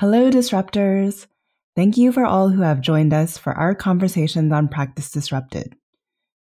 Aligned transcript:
Hello, 0.00 0.30
disruptors. 0.30 1.26
Thank 1.76 1.98
you 1.98 2.10
for 2.10 2.24
all 2.24 2.48
who 2.48 2.62
have 2.62 2.80
joined 2.80 3.12
us 3.12 3.36
for 3.36 3.52
our 3.52 3.74
conversations 3.74 4.50
on 4.50 4.66
Practice 4.66 5.10
Disrupted. 5.10 5.74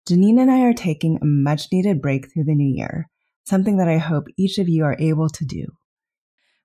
Janine 0.07 0.39
and 0.39 0.51
I 0.51 0.61
are 0.65 0.75
taking 0.75 1.17
a 1.17 1.25
much 1.25 1.69
needed 1.73 2.03
break 2.03 2.31
through 2.31 2.45
the 2.45 2.55
new 2.55 2.69
year, 2.69 3.09
something 3.47 3.79
that 3.79 3.89
I 3.89 3.97
hope 3.97 4.27
each 4.37 4.59
of 4.59 4.69
you 4.69 4.85
are 4.85 4.99
able 4.99 5.31
to 5.31 5.47
do. 5.47 5.65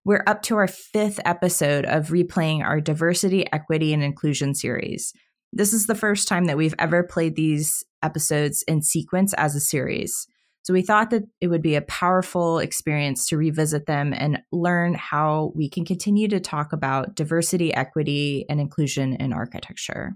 We're 0.04 0.26
up 0.28 0.42
to 0.42 0.58
our 0.58 0.68
fifth 0.68 1.22
episode 1.24 1.86
of 1.86 2.10
replaying 2.10 2.62
our 2.62 2.82
diversity, 2.82 3.46
equity, 3.54 3.94
and 3.94 4.04
inclusion 4.04 4.54
series. 4.54 5.14
This 5.54 5.72
is 5.72 5.88
the 5.88 5.96
first 5.96 6.28
time 6.28 6.44
that 6.48 6.58
we've 6.58 6.76
ever 6.78 7.04
played 7.04 7.38
these 7.38 7.86
episodes 8.04 8.66
in 8.68 8.82
sequence 8.82 9.34
as 9.36 9.56
a 9.56 9.62
series. 9.62 10.28
So 10.64 10.74
we 10.74 10.84
thought 10.84 11.10
that 11.10 11.24
it 11.40 11.48
would 11.48 11.64
be 11.64 11.76
a 11.76 11.82
powerful 11.82 12.60
experience 12.60 13.28
to 13.28 13.38
revisit 13.38 13.88
them 13.88 14.14
and 14.14 14.40
learn 14.52 14.94
how 14.94 15.52
we 15.56 15.70
can 15.70 15.86
continue 15.86 16.28
to 16.28 16.40
talk 16.40 16.72
about 16.72 17.16
diversity, 17.16 17.74
equity, 17.74 18.46
and 18.48 18.62
inclusion 18.62 19.16
in 19.16 19.34
architecture. 19.34 20.14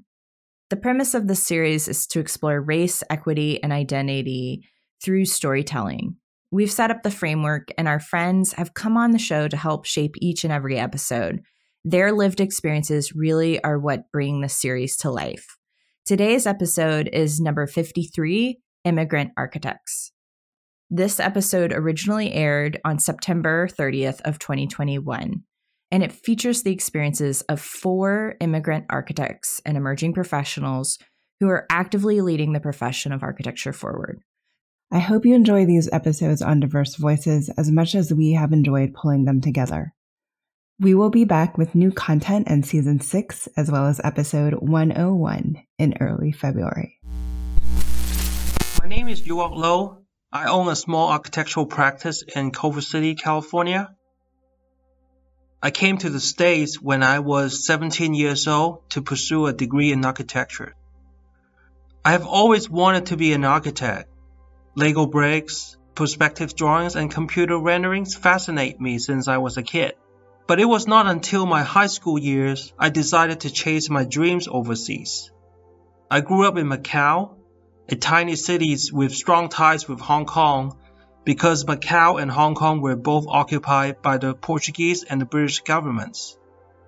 The 0.70 0.76
premise 0.76 1.14
of 1.14 1.28
this 1.28 1.44
series 1.44 1.88
is 1.88 2.06
to 2.08 2.20
explore 2.20 2.62
race, 2.62 3.04
equity, 3.10 3.62
and 3.64 3.74
identity 3.74 4.68
through 5.04 5.26
storytelling. 5.26 6.18
We've 6.52 6.72
set 6.72 6.92
up 6.92 7.04
the 7.04 7.12
framework, 7.12 7.70
and 7.78 7.88
our 7.88 8.00
friends 8.00 8.54
have 8.54 8.74
come 8.74 8.98
on 8.98 9.12
the 9.12 9.20
show 9.20 9.48
to 9.48 9.58
help 9.58 9.86
shape 9.86 10.16
each 10.20 10.44
and 10.44 10.54
every 10.54 10.78
episode. 10.78 11.42
Their 11.84 12.12
lived 12.12 12.40
experiences 12.40 13.14
really 13.14 13.64
are 13.64 13.80
what 13.80 14.12
bring 14.12 14.42
the 14.42 14.50
series 14.50 14.96
to 14.98 15.12
life. 15.12 15.58
Today's 16.06 16.48
episode 16.48 17.10
is 17.12 17.40
number 17.40 17.68
53 17.68 18.60
Immigrant 18.86 19.32
Architects. 19.38 20.12
This 20.96 21.20
episode 21.20 21.74
originally 21.74 22.32
aired 22.32 22.80
on 22.86 23.00
September 23.00 23.68
30th 23.68 24.22
of 24.22 24.40
2021, 24.40 25.44
and 25.92 26.04
it 26.04 26.14
features 26.14 26.64
the 26.64 26.72
experiences 26.72 27.42
of 27.50 27.60
four 27.60 28.36
immigrant 28.40 28.86
architects 28.90 29.62
and 29.66 29.76
emerging 29.76 30.14
professionals 30.14 30.98
who 31.42 31.50
are 31.50 31.66
actively 31.70 32.22
leading 32.22 32.54
the 32.54 32.62
profession 32.62 33.12
of 33.12 33.24
architecture 33.24 33.74
forward. 33.74 34.22
I 34.90 35.00
hope 35.00 35.26
you 35.26 35.36
enjoy 35.36 35.66
these 35.66 35.92
episodes 35.92 36.42
on 36.42 36.62
diverse 36.62 36.96
voices 36.96 37.50
as 37.58 37.70
much 37.70 37.94
as 37.94 38.14
we 38.14 38.32
have 38.32 38.54
enjoyed 38.54 38.94
pulling 38.94 39.26
them 39.26 39.42
together. 39.42 39.94
We 40.80 40.96
will 40.96 41.10
be 41.10 41.26
back 41.26 41.58
with 41.58 41.76
new 41.76 41.92
content 41.92 42.48
in 42.48 42.64
season 42.64 43.02
6 43.02 43.50
as 43.58 43.70
well 43.70 43.88
as 43.88 44.00
episode 44.06 44.54
101 44.62 45.62
in 45.78 45.98
early 46.00 46.32
February. 46.32 47.00
My 48.80 48.88
name 48.88 49.10
is 49.10 49.24
Yuok 49.24 49.58
Lo. 49.58 50.05
I 50.36 50.48
own 50.50 50.68
a 50.68 50.76
small 50.76 51.12
architectural 51.12 51.66
practice 51.66 52.22
in 52.22 52.52
Culver 52.52 52.82
City, 52.82 53.16
California. 53.16 53.96
I 55.64 55.72
came 55.72 55.98
to 56.00 56.10
the 56.10 56.20
States 56.20 56.76
when 56.82 57.04
I 57.04 57.20
was 57.20 57.66
17 57.66 58.14
years 58.14 58.46
old 58.46 58.90
to 58.90 59.02
pursue 59.02 59.46
a 59.46 59.54
degree 59.54 59.94
in 59.94 60.04
architecture. 60.04 60.76
I 62.04 62.12
have 62.12 62.28
always 62.28 62.70
wanted 62.70 63.06
to 63.06 63.16
be 63.16 63.32
an 63.32 63.46
architect. 63.46 64.10
Lego 64.76 65.06
bricks, 65.06 65.78
perspective 65.96 66.54
drawings, 66.54 66.98
and 66.98 67.10
computer 67.10 67.58
renderings 67.58 68.14
fascinate 68.14 68.82
me 68.82 69.00
since 69.00 69.30
I 69.30 69.38
was 69.38 69.56
a 69.56 69.64
kid. 69.64 69.94
But 70.48 70.60
it 70.60 70.66
was 70.66 70.86
not 70.86 71.08
until 71.08 71.46
my 71.46 71.64
high 71.64 71.88
school 71.88 72.20
years 72.20 72.74
I 72.78 72.90
decided 72.90 73.40
to 73.40 73.50
chase 73.50 73.90
my 73.90 74.04
dreams 74.04 74.50
overseas. 74.52 75.32
I 76.12 76.20
grew 76.20 76.46
up 76.46 76.58
in 76.58 76.68
Macau, 76.68 77.38
a 77.90 77.96
tiny 77.96 78.36
city 78.36 78.78
with 78.92 79.14
strong 79.14 79.50
ties 79.50 79.88
with 79.88 80.00
Hong 80.00 80.26
Kong 80.26 80.78
because 81.24 81.66
Macau 81.66 82.22
and 82.22 82.32
Hong 82.32 82.56
Kong 82.56 82.82
were 82.82 82.96
both 82.96 83.26
occupied 83.28 84.02
by 84.02 84.18
the 84.18 84.34
Portuguese 84.34 85.04
and 85.04 85.20
the 85.20 85.26
British 85.26 85.62
governments. 85.62 86.38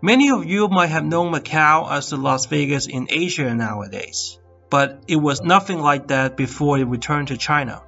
Many 0.01 0.29
of 0.31 0.45
you 0.45 0.67
might 0.67 0.87
have 0.87 1.05
known 1.05 1.33
Macau 1.33 1.91
as 1.91 2.09
the 2.09 2.17
Las 2.17 2.45
Vegas 2.45 2.87
in 2.87 3.07
Asia 3.09 3.53
nowadays 3.53 4.39
but 4.69 5.03
it 5.07 5.15
was 5.15 5.41
nothing 5.41 5.79
like 5.79 6.07
that 6.07 6.35
before 6.35 6.77
it 6.77 6.85
returned 6.85 7.29
to 7.29 7.37
China. 7.37 7.81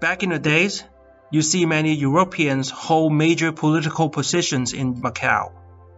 Back 0.00 0.22
in 0.22 0.30
the 0.30 0.38
days, 0.38 0.84
you 1.30 1.42
see 1.42 1.64
many 1.64 1.94
Europeans 1.94 2.70
hold 2.70 3.12
major 3.12 3.52
political 3.52 4.10
positions 4.10 4.72
in 4.72 4.94
Macau. 4.96 5.52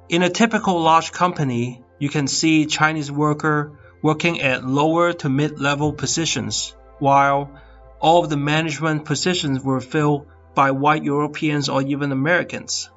In 0.09 0.23
a 0.23 0.31
typical 0.31 0.81
large 0.81 1.11
company, 1.11 1.83
you 1.99 2.09
can 2.09 2.27
see 2.29 2.67
Chinese 2.67 3.11
worker 3.11 3.79
working 4.05 4.43
at 4.43 4.67
lower 4.67 5.15
to 5.15 5.31
mid-level 5.31 5.91
positions, 5.95 6.77
while 6.99 7.51
all 8.01 8.23
of 8.23 8.29
the 8.29 8.37
management 8.37 9.07
positions 9.07 9.65
were 9.65 9.81
filled 9.81 10.27
by 10.55 10.73
white 10.73 11.03
Europeans 11.03 11.71
or 11.71 11.81
even 11.81 12.13
Americans. 12.13 12.91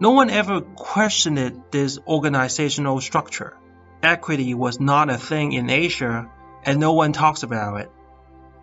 No 0.00 0.10
one 0.10 0.30
ever 0.30 0.60
questioned 0.60 1.62
this 1.70 2.00
organizational 2.08 3.00
structure. 3.00 3.56
Equity 4.02 4.52
was 4.52 4.80
not 4.80 5.10
a 5.10 5.16
thing 5.16 5.52
in 5.52 5.70
Asia 5.70 6.28
and 6.64 6.80
no 6.80 6.92
one 6.92 7.12
talks 7.12 7.44
about 7.44 7.80
it. 7.80 7.90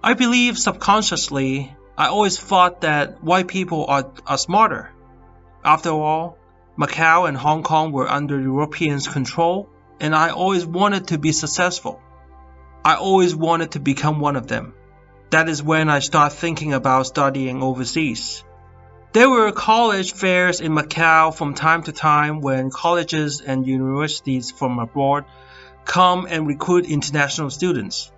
I 0.04 0.16
believe 0.16 0.58
subconsciously, 0.58 1.74
I 1.98 2.08
always 2.08 2.38
thought 2.38 2.82
that 2.82 3.24
white 3.24 3.48
people 3.48 3.86
are, 3.86 4.12
are 4.28 4.38
smarter. 4.38 4.92
After 5.64 5.92
all, 5.92 6.38
Macau 6.78 7.30
and 7.30 7.38
Hong 7.38 7.64
Kong 7.64 7.94
were 7.94 8.10
under 8.10 8.38
Europeans' 8.38 9.08
control, 9.08 9.70
and 10.00 10.16
I 10.16 10.30
always 10.30 10.66
wanted 10.66 11.08
to 11.08 11.18
be 11.18 11.32
successful. 11.32 12.02
I 12.84 12.96
always 12.96 13.36
wanted 13.36 13.72
to 13.72 13.80
become 13.80 14.20
one 14.20 14.36
of 14.36 14.48
them. 14.48 14.74
That 15.32 15.50
is 15.50 15.62
when 15.62 15.90
I 15.90 16.00
started 16.00 16.36
thinking 16.36 16.74
about 16.74 17.08
studying 17.08 17.62
overseas. 17.62 18.44
There 19.12 19.30
were 19.30 19.52
college 19.52 20.14
fairs 20.14 20.62
in 20.62 20.72
Macau 20.74 21.34
from 21.34 21.56
time 21.56 21.84
to 21.84 21.92
time 21.92 22.42
when 22.42 22.70
colleges 22.70 23.42
and 23.42 23.66
universities 23.66 24.52
from 24.52 24.80
abroad 24.80 25.26
come 25.84 26.28
and 26.30 26.48
recruit 26.48 26.86
international 26.86 27.50
students. 27.50 28.12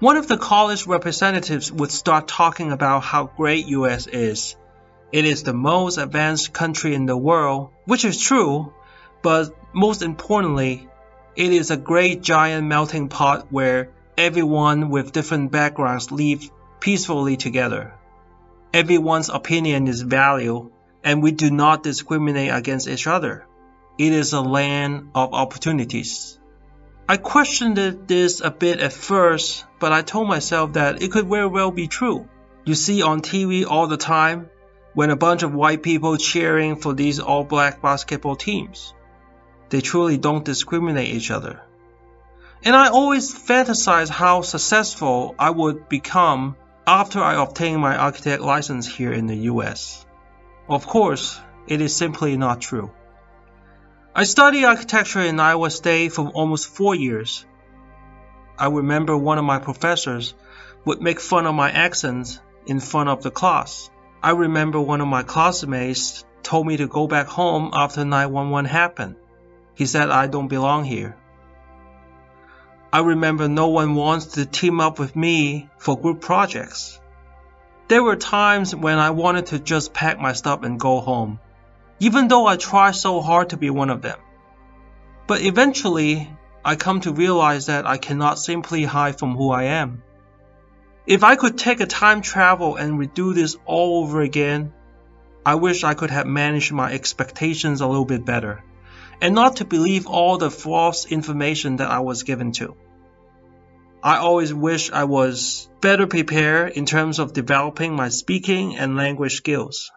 One 0.00 0.16
of 0.16 0.28
the 0.28 0.36
college 0.36 0.86
representatives 0.86 1.72
would 1.72 1.90
start 1.90 2.28
talking 2.28 2.72
about 2.72 3.04
how 3.04 3.30
great 3.36 3.66
US 3.66 4.06
is. 4.06 4.56
It 5.12 5.24
is 5.24 5.42
the 5.42 5.54
most 5.54 5.98
advanced 5.98 6.52
country 6.52 6.94
in 6.94 7.06
the 7.06 7.16
world, 7.16 7.70
which 7.84 8.04
is 8.04 8.20
true, 8.20 8.72
but 9.22 9.54
most 9.72 10.02
importantly, 10.02 10.87
it 11.38 11.52
is 11.52 11.70
a 11.70 11.76
great 11.76 12.20
giant 12.20 12.66
melting 12.66 13.08
pot 13.08 13.46
where 13.50 13.90
everyone 14.16 14.90
with 14.90 15.12
different 15.12 15.52
backgrounds 15.52 16.10
live 16.10 16.50
peacefully 16.80 17.36
together. 17.36 17.94
Everyone's 18.74 19.28
opinion 19.28 19.86
is 19.86 20.02
valued, 20.02 20.72
and 21.04 21.22
we 21.22 21.30
do 21.30 21.52
not 21.52 21.84
discriminate 21.84 22.52
against 22.52 22.88
each 22.88 23.06
other. 23.06 23.46
It 23.98 24.12
is 24.12 24.32
a 24.32 24.40
land 24.40 25.10
of 25.14 25.32
opportunities. 25.32 26.40
I 27.08 27.18
questioned 27.18 27.76
this 28.08 28.40
a 28.40 28.50
bit 28.50 28.80
at 28.80 28.92
first, 28.92 29.64
but 29.78 29.92
I 29.92 30.02
told 30.02 30.26
myself 30.26 30.72
that 30.72 31.02
it 31.02 31.12
could 31.12 31.28
very 31.28 31.46
well 31.46 31.70
be 31.70 31.86
true. 31.86 32.28
You 32.64 32.74
see 32.74 33.02
on 33.02 33.20
TV 33.20 33.64
all 33.64 33.86
the 33.86 33.96
time 33.96 34.50
when 34.92 35.10
a 35.10 35.16
bunch 35.16 35.44
of 35.44 35.54
white 35.54 35.84
people 35.84 36.16
cheering 36.16 36.74
for 36.74 36.94
these 36.94 37.20
all 37.20 37.44
black 37.44 37.80
basketball 37.80 38.34
teams. 38.34 38.92
They 39.70 39.80
truly 39.80 40.16
don't 40.16 40.44
discriminate 40.44 41.08
each 41.08 41.30
other. 41.30 41.60
And 42.64 42.74
I 42.74 42.88
always 42.88 43.34
fantasize 43.34 44.08
how 44.08 44.42
successful 44.42 45.34
I 45.38 45.50
would 45.50 45.88
become 45.88 46.56
after 46.86 47.20
I 47.20 47.40
obtain 47.42 47.80
my 47.80 47.96
architect 47.96 48.42
license 48.42 48.86
here 48.86 49.12
in 49.12 49.26
the 49.26 49.36
US. 49.52 50.04
Of 50.68 50.86
course, 50.86 51.40
it 51.66 51.80
is 51.80 51.94
simply 51.94 52.36
not 52.36 52.60
true. 52.60 52.90
I 54.14 54.24
studied 54.24 54.64
architecture 54.64 55.20
in 55.20 55.38
Iowa 55.38 55.70
State 55.70 56.12
for 56.12 56.28
almost 56.28 56.68
four 56.68 56.94
years. 56.94 57.44
I 58.58 58.66
remember 58.68 59.16
one 59.16 59.38
of 59.38 59.44
my 59.44 59.58
professors 59.58 60.34
would 60.84 61.00
make 61.00 61.20
fun 61.20 61.46
of 61.46 61.54
my 61.54 61.70
accents 61.70 62.40
in 62.66 62.80
front 62.80 63.08
of 63.08 63.22
the 63.22 63.30
class. 63.30 63.90
I 64.22 64.30
remember 64.30 64.80
one 64.80 65.00
of 65.00 65.08
my 65.08 65.22
classmates 65.22 66.24
told 66.42 66.66
me 66.66 66.78
to 66.78 66.88
go 66.88 67.06
back 67.06 67.26
home 67.26 67.70
after 67.72 68.04
911 68.04 68.64
happened. 68.64 69.16
He 69.78 69.86
said 69.86 70.10
I 70.10 70.26
don't 70.26 70.48
belong 70.48 70.84
here. 70.84 71.16
I 72.92 73.00
remember 73.00 73.48
no 73.48 73.68
one 73.68 73.94
wants 73.94 74.26
to 74.34 74.44
team 74.44 74.80
up 74.80 74.98
with 74.98 75.16
me 75.16 75.70
for 75.78 75.98
group 75.98 76.20
projects. 76.20 77.00
There 77.88 78.02
were 78.02 78.16
times 78.16 78.74
when 78.74 78.98
I 78.98 79.10
wanted 79.10 79.46
to 79.46 79.58
just 79.58 79.94
pack 79.94 80.20
my 80.20 80.34
stuff 80.34 80.62
and 80.64 80.78
go 80.78 81.00
home 81.00 81.40
even 82.00 82.28
though 82.28 82.46
I 82.46 82.56
tried 82.56 82.92
so 82.92 83.20
hard 83.20 83.50
to 83.50 83.56
be 83.56 83.70
one 83.70 83.90
of 83.90 84.02
them. 84.02 84.18
But 85.26 85.42
eventually, 85.42 86.30
I 86.64 86.76
come 86.76 87.00
to 87.02 87.12
realize 87.12 87.66
that 87.66 87.86
I 87.86 87.98
cannot 87.98 88.38
simply 88.38 88.84
hide 88.84 89.18
from 89.18 89.36
who 89.36 89.50
I 89.50 89.64
am. 89.64 90.02
If 91.06 91.24
I 91.24 91.36
could 91.36 91.58
take 91.58 91.80
a 91.80 91.86
time 91.86 92.20
travel 92.20 92.76
and 92.76 92.98
redo 92.98 93.34
this 93.34 93.56
all 93.64 94.04
over 94.04 94.20
again, 94.20 94.72
I 95.44 95.54
wish 95.54 95.82
I 95.82 95.94
could 95.94 96.10
have 96.10 96.26
managed 96.26 96.72
my 96.72 96.92
expectations 96.92 97.80
a 97.80 97.86
little 97.86 98.04
bit 98.04 98.24
better, 98.24 98.62
and 99.20 99.34
not 99.34 99.56
to 99.56 99.64
believe 99.64 100.06
all 100.06 100.38
the 100.38 100.50
false 100.50 101.06
information 101.06 101.76
that 101.76 101.90
I 101.90 102.00
was 102.00 102.22
given 102.22 102.52
to. 102.52 102.76
I 104.02 104.18
always 104.18 104.54
wish 104.54 104.92
I 104.92 105.04
was 105.04 105.68
better 105.80 106.06
prepared 106.06 106.72
in 106.72 106.86
terms 106.86 107.18
of 107.18 107.32
developing 107.32 107.96
my 107.96 108.10
speaking 108.10 108.76
and 108.76 108.96
language 108.96 109.34
skills. 109.34 109.90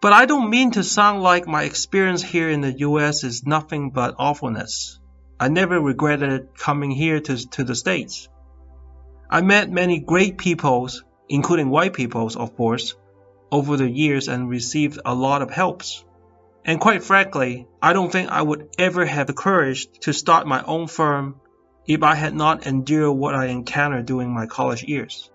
But 0.00 0.12
I 0.12 0.26
don't 0.26 0.50
mean 0.50 0.72
to 0.72 0.82
sound 0.82 1.22
like 1.22 1.46
my 1.46 1.62
experience 1.62 2.22
here 2.22 2.48
in 2.48 2.60
the 2.60 2.78
US 2.78 3.22
is 3.22 3.46
nothing 3.46 3.90
but 3.90 4.16
awfulness. 4.18 4.98
I 5.38 5.48
never 5.48 5.80
regretted 5.80 6.56
coming 6.56 6.90
here 6.90 7.20
to, 7.20 7.48
to 7.50 7.64
the 7.64 7.74
States. 7.74 8.28
I 9.30 9.42
met 9.42 9.70
many 9.70 10.00
great 10.00 10.38
peoples, 10.38 11.04
including 11.28 11.70
white 11.70 11.92
peoples, 11.92 12.34
of 12.34 12.56
course, 12.56 12.96
over 13.52 13.76
the 13.76 13.88
years 13.88 14.28
and 14.28 14.48
received 14.48 14.98
a 15.04 15.14
lot 15.14 15.42
of 15.42 15.50
helps. 15.50 16.04
And 16.64 16.80
quite 16.80 17.02
frankly, 17.02 17.66
I 17.80 17.92
don't 17.92 18.12
think 18.12 18.30
I 18.30 18.42
would 18.42 18.68
ever 18.78 19.04
have 19.04 19.26
the 19.26 19.32
courage 19.32 19.88
to 20.00 20.12
start 20.12 20.46
my 20.46 20.62
own 20.62 20.88
firm 20.88 21.40
if 21.86 22.02
I 22.02 22.14
had 22.14 22.34
not 22.34 22.66
endured 22.66 23.16
what 23.16 23.34
I 23.34 23.46
encountered 23.46 24.06
during 24.06 24.30
my 24.30 24.46
college 24.46 24.84
years. 24.84 25.30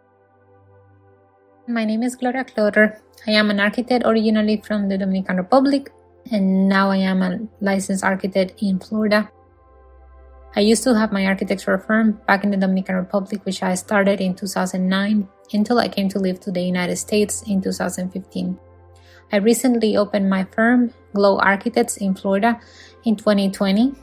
My 1.68 1.84
name 1.84 2.04
is 2.04 2.16
Gloria 2.16 2.44
Clotter. 2.44 3.02
I 3.26 3.32
am 3.32 3.50
an 3.50 3.60
architect 3.60 4.06
originally 4.06 4.62
from 4.62 4.88
the 4.88 5.00
Dominican 5.00 5.38
Republic, 5.38 5.92
and 6.32 6.70
now 6.70 6.92
I 6.92 6.98
am 6.98 7.24
a 7.24 7.40
licensed 7.60 8.04
architect 8.04 8.62
in 8.62 8.78
Florida. 8.78 9.32
I 10.56 10.60
used 10.62 10.84
to 10.84 10.96
have 10.96 11.12
my 11.12 11.26
architectural 11.26 11.80
firm 11.80 12.22
back 12.28 12.44
in 12.44 12.52
the 12.52 12.58
Dominican 12.58 12.96
Republic, 12.96 13.44
which 13.46 13.64
I 13.64 13.74
started 13.74 14.22
in 14.22 14.36
2009 14.36 15.28
until 15.54 15.80
I 15.80 15.90
came 15.90 16.08
to 16.10 16.20
live 16.20 16.40
to 16.42 16.52
the 16.52 16.62
United 16.62 16.98
States 16.98 17.42
in 17.48 17.62
2015. 17.62 18.58
I 19.32 19.38
recently 19.38 19.98
opened 19.98 20.30
my 20.30 20.44
firm, 20.46 20.94
Glow 21.14 21.40
Architects, 21.40 21.98
in 21.98 22.16
Florida 22.16 22.60
in 23.04 23.16
2020 23.16 23.96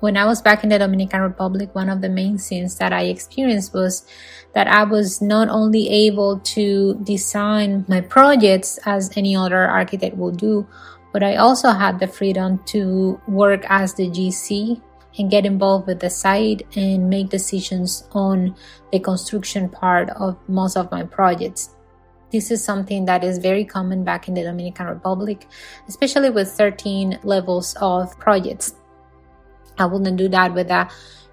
when 0.00 0.16
I 0.16 0.26
was 0.26 0.40
back 0.42 0.62
in 0.62 0.70
the 0.70 0.78
Dominican 0.78 1.20
Republic, 1.22 1.74
one 1.74 1.88
of 1.88 2.00
the 2.00 2.08
main 2.08 2.38
things 2.38 2.78
that 2.78 2.92
I 2.92 3.04
experienced 3.04 3.74
was 3.74 4.06
that 4.54 4.68
I 4.68 4.84
was 4.84 5.20
not 5.20 5.48
only 5.48 5.88
able 5.88 6.38
to 6.54 6.94
design 7.02 7.84
my 7.88 8.00
projects 8.00 8.78
as 8.86 9.10
any 9.16 9.34
other 9.34 9.66
architect 9.66 10.16
will 10.16 10.30
do, 10.30 10.66
but 11.12 11.22
I 11.22 11.36
also 11.36 11.70
had 11.70 11.98
the 11.98 12.06
freedom 12.06 12.62
to 12.66 13.20
work 13.26 13.64
as 13.68 13.94
the 13.94 14.08
GC 14.08 14.80
and 15.18 15.30
get 15.30 15.44
involved 15.44 15.88
with 15.88 15.98
the 15.98 16.10
site 16.10 16.62
and 16.76 17.10
make 17.10 17.30
decisions 17.30 18.06
on 18.12 18.54
the 18.92 19.00
construction 19.00 19.68
part 19.68 20.10
of 20.10 20.36
most 20.48 20.76
of 20.76 20.92
my 20.92 21.02
projects. 21.02 21.70
This 22.30 22.50
is 22.50 22.62
something 22.62 23.06
that 23.06 23.24
is 23.24 23.38
very 23.38 23.64
common 23.64 24.04
back 24.04 24.28
in 24.28 24.34
the 24.34 24.42
Dominican 24.42 24.86
Republic, 24.86 25.46
especially 25.88 26.30
with 26.30 26.48
13 26.48 27.20
levels 27.22 27.74
of 27.80 28.18
projects 28.18 28.74
I 29.78 29.86
wouldn't 29.86 30.16
do 30.16 30.28
that 30.28 30.54
with 30.54 30.70
a 30.70 30.90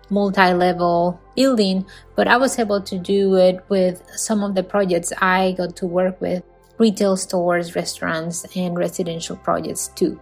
multi-level 0.10 1.20
building, 1.36 1.86
but 2.16 2.28
I 2.28 2.38
was 2.38 2.60
able 2.60 2.82
to 2.82 2.98
do 2.98 3.36
it 3.36 3.64
with 3.70 4.04
some 4.16 4.44
of 4.44 4.56
the 4.56 4.64
projects 4.64 5.12
I 5.20 5.54
got 5.54 5.76
to 5.78 5.88
work 5.88 6.22
with, 6.22 6.44
retail 6.78 7.18
stores, 7.18 7.76
restaurants, 7.76 8.46
and 8.56 8.78
residential 8.78 9.36
projects 9.36 9.90
too. 9.96 10.20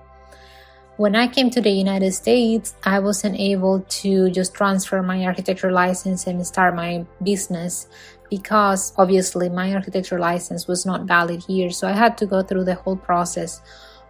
When 0.96 1.16
I 1.16 1.28
came 1.28 1.50
to 1.50 1.60
the 1.60 1.72
United 1.72 2.14
States, 2.14 2.76
I 2.84 3.00
wasn't 3.00 3.40
able 3.40 3.82
to 3.82 4.30
just 4.30 4.54
transfer 4.54 5.02
my 5.02 5.26
architecture 5.26 5.72
license 5.72 6.28
and 6.28 6.46
start 6.46 6.76
my 6.76 7.06
business 7.22 7.88
because 8.36 8.94
obviously 8.98 9.48
my 9.50 9.74
architecture 9.74 10.20
license 10.20 10.68
was 10.68 10.86
not 10.86 11.06
valid 11.06 11.44
here. 11.44 11.70
So 11.70 11.88
I 11.88 11.92
had 11.92 12.18
to 12.20 12.26
go 12.26 12.42
through 12.42 12.66
the 12.66 12.76
whole 12.76 12.98
process 12.98 13.62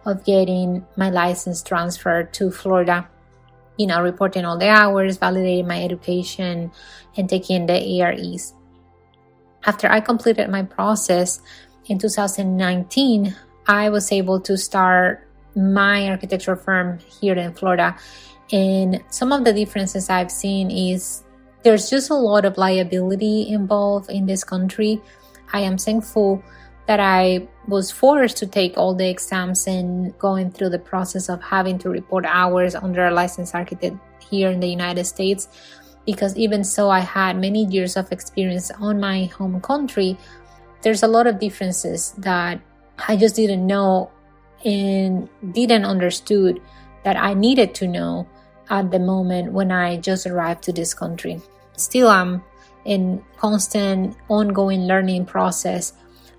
of 0.06 0.24
getting 0.24 0.86
my 0.96 1.10
license 1.10 1.62
transferred 1.62 2.32
to 2.34 2.50
Florida 2.50 3.08
you 3.76 3.86
know, 3.86 4.02
reporting 4.02 4.44
all 4.44 4.58
the 4.58 4.68
hours, 4.68 5.18
validating 5.18 5.66
my 5.66 5.82
education, 5.82 6.70
and 7.16 7.28
taking 7.28 7.66
the 7.66 8.02
AREs. 8.02 8.54
After 9.66 9.90
I 9.90 10.00
completed 10.00 10.48
my 10.48 10.62
process 10.62 11.40
in 11.86 11.98
2019, 11.98 13.34
I 13.66 13.88
was 13.88 14.12
able 14.12 14.40
to 14.40 14.56
start 14.56 15.26
my 15.56 16.08
architecture 16.08 16.56
firm 16.56 16.98
here 17.20 17.34
in 17.34 17.52
Florida. 17.54 17.96
And 18.52 19.02
some 19.10 19.32
of 19.32 19.44
the 19.44 19.52
differences 19.52 20.10
I've 20.10 20.30
seen 20.30 20.70
is 20.70 21.24
there's 21.64 21.88
just 21.88 22.10
a 22.10 22.14
lot 22.14 22.44
of 22.44 22.58
liability 22.58 23.48
involved 23.48 24.10
in 24.10 24.26
this 24.26 24.44
country. 24.44 25.00
I 25.52 25.60
am 25.60 25.78
thankful 25.78 26.42
that 26.86 27.00
I 27.00 27.48
was 27.66 27.90
forced 27.90 28.36
to 28.38 28.46
take 28.46 28.76
all 28.76 28.94
the 28.94 29.08
exams 29.08 29.66
and 29.66 30.16
going 30.18 30.50
through 30.50 30.68
the 30.68 30.78
process 30.78 31.30
of 31.30 31.42
having 31.42 31.78
to 31.78 31.88
report 31.88 32.26
hours 32.26 32.74
under 32.74 33.06
a 33.06 33.10
licensed 33.10 33.54
architect 33.54 33.96
here 34.30 34.50
in 34.50 34.60
the 34.60 34.68
United 34.68 35.06
States. 35.06 35.48
Because 36.04 36.36
even 36.36 36.64
so, 36.64 36.90
I 36.90 37.00
had 37.00 37.40
many 37.40 37.64
years 37.64 37.96
of 37.96 38.12
experience 38.12 38.70
on 38.72 39.00
my 39.00 39.24
home 39.24 39.58
country. 39.62 40.18
There's 40.82 41.02
a 41.02 41.08
lot 41.08 41.26
of 41.26 41.40
differences 41.40 42.12
that 42.18 42.60
I 43.08 43.16
just 43.16 43.36
didn't 43.36 43.66
know 43.66 44.10
and 44.66 45.30
didn't 45.52 45.86
understood 45.86 46.60
that 47.04 47.16
I 47.16 47.32
needed 47.32 47.74
to 47.76 47.88
know 47.88 48.28
at 48.68 48.90
the 48.90 48.98
moment 48.98 49.52
when 49.52 49.72
I 49.72 49.96
just 49.96 50.26
arrived 50.26 50.62
to 50.64 50.72
this 50.72 50.92
country. 50.92 51.40
Still, 51.76 52.08
I'm 52.08 52.42
in 52.84 53.24
constant 53.36 54.16
ongoing 54.28 54.82
learning 54.82 55.26
process 55.26 55.92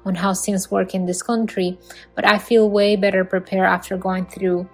on 0.06 0.16
how 0.16 0.34
things 0.34 0.70
work 0.70 0.94
in 0.94 1.06
this 1.06 1.24
country, 1.24 1.78
but 2.14 2.26
I 2.26 2.38
feel 2.38 2.70
way 2.70 2.96
better 2.96 3.26
prepared 3.26 3.66
after 3.66 3.98
going 3.98 4.26
through 4.28 4.70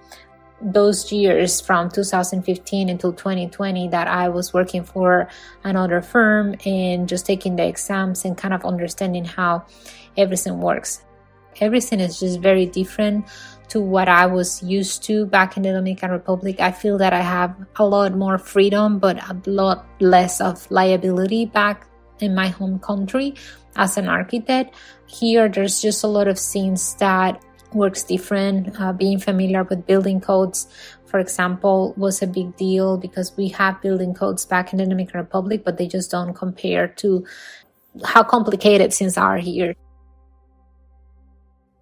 those 0.62 1.12
years 1.12 1.60
from 1.60 1.90
2015 1.90 2.90
until 2.90 3.14
2020 3.14 3.88
that 3.90 4.08
I 4.08 4.30
was 4.30 4.54
working 4.54 4.84
for 4.84 5.28
another 5.64 6.02
firm 6.02 6.56
and 6.66 7.10
just 7.10 7.26
taking 7.26 7.56
the 7.56 7.66
exams 7.66 8.26
and 8.26 8.38
kind 8.38 8.54
of 8.54 8.64
understanding 8.64 9.26
how 9.26 9.66
everything 10.18 10.60
works. 10.62 11.04
Everything 11.60 12.00
is 12.00 12.20
just 12.20 12.40
very 12.40 12.66
different 12.66 13.26
to 13.72 13.80
what 13.80 14.10
I 14.10 14.26
was 14.26 14.62
used 14.62 15.04
to 15.06 15.26
back 15.26 15.56
in 15.56 15.64
the 15.64 15.72
Dominican 15.72 16.12
Republic. 16.12 16.60
I 16.60 16.72
feel 16.72 16.98
that 16.98 17.14
I 17.14 17.22
have 17.22 17.56
a 17.78 17.86
lot 17.86 18.14
more 18.14 18.38
freedom, 18.38 19.00
but 19.00 19.18
a 19.18 19.38
lot 19.46 19.86
less 20.02 20.42
of 20.42 20.70
liability 20.70 21.46
back 21.46 21.88
in 22.20 22.36
my 22.36 22.50
home 22.50 22.80
country 22.80 23.36
as 23.78 23.96
an 23.96 24.10
architect. 24.10 24.76
Here, 25.08 25.48
there's 25.48 25.82
just 25.82 26.04
a 26.04 26.08
lot 26.08 26.28
of 26.28 26.38
things 26.38 26.96
that 26.96 27.42
works 27.74 28.04
different. 28.04 28.78
Uh, 28.78 28.92
being 28.92 29.20
familiar 29.20 29.64
with 29.64 29.88
building 29.88 30.20
codes, 30.20 30.68
for 31.06 31.20
example, 31.20 31.94
was 31.96 32.22
a 32.22 32.28
big 32.28 32.58
deal 32.58 32.98
because 32.98 33.36
we 33.38 33.48
have 33.50 33.82
building 33.82 34.14
codes 34.14 34.46
back 34.46 34.74
in 34.74 34.80
the 34.80 34.86
Dominican 34.86 35.22
Republic, 35.22 35.64
but 35.64 35.78
they 35.78 35.88
just 35.88 36.12
don't 36.12 36.34
compare 36.34 36.90
to 37.00 37.26
how 38.04 38.24
complicated 38.24 38.94
things 38.94 39.18
are 39.18 39.38
here. 39.38 39.76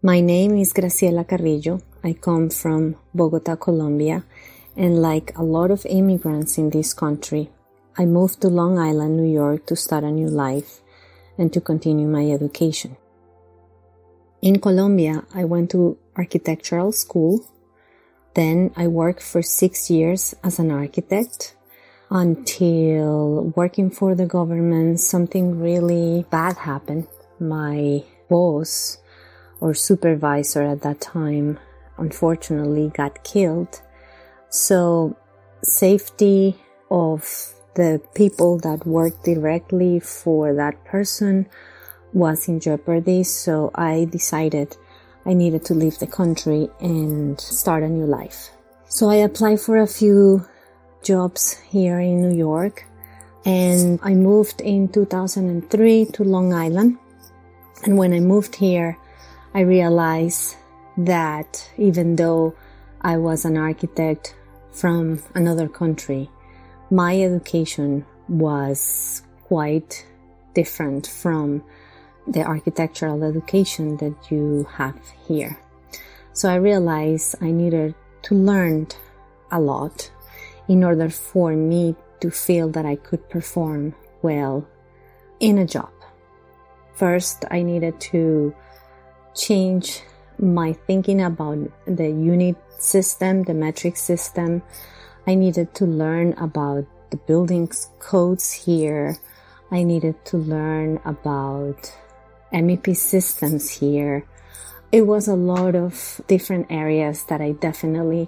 My 0.01 0.21
name 0.21 0.55
is 0.55 0.71
Graciela 0.71 1.27
Carrillo. 1.27 1.81
I 2.05 2.13
come 2.13 2.49
from 2.49 2.95
Bogota, 3.13 3.57
Colombia, 3.57 4.23
and 4.77 5.01
like 5.01 5.37
a 5.37 5.43
lot 5.43 5.71
of 5.71 5.85
immigrants 5.85 6.57
in 6.57 6.69
this 6.69 6.93
country, 6.93 7.49
I 7.97 8.05
moved 8.05 8.39
to 8.39 8.47
Long 8.47 8.79
Island, 8.79 9.17
New 9.17 9.29
York 9.29 9.65
to 9.65 9.75
start 9.75 10.05
a 10.05 10.09
new 10.09 10.29
life 10.29 10.79
and 11.37 11.51
to 11.51 11.59
continue 11.59 12.07
my 12.07 12.31
education. 12.31 12.95
In 14.41 14.61
Colombia, 14.61 15.25
I 15.35 15.43
went 15.43 15.69
to 15.71 15.97
architectural 16.15 16.93
school. 16.93 17.45
Then 18.35 18.71
I 18.77 18.87
worked 18.87 19.21
for 19.21 19.41
six 19.41 19.91
years 19.91 20.33
as 20.45 20.59
an 20.59 20.71
architect 20.71 21.57
until 22.09 23.51
working 23.53 23.91
for 23.91 24.15
the 24.15 24.25
government, 24.25 25.01
something 25.01 25.59
really 25.59 26.25
bad 26.29 26.55
happened. 26.55 27.07
My 27.37 28.05
boss 28.29 28.98
or 29.59 29.73
supervisor 29.73 30.63
at 30.63 30.81
that 30.81 31.01
time, 31.01 31.59
unfortunately, 31.97 32.91
got 32.93 33.23
killed. 33.23 33.81
So 34.49 35.15
safety 35.61 36.55
of 36.89 37.53
the 37.75 38.01
people 38.15 38.57
that 38.59 38.85
work 38.85 39.23
directly 39.23 39.99
for 39.99 40.53
that 40.55 40.83
person 40.85 41.47
was 42.13 42.47
in 42.47 42.59
jeopardy. 42.59 43.23
So 43.23 43.71
I 43.75 44.05
decided 44.05 44.75
I 45.25 45.33
needed 45.33 45.65
to 45.65 45.73
leave 45.73 45.99
the 45.99 46.07
country 46.07 46.69
and 46.79 47.39
start 47.39 47.83
a 47.83 47.89
new 47.89 48.05
life. 48.05 48.49
So 48.87 49.09
I 49.09 49.15
applied 49.17 49.59
for 49.59 49.77
a 49.77 49.87
few 49.87 50.45
jobs 51.03 51.59
here 51.69 51.99
in 51.99 52.21
New 52.21 52.35
York 52.35 52.85
and 53.45 53.99
I 54.03 54.13
moved 54.13 54.61
in 54.61 54.89
2003 54.89 56.05
to 56.05 56.23
Long 56.23 56.53
Island. 56.53 56.97
And 57.83 57.97
when 57.97 58.13
I 58.13 58.19
moved 58.19 58.55
here, 58.55 58.97
I 59.53 59.61
realized 59.61 60.55
that 60.97 61.69
even 61.77 62.15
though 62.15 62.55
I 63.01 63.17
was 63.17 63.45
an 63.45 63.57
architect 63.57 64.35
from 64.71 65.23
another 65.33 65.67
country, 65.67 66.29
my 66.91 67.19
education 67.21 68.05
was 68.27 69.23
quite 69.43 70.05
different 70.53 71.07
from 71.07 71.63
the 72.27 72.43
architectural 72.43 73.23
education 73.23 73.97
that 73.97 74.13
you 74.29 74.67
have 74.71 74.99
here. 75.27 75.57
So 76.33 76.49
I 76.49 76.55
realized 76.55 77.35
I 77.41 77.51
needed 77.51 77.95
to 78.23 78.35
learn 78.35 78.87
a 79.51 79.59
lot 79.59 80.11
in 80.67 80.83
order 80.83 81.09
for 81.09 81.55
me 81.55 81.95
to 82.21 82.29
feel 82.29 82.69
that 82.69 82.85
I 82.85 82.97
could 82.97 83.27
perform 83.29 83.95
well 84.21 84.67
in 85.39 85.57
a 85.57 85.65
job. 85.65 85.91
First, 86.93 87.45
I 87.49 87.63
needed 87.63 87.99
to 88.11 88.53
change 89.35 90.01
my 90.37 90.73
thinking 90.73 91.21
about 91.21 91.57
the 91.85 92.07
unit 92.07 92.55
system, 92.77 93.43
the 93.43 93.53
metric 93.53 93.97
system. 93.97 94.61
I 95.27 95.35
needed 95.35 95.73
to 95.75 95.85
learn 95.85 96.33
about 96.33 96.85
the 97.11 97.17
buildings 97.17 97.89
codes 97.99 98.51
here. 98.51 99.17
I 99.71 99.83
needed 99.83 100.23
to 100.25 100.37
learn 100.37 100.99
about 101.05 101.93
MEP 102.53 102.95
systems 102.95 103.69
here. 103.69 104.25
It 104.91 105.05
was 105.05 105.27
a 105.27 105.35
lot 105.35 105.75
of 105.75 106.21
different 106.27 106.67
areas 106.71 107.23
that 107.25 107.41
I 107.41 107.51
definitely 107.51 108.27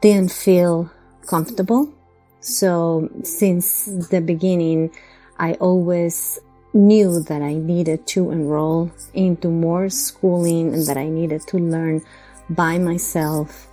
didn't 0.00 0.32
feel 0.32 0.90
comfortable. 1.26 1.92
So 2.40 3.08
since 3.22 3.84
the 3.84 4.20
beginning, 4.20 4.90
I 5.38 5.54
always 5.54 6.38
knew 6.72 7.20
that 7.20 7.42
I 7.42 7.54
needed 7.54 8.06
to 8.08 8.30
enroll 8.30 8.90
into 9.14 9.48
more 9.48 9.88
schooling 9.88 10.74
and 10.74 10.86
that 10.86 10.96
I 10.96 11.08
needed 11.08 11.42
to 11.48 11.58
learn 11.58 12.02
by 12.48 12.78
myself 12.78 13.66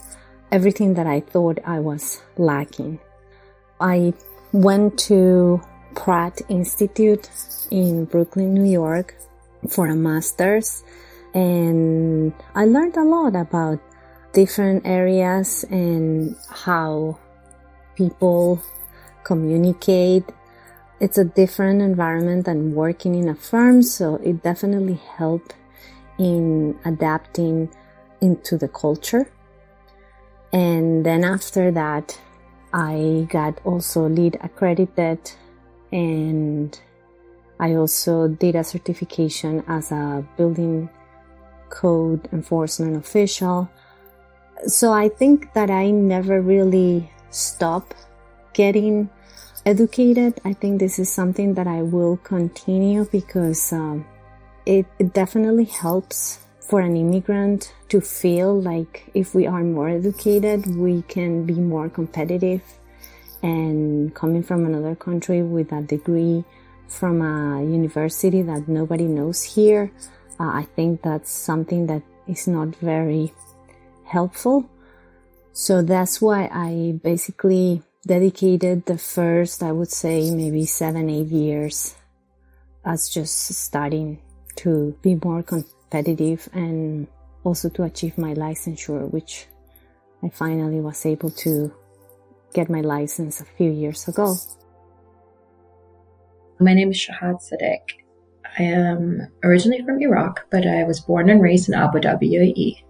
everything 0.51 0.93
that 0.95 1.07
I 1.07 1.19
thought 1.19 1.59
I 1.65 1.79
was 1.79 2.21
lacking. 2.37 2.99
I 3.79 4.13
went 4.51 4.97
to 5.09 5.61
Pratt 5.95 6.41
Institute 6.49 7.29
in 7.71 8.05
Brooklyn, 8.05 8.53
New 8.53 8.69
York 8.69 9.15
for 9.69 9.87
a 9.87 9.95
master's 9.95 10.83
and 11.33 12.33
I 12.55 12.65
learned 12.65 12.97
a 12.97 13.03
lot 13.03 13.35
about 13.35 13.79
different 14.33 14.87
areas 14.87 15.65
and 15.69 16.35
how 16.49 17.19
people 17.95 18.61
communicate. 19.23 20.23
It's 20.99 21.17
a 21.17 21.25
different 21.25 21.81
environment 21.81 22.45
than 22.45 22.73
working 22.73 23.13
in 23.15 23.29
a 23.29 23.35
firm, 23.35 23.83
so 23.83 24.15
it 24.15 24.41
definitely 24.41 24.99
helped 25.17 25.55
in 26.17 26.77
adapting 26.85 27.69
into 28.21 28.57
the 28.57 28.67
culture. 28.67 29.29
And 30.51 31.05
then 31.05 31.23
after 31.23 31.71
that, 31.71 32.19
I 32.73 33.27
got 33.29 33.59
also 33.63 34.07
LEED 34.07 34.39
accredited 34.41 35.19
and 35.91 36.79
I 37.59 37.75
also 37.75 38.27
did 38.27 38.55
a 38.55 38.63
certification 38.63 39.63
as 39.67 39.91
a 39.91 40.25
building 40.35 40.89
code 41.69 42.27
enforcement 42.31 42.95
official. 42.97 43.69
So 44.65 44.91
I 44.91 45.09
think 45.09 45.53
that 45.53 45.69
I 45.69 45.91
never 45.91 46.41
really 46.41 47.11
stop 47.29 47.93
getting 48.53 49.09
educated. 49.67 50.39
I 50.45 50.53
think 50.53 50.79
this 50.79 50.97
is 50.97 51.11
something 51.11 51.53
that 51.55 51.67
I 51.67 51.81
will 51.81 52.15
continue 52.23 53.03
because 53.11 53.73
um, 53.73 54.05
it, 54.65 54.85
it 54.97 55.13
definitely 55.13 55.65
helps 55.65 56.39
for 56.61 56.79
an 56.79 56.95
immigrant 56.95 57.73
to 57.89 57.99
feel 57.99 58.61
like 58.61 59.11
if 59.13 59.35
we 59.35 59.45
are 59.45 59.63
more 59.63 59.89
educated, 59.89 60.65
we 60.77 61.01
can 61.03 61.45
be 61.45 61.55
more 61.55 61.89
competitive. 61.89 62.61
And 63.43 64.15
coming 64.15 64.41
from 64.41 64.65
another 64.65 64.95
country 64.95 65.43
with 65.43 65.73
a 65.73 65.81
degree 65.81 66.45
from 66.87 67.21
a 67.21 67.61
university 67.61 68.41
that 68.43 68.69
nobody 68.69 69.03
knows 69.03 69.43
here, 69.43 69.91
uh, 70.39 70.47
I 70.47 70.67
think 70.77 71.01
that's 71.01 71.29
something 71.29 71.87
that 71.87 72.03
is 72.25 72.47
not 72.47 72.73
very 72.77 73.33
helpful. 74.05 74.69
So 75.51 75.81
that's 75.81 76.21
why 76.21 76.49
I 76.53 76.99
basically 77.03 77.83
dedicated 78.07 78.85
the 78.85 78.97
first, 78.97 79.61
I 79.61 79.71
would 79.71 79.91
say, 79.91 80.31
maybe 80.31 80.65
seven, 80.65 81.09
eight 81.09 81.27
years 81.27 81.95
as 82.85 83.09
just 83.09 83.35
starting 83.49 84.19
to 84.57 84.97
be 85.01 85.19
more 85.23 85.43
competitive 85.43 86.49
and 86.53 87.07
also 87.43 87.69
to 87.69 87.83
achieve 87.83 88.17
my 88.17 88.33
licensure, 88.33 89.11
which 89.11 89.47
I 90.23 90.29
finally 90.29 90.79
was 90.79 91.05
able 91.05 91.31
to 91.45 91.73
get 92.53 92.69
my 92.69 92.81
license 92.81 93.41
a 93.41 93.45
few 93.45 93.71
years 93.71 94.07
ago. 94.07 94.35
My 96.59 96.73
name 96.73 96.91
is 96.91 96.97
Shahad 96.97 97.43
Sadiq. 97.43 97.83
I 98.57 98.63
am 98.63 99.27
originally 99.43 99.83
from 99.83 100.01
Iraq, 100.01 100.47
but 100.49 100.65
I 100.65 100.83
was 100.85 101.01
born 101.01 101.29
and 101.29 101.41
raised 101.41 101.69
in 101.69 101.75
Abu 101.75 101.99
Dhabi, 101.99 102.31
UAE 102.31 102.87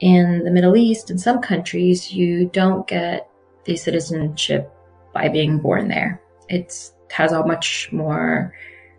in 0.00 0.44
the 0.44 0.50
Middle 0.50 0.76
East, 0.76 1.10
in 1.10 1.18
some 1.18 1.40
countries, 1.40 2.12
you 2.12 2.46
don't 2.46 2.86
get 2.86 3.28
the 3.66 3.76
citizenship 3.76 4.72
by 5.12 5.28
being 5.28 5.58
born 5.58 5.88
there. 5.88 6.20
It 6.48 6.90
has 7.10 7.32
a 7.32 7.44
much 7.44 7.90
more 7.92 8.54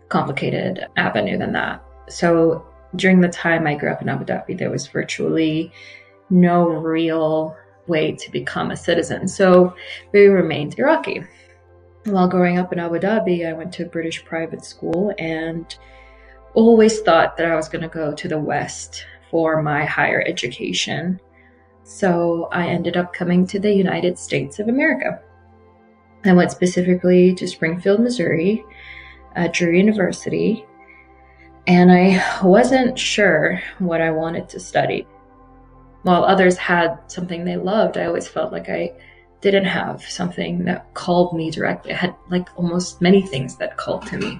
complicated 0.08 0.86
avenue 0.96 1.38
than 1.38 1.52
that. 1.52 1.84
So 2.08 2.66
during 2.96 3.20
the 3.20 3.28
time 3.28 3.66
I 3.66 3.74
grew 3.74 3.90
up 3.90 4.02
in 4.02 4.08
Abu 4.08 4.24
Dhabi, 4.24 4.56
there 4.56 4.70
was 4.70 4.86
virtually 4.86 5.72
no 6.30 6.68
real 6.68 7.56
way 7.86 8.12
to 8.12 8.30
become 8.30 8.70
a 8.70 8.76
citizen. 8.76 9.28
So 9.28 9.74
we 10.12 10.26
remained 10.26 10.78
Iraqi. 10.78 11.24
While 12.04 12.28
growing 12.28 12.58
up 12.58 12.72
in 12.72 12.78
Abu 12.78 12.98
Dhabi, 12.98 13.46
I 13.46 13.52
went 13.52 13.72
to 13.74 13.84
a 13.84 13.88
British 13.88 14.24
private 14.24 14.64
school 14.64 15.14
and 15.18 15.74
always 16.54 17.00
thought 17.00 17.36
that 17.36 17.46
I 17.50 17.56
was 17.56 17.68
going 17.68 17.82
to 17.82 17.88
go 17.88 18.14
to 18.14 18.28
the 18.28 18.38
West 18.38 19.04
for 19.30 19.62
my 19.62 19.84
higher 19.84 20.22
education. 20.26 21.20
So 21.88 22.50
I 22.52 22.66
ended 22.66 22.98
up 22.98 23.14
coming 23.14 23.46
to 23.46 23.58
the 23.58 23.72
United 23.72 24.18
States 24.18 24.58
of 24.58 24.68
America. 24.68 25.22
I 26.26 26.34
went 26.34 26.50
specifically 26.50 27.34
to 27.36 27.48
Springfield, 27.48 28.00
Missouri, 28.00 28.62
at 29.34 29.54
Drury 29.54 29.78
University, 29.78 30.66
and 31.66 31.90
I 31.90 32.22
wasn't 32.44 32.98
sure 32.98 33.62
what 33.78 34.02
I 34.02 34.10
wanted 34.10 34.50
to 34.50 34.60
study. 34.60 35.06
While 36.02 36.24
others 36.24 36.58
had 36.58 36.98
something 37.06 37.46
they 37.46 37.56
loved, 37.56 37.96
I 37.96 38.04
always 38.04 38.28
felt 38.28 38.52
like 38.52 38.68
I 38.68 38.92
didn't 39.40 39.64
have 39.64 40.02
something 40.02 40.66
that 40.66 40.92
called 40.92 41.34
me 41.34 41.50
directly. 41.50 41.94
I 41.94 41.96
had 41.96 42.14
like 42.28 42.50
almost 42.58 43.00
many 43.00 43.22
things 43.22 43.56
that 43.56 43.78
called 43.78 44.06
to 44.08 44.18
me. 44.18 44.38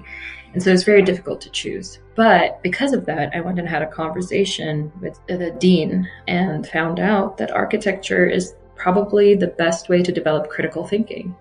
And 0.53 0.63
so 0.63 0.71
it's 0.71 0.83
very 0.83 1.01
difficult 1.01 1.41
to 1.41 1.49
choose. 1.51 1.99
But 2.15 2.61
because 2.63 2.93
of 2.93 3.05
that, 3.05 3.35
I 3.35 3.41
went 3.41 3.59
and 3.59 3.69
had 3.69 3.81
a 3.81 3.87
conversation 3.87 4.91
with 4.99 5.19
the 5.27 5.51
dean 5.59 6.09
and 6.27 6.67
found 6.67 6.99
out 6.99 7.37
that 7.37 7.51
architecture 7.51 8.25
is 8.25 8.55
probably 8.75 9.35
the 9.35 9.47
best 9.47 9.89
way 9.89 10.01
to 10.01 10.11
develop 10.11 10.49
critical 10.49 10.87
thinking. 10.87 11.35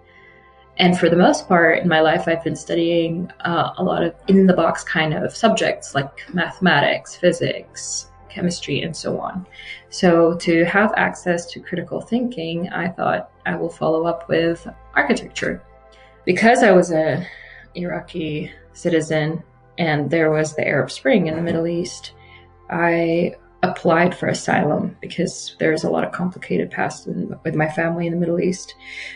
And 0.77 0.97
for 0.97 1.09
the 1.09 1.17
most 1.17 1.49
part 1.49 1.81
in 1.81 1.89
my 1.89 2.01
life, 2.01 2.29
I've 2.29 2.45
been 2.45 2.55
studying 2.55 3.33
uh, 3.41 3.73
a 3.79 3.83
lot 3.83 4.03
of 4.03 4.15
in 4.29 4.47
the 4.47 4.53
box 4.53 4.85
kind 4.85 5.15
of 5.15 5.35
subjects 5.37 5.95
like 5.95 6.23
mathematics, 6.33 7.17
physics, 7.17 8.11
chemistry, 8.29 8.83
and 8.83 8.95
so 8.95 9.19
on. 9.19 9.47
So 9.91 10.37
to 10.37 10.65
have 10.67 10.93
access 10.97 11.47
to 11.53 11.61
critical 11.61 12.01
thinking, 12.01 12.69
I 12.69 12.89
thought 12.89 13.31
I 13.47 13.57
will 13.57 13.71
follow 13.71 14.07
up 14.07 14.29
with 14.29 14.69
architecture. 14.95 15.63
Because 16.25 16.63
I 16.63 16.73
was 16.73 16.93
a 16.93 17.27
Iraqi 17.75 18.53
citizen 18.79 19.43
and 19.79 20.11
there 20.11 20.31
was 20.31 20.55
the 20.55 20.67
Arab 20.67 20.91
Spring 20.91 21.27
in 21.27 21.37
the 21.37 21.43
Middle 21.43 21.67
East, 21.67 22.13
I 22.71 23.37
applied 23.63 24.15
for 24.17 24.29
asylum 24.29 24.97
because 25.01 25.57
there's 25.59 25.85
a 25.85 25.91
lot 25.91 26.05
of 26.05 26.13
complicated 26.13 26.71
past 26.71 27.07
in, 27.07 27.35
with 27.45 27.55
my 27.55 27.69
family 27.69 28.07
in 28.07 28.13
the 28.13 28.19
Middle 28.19 28.41
East. 28.41 28.75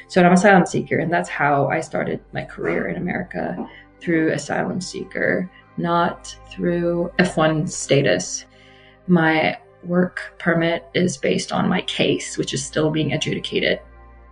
So 0.09 0.21
I'm 0.21 0.29
an 0.29 0.33
asylum 0.33 0.67
seeker, 0.67 0.99
and 0.99 1.13
that's 1.13 1.29
how 1.29 1.69
I 1.69 1.81
started 1.81 2.21
my 2.33 2.45
career 2.45 2.89
in 2.89 2.97
America 2.97 3.69
through 4.01 4.33
asylum 4.33 4.81
seeker, 4.81 5.51
not 5.77 6.37
through 6.51 7.13
F1 7.19 7.69
status. 7.69 8.47
My 9.07 9.59
work 9.85 10.35
permit 10.39 10.89
is 10.95 11.17
based 11.17 11.53
on 11.53 11.69
my 11.69 11.83
case, 11.83 12.39
which 12.39 12.55
is 12.55 12.65
still 12.65 12.91
being 12.91 13.13
adjudicated 13.13 13.81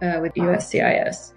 uh, 0.02 0.18
with 0.20 0.34
USCIS. 0.34 1.32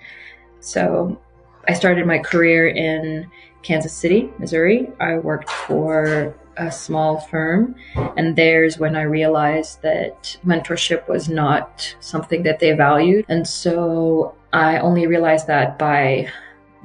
So 0.60 1.20
I 1.68 1.74
started 1.74 2.06
my 2.06 2.20
career 2.20 2.68
in 2.68 3.30
Kansas 3.64 3.94
City, 3.94 4.32
Missouri. 4.38 4.92
I 5.00 5.18
worked 5.18 5.50
for 5.50 6.36
a 6.58 6.72
small 6.72 7.20
firm, 7.20 7.76
and 8.18 8.36
there's 8.36 8.78
when 8.78 8.96
I 8.96 9.04
realized 9.04 9.82
that 9.82 10.38
mentorship 10.46 11.08
was 11.08 11.30
not 11.30 11.96
something 12.00 12.44
that 12.44 12.60
they 12.60 12.74
valued. 12.74 13.26
And 13.30 13.48
so 13.48 14.36
I 14.52 14.78
only 14.78 15.08
realized 15.08 15.48
that 15.48 15.80
by 15.80 16.32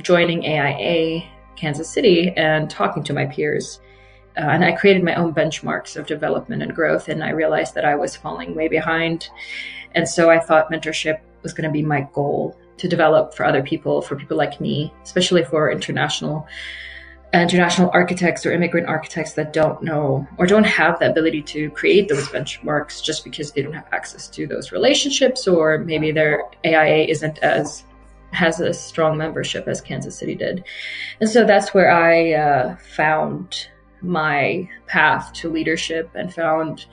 joining 0.00 0.46
AIA 0.46 1.28
Kansas 1.56 1.90
City 1.90 2.32
and 2.36 2.70
talking 2.70 3.02
to 3.04 3.12
my 3.12 3.26
peers. 3.26 3.80
Uh, 4.36 4.42
and 4.42 4.64
I 4.64 4.72
created 4.72 5.02
my 5.02 5.16
own 5.16 5.34
benchmarks 5.34 5.96
of 5.96 6.06
development 6.06 6.62
and 6.62 6.74
growth, 6.74 7.08
and 7.08 7.24
I 7.24 7.30
realized 7.30 7.74
that 7.74 7.84
I 7.84 7.96
was 7.96 8.16
falling 8.16 8.54
way 8.54 8.68
behind. 8.68 9.28
And 9.94 10.08
so 10.08 10.30
I 10.30 10.38
thought 10.38 10.70
mentorship 10.70 11.20
was 11.42 11.52
going 11.52 11.68
to 11.68 11.72
be 11.72 11.82
my 11.82 12.06
goal 12.12 12.56
to 12.78 12.88
develop 12.88 13.34
for 13.34 13.44
other 13.44 13.62
people, 13.62 14.02
for 14.02 14.16
people 14.16 14.36
like 14.36 14.60
me, 14.60 14.92
especially 15.02 15.44
for 15.44 15.70
international 15.70 16.46
international 17.34 17.90
architects 17.92 18.46
or 18.46 18.52
immigrant 18.52 18.86
architects 18.86 19.34
that 19.34 19.52
don't 19.52 19.82
know 19.82 20.26
or 20.38 20.46
don't 20.46 20.64
have 20.64 20.98
the 20.98 21.10
ability 21.10 21.42
to 21.42 21.70
create 21.72 22.08
those 22.08 22.26
benchmarks 22.28 23.02
just 23.04 23.22
because 23.22 23.52
they 23.52 23.60
don't 23.60 23.74
have 23.74 23.86
access 23.92 24.28
to 24.28 24.46
those 24.46 24.72
relationships 24.72 25.46
or 25.46 25.78
maybe 25.78 26.10
their 26.10 26.44
AIA 26.64 27.04
isn't 27.04 27.38
as 27.40 27.84
has 28.32 28.60
a 28.60 28.72
strong 28.72 29.16
membership 29.16 29.66
as 29.68 29.80
Kansas 29.80 30.16
City 30.16 30.34
did. 30.34 30.64
And 31.20 31.28
so 31.28 31.44
that's 31.44 31.72
where 31.72 31.90
I 31.90 32.32
uh, 32.32 32.76
found 32.76 33.68
my 34.02 34.68
path 34.86 35.32
to 35.34 35.50
leadership 35.50 36.10
and 36.14 36.32
found 36.32 36.86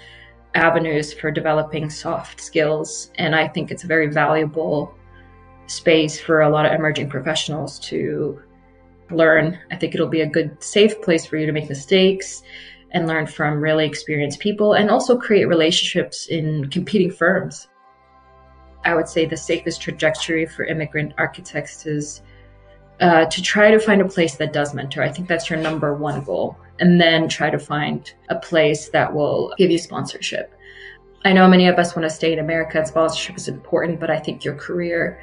avenues 0.53 1.13
for 1.13 1.31
developing 1.31 1.89
soft 1.89 2.39
skills. 2.39 3.11
And 3.15 3.35
I 3.35 3.47
think 3.47 3.69
it's 3.69 3.83
a 3.83 3.87
very 3.87 4.07
valuable 4.07 4.95
space 5.67 6.19
for 6.19 6.41
a 6.41 6.49
lot 6.49 6.65
of 6.65 6.71
emerging 6.71 7.09
professionals 7.09 7.79
to 7.79 8.41
learn. 9.11 9.59
I 9.71 9.75
think 9.75 9.93
it'll 9.93 10.07
be 10.07 10.21
a 10.21 10.27
good, 10.27 10.61
safe 10.63 11.01
place 11.01 11.25
for 11.25 11.37
you 11.37 11.45
to 11.45 11.51
make 11.51 11.69
mistakes 11.69 12.43
and 12.91 13.07
learn 13.07 13.27
from 13.27 13.59
really 13.59 13.85
experienced 13.85 14.39
people 14.39 14.73
and 14.73 14.89
also 14.89 15.17
create 15.17 15.45
relationships 15.45 16.27
in 16.27 16.69
competing 16.69 17.11
firms. 17.11 17.67
I 18.83 18.95
would 18.95 19.07
say 19.07 19.25
the 19.25 19.37
safest 19.37 19.81
trajectory 19.81 20.45
for 20.45 20.63
immigrant 20.65 21.13
architects 21.17 21.85
is 21.85 22.21
uh, 23.01 23.25
to 23.25 23.41
try 23.41 23.71
to 23.71 23.79
find 23.79 23.99
a 24.01 24.07
place 24.07 24.35
that 24.35 24.53
does 24.53 24.73
mentor. 24.73 25.03
I 25.03 25.11
think 25.11 25.27
that's 25.27 25.49
your 25.49 25.59
number 25.59 25.93
one 25.95 26.23
goal. 26.23 26.57
And 26.79 26.99
then 26.99 27.27
try 27.27 27.49
to 27.49 27.59
find 27.59 28.11
a 28.29 28.35
place 28.35 28.89
that 28.89 29.13
will 29.13 29.53
give 29.57 29.71
you 29.71 29.77
sponsorship. 29.77 30.53
I 31.23 31.33
know 31.33 31.47
many 31.47 31.67
of 31.67 31.79
us 31.79 31.95
want 31.95 32.03
to 32.03 32.09
stay 32.09 32.33
in 32.33 32.39
America 32.39 32.77
and 32.77 32.87
sponsorship 32.87 33.37
is 33.37 33.47
important, 33.47 33.99
but 33.99 34.11
I 34.11 34.19
think 34.19 34.45
your 34.45 34.55
career 34.55 35.21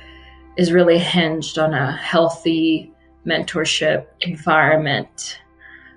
is 0.57 0.73
really 0.73 0.99
hinged 0.99 1.59
on 1.59 1.73
a 1.75 1.97
healthy 1.97 2.93
mentorship 3.27 4.07
environment 4.21 5.39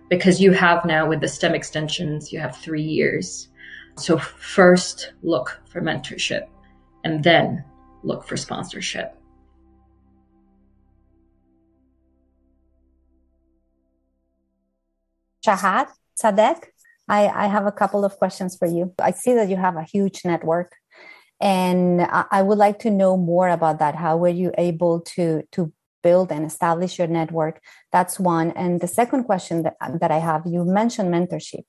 because 0.10 0.40
you 0.40 0.52
have 0.52 0.86
now 0.86 1.08
with 1.08 1.20
the 1.20 1.28
STEM 1.28 1.56
extensions, 1.56 2.32
you 2.32 2.40
have 2.40 2.56
three 2.56 2.82
years. 2.82 3.50
So 3.98 4.18
first 4.18 5.14
look 5.24 5.60
for 5.70 5.82
mentorship 5.82 6.48
and 7.04 7.24
then 7.24 7.64
look 8.04 8.24
for 8.28 8.38
sponsorship. 8.38 9.18
Shahad, 15.46 15.88
Sadiq, 16.22 16.64
I, 17.08 17.28
I 17.28 17.48
have 17.48 17.66
a 17.66 17.72
couple 17.72 18.04
of 18.04 18.18
questions 18.18 18.56
for 18.58 18.68
you. 18.68 18.94
I 19.00 19.12
see 19.12 19.34
that 19.34 19.50
you 19.50 19.58
have 19.58 19.76
a 19.76 19.84
huge 19.84 20.26
network 20.26 20.72
and 21.40 22.02
I 22.32 22.42
would 22.42 22.58
like 22.58 22.80
to 22.80 22.90
know 22.90 23.18
more 23.18 23.50
about 23.50 23.80
that. 23.80 23.96
How 23.96 24.18
were 24.18 24.30
you 24.30 24.52
able 24.58 25.02
to, 25.02 25.44
to 25.52 25.72
build 26.02 26.32
and 26.32 26.46
establish 26.46 26.98
your 26.98 27.08
network? 27.08 27.62
That's 27.92 28.20
one. 28.20 28.52
And 28.52 28.80
the 28.80 28.88
second 28.88 29.26
question 29.26 29.64
that, 29.64 29.76
that 30.00 30.12
I 30.12 30.20
have, 30.20 30.44
you 30.46 30.64
mentioned 30.64 31.14
mentorship. 31.14 31.66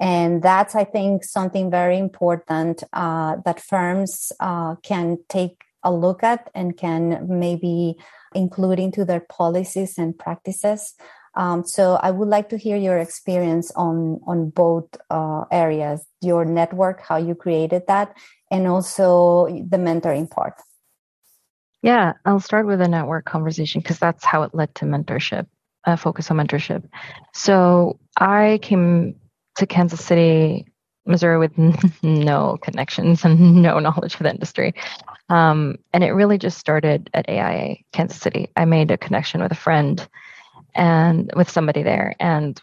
And 0.00 0.42
that's, 0.42 0.74
I 0.74 0.84
think, 0.84 1.24
something 1.24 1.70
very 1.70 1.98
important 1.98 2.84
uh, 2.92 3.36
that 3.44 3.60
firms 3.60 4.30
uh, 4.40 4.76
can 4.82 5.18
take 5.28 5.64
a 5.82 5.92
look 5.92 6.22
at 6.22 6.50
and 6.54 6.76
can 6.76 7.26
maybe 7.28 7.96
include 8.34 8.78
into 8.78 9.04
their 9.04 9.20
policies 9.20 9.96
and 9.98 10.16
practices. 10.16 10.94
Um, 11.34 11.64
so 11.64 11.94
I 12.02 12.10
would 12.10 12.28
like 12.28 12.48
to 12.50 12.58
hear 12.58 12.76
your 12.76 12.98
experience 12.98 13.70
on 13.76 14.20
on 14.26 14.50
both 14.50 14.88
uh, 15.08 15.44
areas, 15.52 16.04
your 16.20 16.44
network, 16.44 17.00
how 17.00 17.16
you 17.16 17.34
created 17.34 17.82
that, 17.86 18.16
and 18.50 18.66
also 18.66 19.46
the 19.46 19.76
mentoring 19.76 20.30
part. 20.30 20.54
Yeah, 21.82 22.14
I'll 22.24 22.40
start 22.40 22.66
with 22.66 22.80
a 22.80 22.88
network 22.88 23.24
conversation 23.24 23.80
because 23.80 23.98
that's 23.98 24.24
how 24.24 24.42
it 24.42 24.54
led 24.54 24.74
to 24.76 24.84
mentorship, 24.84 25.46
uh, 25.84 25.96
focus 25.96 26.30
on 26.30 26.38
mentorship. 26.38 26.88
So 27.34 28.00
I 28.16 28.58
came 28.62 29.14
to 29.56 29.66
Kansas 29.66 30.04
City, 30.04 30.66
Missouri 31.06 31.38
with 31.38 31.56
no 32.02 32.58
connections 32.60 33.24
and 33.24 33.62
no 33.62 33.78
knowledge 33.78 34.14
of 34.14 34.20
the 34.20 34.30
industry. 34.30 34.74
Um, 35.28 35.76
and 35.92 36.02
it 36.02 36.12
really 36.12 36.38
just 36.38 36.58
started 36.58 37.10
at 37.14 37.28
AIA, 37.28 37.76
Kansas 37.92 38.20
City. 38.20 38.50
I 38.56 38.64
made 38.64 38.90
a 38.90 38.98
connection 38.98 39.40
with 39.40 39.52
a 39.52 39.56
friend 39.56 40.06
and 40.74 41.30
with 41.36 41.50
somebody 41.50 41.82
there 41.82 42.14
and 42.20 42.60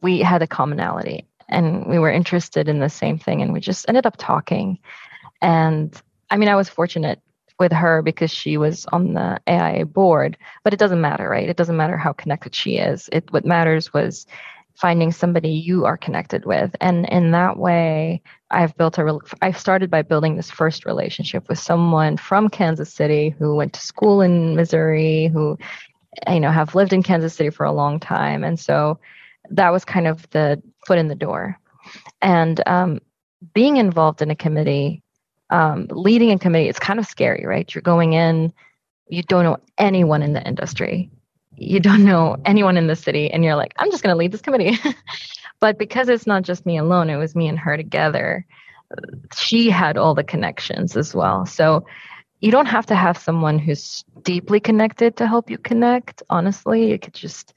we 0.00 0.20
had 0.20 0.42
a 0.42 0.46
commonality 0.46 1.26
and 1.48 1.86
we 1.86 1.98
were 1.98 2.10
interested 2.10 2.68
in 2.68 2.78
the 2.78 2.88
same 2.88 3.18
thing 3.18 3.42
and 3.42 3.52
we 3.52 3.60
just 3.60 3.86
ended 3.88 4.06
up 4.06 4.16
talking 4.18 4.78
and 5.44 6.02
i 6.30 6.36
mean 6.36 6.48
i 6.48 6.56
was 6.56 6.68
fortunate 6.68 7.20
with 7.60 7.72
her 7.72 8.02
because 8.02 8.30
she 8.32 8.56
was 8.56 8.86
on 8.86 9.14
the 9.14 9.38
aia 9.46 9.84
board 9.84 10.36
but 10.64 10.72
it 10.72 10.78
doesn't 10.78 11.00
matter 11.00 11.28
right? 11.28 11.48
It 11.48 11.56
doesn't 11.56 11.76
matter 11.76 11.96
how 11.96 12.12
connected 12.12 12.54
she 12.54 12.78
is. 12.78 13.08
It 13.12 13.32
what 13.32 13.44
matters 13.44 13.92
was 13.92 14.26
finding 14.74 15.12
somebody 15.12 15.50
you 15.50 15.84
are 15.84 15.96
connected 15.96 16.44
with. 16.46 16.74
And 16.80 17.08
in 17.08 17.30
that 17.30 17.56
way 17.58 18.22
i've 18.50 18.76
built 18.76 18.98
a 18.98 19.18
i 19.42 19.52
started 19.52 19.90
by 19.90 20.02
building 20.02 20.36
this 20.36 20.50
first 20.50 20.84
relationship 20.84 21.48
with 21.48 21.58
someone 21.58 22.16
from 22.16 22.48
kansas 22.48 22.92
city 22.92 23.30
who 23.38 23.54
went 23.54 23.72
to 23.72 23.80
school 23.80 24.20
in 24.20 24.54
missouri 24.54 25.28
who 25.32 25.56
you 26.28 26.40
know 26.40 26.50
have 26.50 26.74
lived 26.74 26.92
in 26.92 27.02
Kansas 27.02 27.34
City 27.34 27.50
for 27.50 27.64
a 27.64 27.72
long 27.72 28.00
time, 28.00 28.44
and 28.44 28.58
so 28.58 28.98
that 29.50 29.70
was 29.70 29.84
kind 29.84 30.06
of 30.06 30.28
the 30.30 30.62
foot 30.86 30.98
in 30.98 31.08
the 31.08 31.14
door. 31.14 31.58
And 32.22 32.62
um, 32.66 33.00
being 33.52 33.76
involved 33.76 34.22
in 34.22 34.30
a 34.30 34.36
committee, 34.36 35.02
um, 35.50 35.86
leading 35.90 36.30
a 36.30 36.38
committee, 36.38 36.68
it's 36.68 36.78
kind 36.78 36.98
of 36.98 37.06
scary, 37.06 37.44
right? 37.46 37.72
You're 37.74 37.82
going 37.82 38.12
in, 38.12 38.52
you 39.08 39.22
don't 39.22 39.44
know 39.44 39.58
anyone 39.78 40.22
in 40.22 40.32
the 40.32 40.46
industry, 40.46 41.10
you 41.56 41.80
don't 41.80 42.04
know 42.04 42.36
anyone 42.44 42.76
in 42.76 42.86
the 42.86 42.96
city, 42.96 43.30
and 43.30 43.44
you're 43.44 43.56
like, 43.56 43.72
I'm 43.76 43.90
just 43.90 44.02
going 44.02 44.12
to 44.12 44.18
lead 44.18 44.32
this 44.32 44.40
committee. 44.40 44.78
but 45.60 45.78
because 45.78 46.08
it's 46.08 46.26
not 46.26 46.42
just 46.42 46.66
me 46.66 46.78
alone, 46.78 47.10
it 47.10 47.16
was 47.16 47.34
me 47.34 47.48
and 47.48 47.58
her 47.58 47.76
together. 47.76 48.46
She 49.34 49.70
had 49.70 49.96
all 49.96 50.14
the 50.14 50.24
connections 50.24 50.96
as 50.96 51.14
well. 51.14 51.46
So 51.46 51.84
you 52.44 52.50
don't 52.50 52.66
have 52.66 52.84
to 52.84 52.94
have 52.94 53.16
someone 53.16 53.58
who's 53.58 54.04
deeply 54.22 54.60
connected 54.60 55.16
to 55.16 55.26
help 55.26 55.48
you 55.48 55.56
connect 55.56 56.22
honestly 56.28 56.90
you 56.90 56.98
could 56.98 57.14
just 57.14 57.54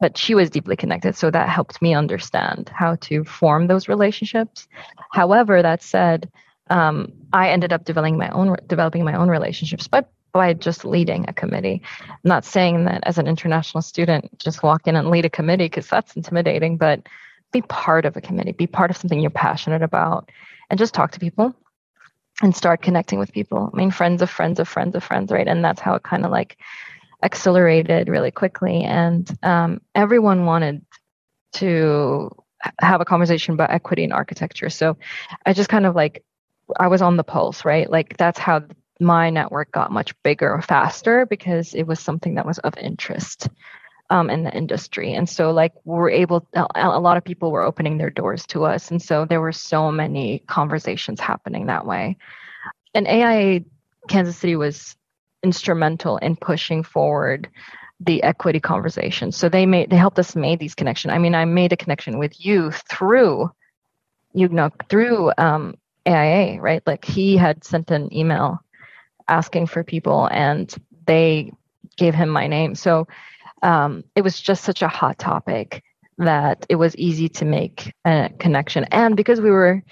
but 0.00 0.16
she 0.16 0.34
was 0.34 0.48
deeply 0.48 0.76
connected 0.76 1.14
so 1.14 1.30
that 1.30 1.48
helped 1.50 1.82
me 1.82 1.94
understand 1.94 2.70
how 2.74 2.94
to 2.96 3.22
form 3.24 3.66
those 3.66 3.86
relationships 3.86 4.66
however 5.12 5.60
that 5.60 5.82
said 5.82 6.30
um, 6.70 7.12
i 7.32 7.48
ended 7.48 7.72
up 7.72 7.84
developing 7.84 8.16
my 8.16 8.28
own 8.30 8.56
developing 8.66 9.04
my 9.04 9.14
own 9.14 9.28
relationships 9.28 9.88
but 9.88 10.10
by 10.32 10.52
just 10.52 10.84
leading 10.84 11.24
a 11.28 11.32
committee 11.32 11.82
i'm 12.00 12.16
not 12.24 12.44
saying 12.44 12.84
that 12.84 13.00
as 13.04 13.18
an 13.18 13.26
international 13.26 13.82
student 13.82 14.38
just 14.38 14.62
walk 14.62 14.86
in 14.86 14.96
and 14.96 15.10
lead 15.10 15.24
a 15.24 15.30
committee 15.30 15.66
because 15.66 15.88
that's 15.88 16.16
intimidating 16.16 16.76
but 16.76 17.06
be 17.52 17.62
part 17.62 18.04
of 18.04 18.16
a 18.16 18.20
committee 18.20 18.52
be 18.52 18.66
part 18.66 18.90
of 18.90 18.96
something 18.96 19.20
you're 19.20 19.30
passionate 19.30 19.82
about 19.82 20.30
and 20.70 20.78
just 20.78 20.94
talk 20.94 21.12
to 21.12 21.20
people 21.20 21.54
and 22.42 22.54
start 22.54 22.82
connecting 22.82 23.18
with 23.18 23.32
people. 23.32 23.70
I 23.72 23.76
mean, 23.76 23.90
friends 23.90 24.22
of 24.22 24.30
friends 24.30 24.60
of 24.60 24.68
friends 24.68 24.94
of 24.94 25.02
friends, 25.02 25.32
right? 25.32 25.48
And 25.48 25.64
that's 25.64 25.80
how 25.80 25.94
it 25.94 26.02
kind 26.02 26.24
of 26.24 26.30
like 26.30 26.58
accelerated 27.22 28.08
really 28.08 28.30
quickly. 28.30 28.84
And 28.84 29.28
um, 29.42 29.80
everyone 29.94 30.44
wanted 30.44 30.84
to 31.54 32.30
have 32.80 33.00
a 33.00 33.04
conversation 33.04 33.54
about 33.54 33.70
equity 33.70 34.04
in 34.04 34.12
architecture. 34.12 34.70
So 34.70 34.96
I 35.44 35.52
just 35.52 35.68
kind 35.68 35.86
of 35.86 35.96
like, 35.96 36.24
I 36.76 36.88
was 36.88 37.02
on 37.02 37.16
the 37.16 37.24
pulse, 37.24 37.64
right? 37.64 37.88
Like 37.90 38.16
that's 38.16 38.38
how 38.38 38.62
my 39.00 39.30
network 39.30 39.72
got 39.72 39.92
much 39.92 40.14
bigger 40.22 40.60
faster 40.62 41.26
because 41.26 41.74
it 41.74 41.84
was 41.84 42.00
something 42.00 42.34
that 42.34 42.46
was 42.46 42.58
of 42.58 42.76
interest 42.76 43.48
um, 44.10 44.30
in 44.30 44.42
the 44.42 44.54
industry. 44.56 45.12
And 45.12 45.28
so, 45.28 45.50
like, 45.50 45.72
we're 45.84 46.10
able, 46.10 46.46
a 46.54 47.00
lot 47.00 47.16
of 47.16 47.24
people 47.24 47.52
were 47.52 47.62
opening 47.62 47.98
their 47.98 48.10
doors 48.10 48.46
to 48.46 48.64
us. 48.64 48.90
And 48.90 49.02
so, 49.02 49.26
there 49.26 49.40
were 49.40 49.52
so 49.52 49.92
many 49.92 50.40
conversations 50.46 51.20
happening 51.20 51.66
that 51.66 51.86
way. 51.86 52.16
And 52.94 53.06
AIA 53.06 53.60
Kansas 54.08 54.36
City 54.36 54.56
was 54.56 54.96
instrumental 55.42 56.16
in 56.16 56.36
pushing 56.36 56.82
forward 56.82 57.48
the 58.00 58.22
equity 58.22 58.60
conversation. 58.60 59.32
So 59.32 59.48
they 59.48 59.66
made 59.66 59.90
they 59.90 59.96
helped 59.96 60.18
us 60.18 60.36
make 60.36 60.60
these 60.60 60.74
connections. 60.74 61.12
I 61.12 61.18
mean, 61.18 61.34
I 61.34 61.44
made 61.44 61.72
a 61.72 61.76
connection 61.76 62.18
with 62.18 62.44
you 62.44 62.70
through 62.70 63.50
you 64.32 64.48
know 64.48 64.70
through 64.88 65.32
um, 65.36 65.74
AIA, 66.08 66.60
right? 66.60 66.82
Like 66.86 67.04
he 67.04 67.36
had 67.36 67.64
sent 67.64 67.90
an 67.90 68.12
email 68.14 68.60
asking 69.28 69.66
for 69.66 69.84
people, 69.84 70.28
and 70.30 70.74
they 71.06 71.52
gave 71.96 72.14
him 72.14 72.28
my 72.28 72.46
name. 72.46 72.74
So 72.74 73.06
um, 73.62 74.04
it 74.14 74.22
was 74.22 74.40
just 74.40 74.64
such 74.64 74.82
a 74.82 74.88
hot 74.88 75.18
topic 75.18 75.82
that 76.18 76.66
it 76.68 76.76
was 76.76 76.96
easy 76.96 77.28
to 77.28 77.44
make 77.44 77.92
a 78.04 78.30
connection. 78.38 78.84
And 78.84 79.16
because 79.16 79.40
we 79.40 79.50
were 79.50 79.82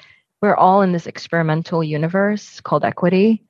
we're 0.43 0.57
all 0.57 0.83
in 0.83 0.93
this 0.93 1.07
experimental 1.07 1.83
universe 1.83 2.61
called 2.61 2.85
equity, 2.85 3.43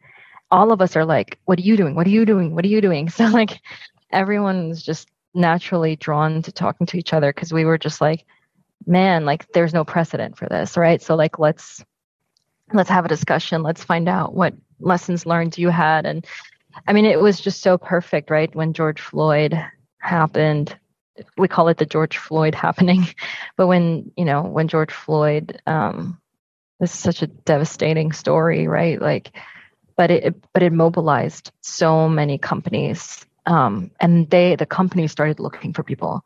all 0.50 0.72
of 0.72 0.80
us 0.80 0.96
are 0.96 1.04
like, 1.04 1.38
"What 1.44 1.58
are 1.58 1.62
you 1.62 1.76
doing? 1.76 1.94
What 1.94 2.06
are 2.06 2.10
you 2.10 2.24
doing? 2.24 2.54
What 2.54 2.64
are 2.64 2.68
you 2.68 2.80
doing?" 2.80 3.08
So 3.16 3.26
like 3.26 3.60
everyone's 4.12 4.82
just 4.82 5.08
naturally 5.34 5.96
drawn 5.96 6.42
to 6.42 6.52
talking 6.52 6.86
to 6.88 6.98
each 6.98 7.12
other 7.12 7.32
because 7.32 7.52
we 7.52 7.64
were 7.64 7.78
just 7.78 8.00
like, 8.00 8.24
"Man, 8.86 9.24
like 9.24 9.50
there's 9.52 9.74
no 9.74 9.84
precedent 9.84 10.36
for 10.38 10.46
this, 10.48 10.76
right?" 10.76 11.02
So 11.02 11.16
like 11.16 11.38
let's 11.38 11.84
let's 12.72 12.90
have 12.90 13.04
a 13.04 13.08
discussion. 13.08 13.62
Let's 13.62 13.84
find 13.84 14.08
out 14.08 14.34
what 14.34 14.54
lessons 14.80 15.26
learned 15.26 15.58
you 15.58 15.68
had. 15.68 16.06
And 16.06 16.26
I 16.86 16.92
mean, 16.92 17.04
it 17.04 17.20
was 17.20 17.40
just 17.40 17.62
so 17.62 17.78
perfect, 17.78 18.30
right? 18.30 18.54
When 18.54 18.72
George 18.72 19.00
Floyd 19.00 19.58
happened. 20.06 20.76
We 21.36 21.48
call 21.48 21.68
it 21.68 21.78
the 21.78 21.86
george 21.86 22.18
floyd 22.18 22.54
happening. 22.54 23.06
But 23.56 23.66
when 23.66 24.12
you 24.16 24.24
know 24.24 24.42
when 24.42 24.68
george 24.68 24.92
floyd 24.92 25.60
um 25.66 26.20
this 26.78 26.92
is 26.92 26.98
such 26.98 27.22
a 27.22 27.26
devastating 27.26 28.12
story 28.12 28.68
right? 28.68 29.00
Like 29.00 29.32
but 29.96 30.10
it 30.10 30.34
but 30.52 30.62
it 30.62 30.72
mobilized 30.72 31.50
so 31.60 32.08
many 32.08 32.38
companies 32.38 33.24
um, 33.46 33.92
and 34.00 34.28
they 34.28 34.56
the 34.56 34.66
companies 34.66 35.12
started 35.12 35.38
looking 35.38 35.72
for 35.72 35.84
people. 35.84 36.22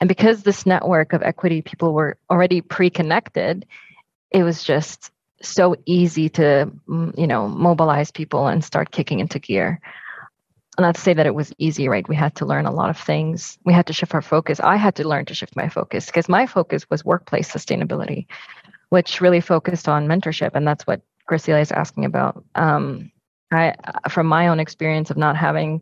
And 0.00 0.08
because 0.08 0.42
this 0.42 0.66
network 0.66 1.12
of 1.12 1.22
equity 1.22 1.62
people 1.62 1.94
were 1.94 2.16
already 2.30 2.60
pre-connected 2.60 3.66
it 4.30 4.42
was 4.42 4.64
just 4.64 5.10
so 5.48 5.76
easy 5.86 6.28
to 6.30 6.70
mm, 6.88 7.18
you 7.18 7.26
know 7.26 7.48
mobilize 7.48 8.10
people 8.10 8.46
and 8.46 8.64
start 8.64 8.90
kicking 8.90 9.20
into 9.20 9.38
gear. 9.38 9.80
Not 10.78 10.96
to 10.96 11.00
say 11.00 11.14
that 11.14 11.26
it 11.26 11.34
was 11.34 11.52
easy 11.58 11.88
right? 11.88 12.08
We 12.08 12.16
had 12.16 12.34
to 12.36 12.46
learn 12.46 12.66
a 12.66 12.72
lot 12.72 12.90
of 12.90 12.98
things. 12.98 13.58
We 13.64 13.72
had 13.72 13.86
to 13.86 13.92
shift 13.92 14.14
our 14.14 14.22
focus. 14.22 14.58
I 14.60 14.76
had 14.76 14.96
to 14.96 15.06
learn 15.06 15.24
to 15.26 15.34
shift 15.34 15.54
my 15.54 15.68
focus 15.68 16.06
because 16.06 16.28
my 16.28 16.46
focus 16.46 16.88
was 16.90 17.04
workplace 17.04 17.50
sustainability 17.50 18.26
which 18.90 19.20
really 19.20 19.40
focused 19.40 19.88
on 19.88 20.06
mentorship 20.06 20.52
and 20.54 20.66
that's 20.66 20.86
what 20.86 21.00
Graciela 21.28 21.60
is 21.60 21.72
asking 21.72 22.04
about. 22.04 22.44
Um, 22.54 23.10
i 23.54 23.74
from 24.08 24.26
my 24.26 24.48
own 24.48 24.60
experience 24.60 25.10
of 25.10 25.16
not 25.16 25.36
having 25.36 25.80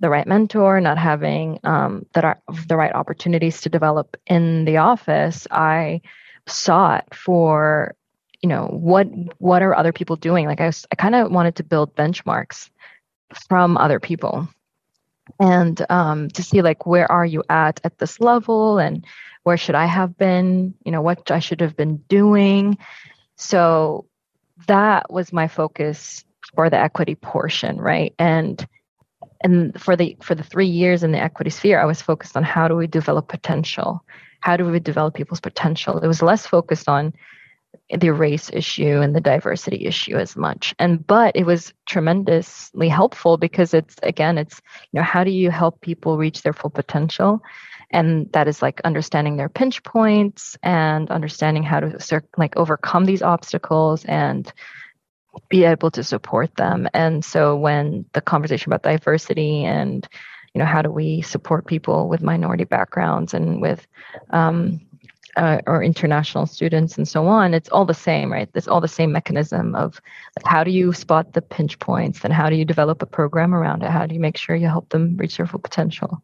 the 0.00 0.08
right 0.08 0.26
mentor 0.26 0.80
not 0.80 0.98
having 0.98 1.60
um, 1.64 2.04
the, 2.14 2.36
the 2.68 2.76
right 2.76 2.94
opportunities 2.94 3.60
to 3.60 3.68
develop 3.68 4.16
in 4.26 4.64
the 4.64 4.76
office 4.76 5.46
i 5.50 6.00
sought 6.46 7.14
for 7.14 7.94
you 8.42 8.48
know 8.48 8.66
what 8.66 9.06
what 9.38 9.62
are 9.62 9.74
other 9.74 9.92
people 9.92 10.16
doing? 10.16 10.46
Like 10.46 10.60
i, 10.60 10.68
I 10.68 10.94
kind 10.96 11.14
of 11.14 11.30
wanted 11.30 11.56
to 11.56 11.64
build 11.64 11.94
benchmarks 11.94 12.68
from 13.48 13.78
other 13.78 14.00
people 14.00 14.48
and 15.38 15.84
um, 15.88 16.28
to 16.30 16.42
see 16.42 16.62
like 16.62 16.86
where 16.86 17.10
are 17.10 17.24
you 17.24 17.42
at 17.48 17.80
at 17.84 17.98
this 17.98 18.20
level 18.20 18.78
and 18.78 19.04
where 19.44 19.56
should 19.56 19.74
i 19.74 19.86
have 19.86 20.16
been? 20.18 20.74
You 20.84 20.92
know 20.92 21.02
what 21.02 21.30
i 21.30 21.38
should 21.38 21.60
have 21.60 21.76
been 21.76 21.98
doing. 22.08 22.78
So 23.36 24.06
that 24.66 25.10
was 25.10 25.32
my 25.32 25.48
focus 25.48 26.24
for 26.54 26.68
the 26.68 26.78
equity 26.78 27.14
portion 27.14 27.78
right? 27.78 28.14
And 28.18 28.64
and 29.44 29.80
for 29.80 29.96
the 29.96 30.16
for 30.20 30.34
the 30.34 30.42
three 30.42 30.66
years 30.66 31.02
in 31.02 31.12
the 31.12 31.18
equity 31.18 31.50
sphere 31.50 31.80
i 31.80 31.84
was 31.84 32.00
focused 32.00 32.36
on 32.36 32.44
how 32.44 32.68
do 32.68 32.76
we 32.76 32.86
develop 32.86 33.28
potential? 33.28 34.04
How 34.40 34.56
do 34.56 34.64
we 34.64 34.80
develop 34.80 35.14
people's 35.14 35.40
potential? 35.40 35.98
It 35.98 36.08
was 36.08 36.22
less 36.22 36.46
focused 36.46 36.88
on 36.88 37.12
the 37.90 38.10
race 38.10 38.50
issue 38.52 39.00
and 39.00 39.14
the 39.14 39.20
diversity 39.20 39.86
issue 39.86 40.16
as 40.16 40.36
much. 40.36 40.74
And 40.78 41.06
but 41.06 41.36
it 41.36 41.44
was 41.44 41.72
tremendously 41.86 42.88
helpful 42.88 43.36
because 43.36 43.74
it's 43.74 43.96
again 44.02 44.38
it's 44.38 44.60
you 44.92 44.98
know 44.98 45.04
how 45.04 45.24
do 45.24 45.30
you 45.30 45.50
help 45.50 45.80
people 45.80 46.16
reach 46.16 46.42
their 46.42 46.52
full 46.52 46.70
potential? 46.70 47.42
And 47.90 48.32
that 48.32 48.48
is 48.48 48.62
like 48.62 48.80
understanding 48.84 49.36
their 49.36 49.50
pinch 49.50 49.82
points 49.82 50.56
and 50.62 51.10
understanding 51.10 51.62
how 51.62 51.80
to 51.80 52.22
like 52.38 52.56
overcome 52.56 53.04
these 53.04 53.22
obstacles 53.22 54.04
and 54.06 54.50
be 55.48 55.64
able 55.64 55.90
to 55.90 56.02
support 56.02 56.54
them. 56.56 56.88
And 56.94 57.24
so 57.24 57.56
when 57.56 58.06
the 58.12 58.20
conversation 58.20 58.72
about 58.72 58.82
diversity 58.82 59.64
and 59.64 60.06
you 60.54 60.58
know 60.58 60.66
how 60.66 60.82
do 60.82 60.90
we 60.90 61.22
support 61.22 61.66
people 61.66 62.08
with 62.08 62.22
minority 62.22 62.64
backgrounds 62.64 63.32
and 63.32 63.60
with 63.60 63.86
um, 64.30 64.80
uh, 65.36 65.60
or 65.66 65.82
international 65.82 66.46
students 66.46 66.98
and 66.98 67.08
so 67.08 67.26
on 67.26 67.54
it's 67.54 67.68
all 67.70 67.84
the 67.84 67.94
same 67.94 68.30
right? 68.32 68.48
It's 68.54 68.68
all 68.68 68.80
the 68.80 68.88
same 68.88 69.12
mechanism 69.12 69.74
of 69.74 70.00
how 70.44 70.62
do 70.64 70.70
you 70.70 70.92
spot 70.92 71.32
the 71.32 71.42
pinch 71.42 71.78
points 71.78 72.24
and 72.24 72.32
how 72.32 72.50
do 72.50 72.56
you 72.56 72.64
develop 72.64 73.02
a 73.02 73.06
program 73.06 73.54
around 73.54 73.82
it? 73.82 73.90
How 73.90 74.06
do 74.06 74.14
you 74.14 74.20
make 74.20 74.36
sure 74.36 74.56
you 74.56 74.68
help 74.68 74.90
them 74.90 75.16
reach 75.16 75.36
their 75.36 75.46
full 75.46 75.60
potential? 75.60 76.22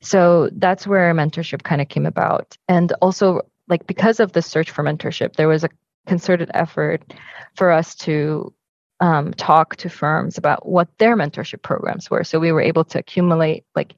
So 0.00 0.50
that's 0.52 0.86
where 0.86 1.12
mentorship 1.14 1.64
kind 1.64 1.80
of 1.80 1.88
came 1.88 2.06
about. 2.06 2.56
And 2.68 2.92
also 3.02 3.42
like 3.68 3.86
because 3.86 4.20
of 4.20 4.32
the 4.32 4.42
search 4.42 4.70
for 4.70 4.84
mentorship 4.84 5.34
there 5.36 5.48
was 5.48 5.64
a 5.64 5.70
concerted 6.06 6.50
effort 6.54 7.02
for 7.56 7.72
us 7.72 7.94
to 7.96 8.52
um, 9.00 9.34
talk 9.34 9.76
to 9.76 9.88
firms 9.88 10.38
about 10.38 10.66
what 10.66 10.88
their 10.98 11.16
mentorship 11.16 11.62
programs 11.62 12.10
were. 12.10 12.24
So 12.24 12.38
we 12.38 12.52
were 12.52 12.62
able 12.62 12.84
to 12.84 12.98
accumulate 12.98 13.64
like 13.74 13.94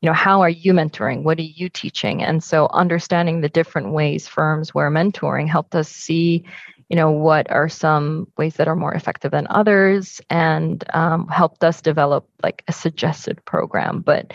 you 0.00 0.08
know 0.08 0.14
how 0.14 0.42
are 0.42 0.50
you 0.50 0.72
mentoring? 0.72 1.22
What 1.22 1.38
are 1.38 1.42
you 1.42 1.68
teaching? 1.68 2.22
And 2.22 2.42
so 2.42 2.68
understanding 2.72 3.40
the 3.40 3.48
different 3.48 3.92
ways 3.92 4.28
firms 4.28 4.74
were 4.74 4.90
mentoring 4.90 5.48
helped 5.48 5.74
us 5.74 5.88
see 5.88 6.44
you 6.88 6.96
know 6.96 7.10
what 7.10 7.50
are 7.50 7.68
some 7.68 8.28
ways 8.36 8.54
that 8.56 8.68
are 8.68 8.76
more 8.76 8.94
effective 8.94 9.32
than 9.32 9.48
others 9.50 10.20
and 10.30 10.84
um, 10.94 11.26
helped 11.26 11.64
us 11.64 11.80
develop 11.80 12.28
like 12.44 12.62
a 12.68 12.72
suggested 12.72 13.44
program. 13.44 14.00
But 14.00 14.32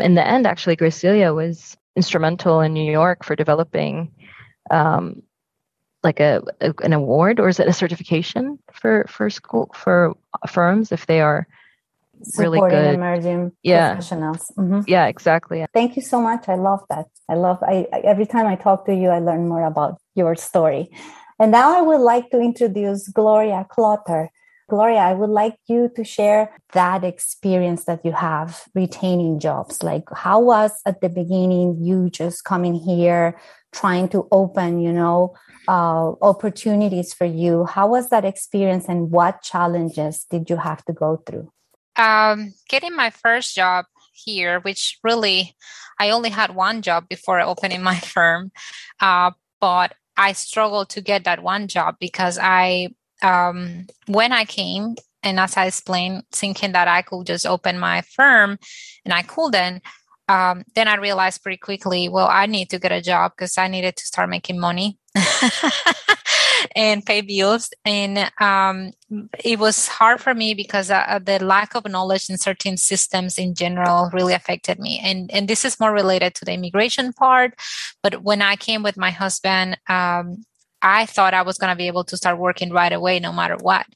in 0.00 0.14
the 0.14 0.26
end 0.26 0.46
actually 0.46 0.76
graciela 0.76 1.34
was 1.34 1.76
instrumental 1.96 2.60
in 2.60 2.72
new 2.72 2.90
york 2.90 3.24
for 3.24 3.36
developing 3.36 4.10
um, 4.70 5.22
like 6.02 6.20
a, 6.20 6.42
a, 6.60 6.72
an 6.82 6.92
award 6.92 7.38
or 7.38 7.48
is 7.48 7.60
it 7.60 7.68
a 7.68 7.72
certification 7.72 8.58
for 8.72 9.04
for 9.08 9.28
school 9.28 9.70
for 9.74 10.14
firms 10.48 10.92
if 10.92 11.06
they 11.06 11.20
are 11.20 11.46
really 12.38 12.60
good 12.60 12.94
emerging 12.94 13.52
yeah. 13.62 13.94
professionals. 13.94 14.52
Mm-hmm. 14.58 14.80
Yeah, 14.86 15.06
exactly. 15.06 15.64
Thank 15.72 15.96
you 15.96 16.02
so 16.02 16.20
much. 16.20 16.48
I 16.48 16.56
love 16.56 16.82
that. 16.90 17.06
I 17.28 17.34
love. 17.34 17.58
I, 17.62 17.86
I 17.92 17.98
every 18.00 18.26
time 18.26 18.46
I 18.46 18.56
talk 18.56 18.86
to 18.86 18.94
you, 18.94 19.08
I 19.08 19.18
learn 19.18 19.48
more 19.48 19.64
about 19.64 19.98
your 20.14 20.34
story. 20.36 20.90
And 21.38 21.50
now 21.50 21.76
I 21.76 21.82
would 21.82 22.00
like 22.00 22.30
to 22.30 22.40
introduce 22.40 23.08
Gloria 23.08 23.66
Clotter. 23.68 24.30
Gloria, 24.70 25.00
I 25.00 25.12
would 25.12 25.30
like 25.30 25.56
you 25.66 25.90
to 25.96 26.04
share 26.04 26.56
that 26.72 27.04
experience 27.04 27.84
that 27.84 28.04
you 28.04 28.12
have 28.12 28.62
retaining 28.74 29.38
jobs. 29.38 29.82
Like, 29.82 30.04
how 30.14 30.40
was 30.40 30.72
at 30.86 31.00
the 31.00 31.08
beginning 31.08 31.78
you 31.82 32.08
just 32.08 32.44
coming 32.44 32.74
here, 32.74 33.38
trying 33.72 34.08
to 34.10 34.28
open, 34.30 34.80
you 34.80 34.92
know, 34.92 35.34
uh, 35.68 36.12
opportunities 36.22 37.12
for 37.12 37.26
you? 37.26 37.66
How 37.66 37.88
was 37.88 38.08
that 38.10 38.24
experience, 38.24 38.86
and 38.88 39.10
what 39.10 39.42
challenges 39.42 40.24
did 40.30 40.48
you 40.48 40.56
have 40.56 40.84
to 40.86 40.92
go 40.92 41.22
through? 41.26 41.50
Um, 41.96 42.54
getting 42.68 42.94
my 42.94 43.10
first 43.10 43.54
job 43.54 43.86
here, 44.12 44.60
which 44.60 44.98
really 45.02 45.54
I 46.00 46.10
only 46.10 46.30
had 46.30 46.54
one 46.54 46.82
job 46.82 47.08
before 47.08 47.40
opening 47.40 47.82
my 47.82 47.98
firm, 48.14 48.52
uh, 49.00 49.32
but 49.60 49.94
I 50.16 50.32
struggled 50.32 50.90
to 50.90 51.00
get 51.00 51.24
that 51.24 51.42
one 51.42 51.68
job 51.68 51.96
because 51.98 52.38
I, 52.40 52.88
um, 53.22 53.86
when 54.06 54.32
I 54.32 54.44
came, 54.44 54.96
and 55.22 55.38
as 55.38 55.56
I 55.56 55.66
explained, 55.66 56.24
thinking 56.32 56.72
that 56.72 56.88
I 56.88 57.02
could 57.02 57.26
just 57.26 57.46
open 57.46 57.78
my 57.78 58.02
firm, 58.02 58.58
and 59.04 59.14
I 59.14 59.22
couldn't. 59.22 59.82
Um, 60.28 60.64
then 60.74 60.88
I 60.88 60.96
realized 60.96 61.42
pretty 61.42 61.58
quickly, 61.58 62.08
well, 62.08 62.28
I 62.28 62.46
need 62.46 62.70
to 62.70 62.78
get 62.78 62.92
a 62.92 63.02
job 63.02 63.32
because 63.36 63.58
I 63.58 63.68
needed 63.68 63.96
to 63.96 64.04
start 64.04 64.30
making 64.30 64.58
money. 64.58 64.98
and 66.74 67.04
pay 67.04 67.20
bills. 67.20 67.70
And 67.84 68.30
um, 68.40 68.92
it 69.44 69.58
was 69.58 69.88
hard 69.88 70.20
for 70.20 70.34
me 70.34 70.54
because 70.54 70.90
uh, 70.90 71.18
the 71.22 71.44
lack 71.44 71.74
of 71.74 71.88
knowledge 71.88 72.30
in 72.30 72.38
certain 72.38 72.76
systems 72.76 73.38
in 73.38 73.54
general 73.54 74.10
really 74.12 74.34
affected 74.34 74.78
me. 74.78 75.00
And 75.02 75.30
and 75.32 75.48
this 75.48 75.64
is 75.64 75.80
more 75.80 75.92
related 75.92 76.34
to 76.36 76.44
the 76.44 76.52
immigration 76.52 77.12
part. 77.12 77.54
But 78.02 78.22
when 78.22 78.42
I 78.42 78.56
came 78.56 78.82
with 78.82 78.96
my 78.96 79.10
husband, 79.10 79.78
um, 79.88 80.44
I 80.82 81.06
thought 81.06 81.32
I 81.32 81.42
was 81.42 81.58
going 81.58 81.70
to 81.70 81.76
be 81.76 81.86
able 81.86 82.04
to 82.04 82.16
start 82.16 82.38
working 82.38 82.72
right 82.72 82.92
away, 82.92 83.20
no 83.20 83.32
matter 83.32 83.56
what. 83.56 83.86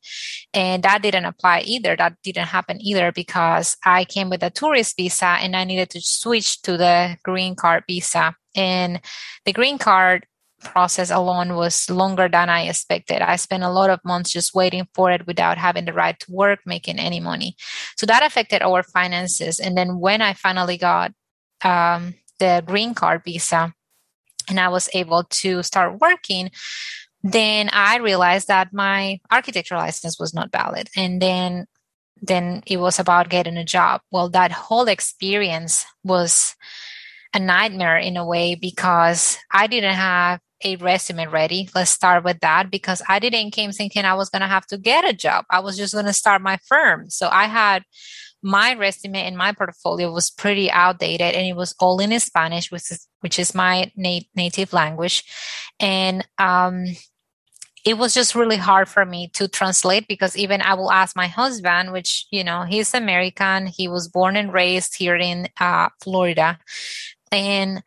And 0.55 0.83
that 0.85 1.03
didn't 1.03 1.25
apply 1.25 1.63
either. 1.67 1.97
That 1.97 2.15
didn't 2.23 2.47
happen 2.47 2.81
either 2.81 3.11
because 3.11 3.77
I 3.85 4.05
came 4.05 4.31
with 4.31 4.43
a 4.43 4.51
tourist 4.51 4.97
visa 4.97 5.27
and 5.27 5.57
I 5.57 5.65
needed 5.65 5.91
to 5.91 6.01
switch 6.01 6.63
to 6.63 6.77
the 6.77 7.19
green 7.25 7.57
card 7.57 7.85
visa. 7.89 8.37
And 8.55 9.01
the 9.45 9.53
green 9.53 9.79
card 9.79 10.27
process 10.67 11.11
alone 11.11 11.55
was 11.55 11.89
longer 11.91 12.29
than 12.29 12.49
I 12.49 12.63
expected. 12.63 13.23
I 13.23 13.37
spent 13.37 13.63
a 13.63 13.71
lot 13.71 13.91
of 13.91 14.05
months 14.05 14.33
just 14.33 14.55
waiting 14.55 14.87
for 14.95 15.11
it 15.11 15.27
without 15.27 15.59
having 15.59 15.85
the 15.85 15.93
right 15.93 16.19
to 16.21 16.33
work, 16.33 16.61
making 16.67 16.99
any 16.99 17.21
money. 17.21 17.57
So 17.97 18.07
that 18.07 18.25
affected 18.25 18.63
our 18.63 18.83
finances. 18.83 19.59
And 19.61 19.77
then 19.77 19.99
when 19.99 20.23
I 20.23 20.35
finally 20.35 20.77
got 20.77 21.13
um, 21.63 22.15
the 22.39 22.63
green 22.67 22.95
card 22.95 23.23
visa 23.25 23.75
and 24.49 24.61
I 24.61 24.69
was 24.69 24.89
able 24.95 25.25
to 25.25 25.63
start 25.63 26.01
working, 26.01 26.51
then 27.23 27.69
I 27.73 27.97
realized 27.97 28.49
that 28.49 28.73
my 28.73 29.21
architecture 29.31 29.77
license 29.77 30.19
was 30.19 30.35
not 30.35 30.53
valid. 30.53 30.89
And 30.97 31.21
then 31.21 31.67
then 32.23 32.63
it 32.67 32.79
was 32.79 32.99
about 32.99 33.29
getting 33.29 33.59
a 33.59 33.65
job. 33.65 34.01
Well, 34.11 34.31
that 34.31 34.51
whole 34.51 34.89
experience 34.89 35.85
was 36.03 36.57
a 37.35 37.39
nightmare 37.39 37.99
in 37.99 38.17
a 38.17 38.27
way 38.27 38.55
because 38.55 39.39
I 39.53 39.67
didn't 39.67 39.95
have 39.95 40.41
a 40.65 40.77
resume 40.77 41.27
ready. 41.27 41.69
Let's 41.75 41.91
start 41.91 42.25
with 42.25 42.41
that 42.41 42.71
because 42.71 43.03
I 43.09 43.19
didn't 43.19 43.51
came 43.51 43.73
thinking 43.73 44.05
I 44.05 44.15
was 44.15 44.31
going 44.31 44.41
to 44.43 44.49
have 44.49 44.67
to 44.69 44.79
get 44.79 45.09
a 45.09 45.13
job. 45.13 45.45
I 45.51 45.61
was 45.61 45.77
just 45.77 45.93
going 45.93 46.07
to 46.07 46.13
start 46.13 46.43
my 46.43 46.59
firm. 46.67 47.11
So 47.11 47.29
I 47.29 47.47
had 47.47 47.83
my 48.43 48.75
resume 48.75 49.23
and 49.23 49.37
my 49.37 49.53
portfolio 49.53 50.13
was 50.13 50.31
pretty 50.31 50.71
outdated 50.71 51.35
and 51.35 51.47
it 51.47 51.57
was 51.57 51.75
all 51.81 52.01
in 52.01 52.19
Spanish, 52.21 52.71
which 52.71 52.91
is, 52.91 53.07
which 53.21 53.39
is 53.39 53.55
my 53.55 53.91
na- 53.97 54.21
native 54.35 54.73
language. 54.73 55.25
And, 55.81 56.27
um, 56.39 56.85
it 57.85 57.97
was 57.97 58.13
just 58.13 58.35
really 58.35 58.57
hard 58.57 58.89
for 58.89 59.05
me 59.05 59.29
to 59.35 59.47
translate 59.47 60.09
because 60.09 60.37
even 60.37 60.61
I 60.61 60.75
will 60.75 60.91
ask 60.91 61.15
my 61.15 61.29
husband, 61.29 61.93
which, 61.93 62.27
you 62.33 62.43
know, 62.43 62.65
he's 62.65 62.93
American. 62.93 63.69
He 63.69 63.87
was 63.87 64.09
born 64.09 64.37
and 64.37 64.53
raised 64.53 64.97
here 64.97 65.15
in 65.15 65.49
uh, 65.61 65.91
Florida. 66.03 66.59
And 67.31 67.85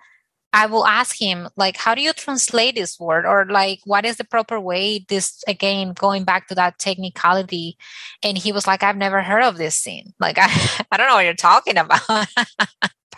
I 0.51 0.65
will 0.65 0.85
ask 0.85 1.19
him, 1.19 1.47
like, 1.55 1.77
how 1.77 1.93
do 1.93 2.01
you 2.01 2.13
translate 2.13 2.75
this 2.75 2.99
word? 2.99 3.25
Or, 3.25 3.45
like, 3.45 3.81
what 3.85 4.05
is 4.05 4.17
the 4.17 4.23
proper 4.23 4.59
way? 4.59 5.05
This, 5.07 5.43
again, 5.47 5.93
going 5.93 6.23
back 6.23 6.47
to 6.47 6.55
that 6.55 6.79
technicality. 6.79 7.77
And 8.23 8.37
he 8.37 8.51
was 8.51 8.65
like, 8.65 8.81
I've 8.81 8.97
never 8.97 9.21
heard 9.21 9.43
of 9.43 9.57
this 9.57 9.75
scene. 9.75 10.13
Like, 10.19 10.37
I, 10.39 10.49
I 10.91 10.97
don't 10.97 11.07
know 11.07 11.15
what 11.15 11.25
you're 11.25 11.33
talking 11.33 11.77
about. 11.77 12.01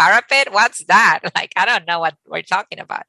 parapet? 0.01 0.51
What's 0.51 0.83
that? 0.85 1.19
Like, 1.35 1.53
I 1.55 1.65
don't 1.65 1.87
know 1.87 1.99
what 1.99 2.15
we're 2.27 2.41
talking 2.41 2.79
about. 2.79 3.03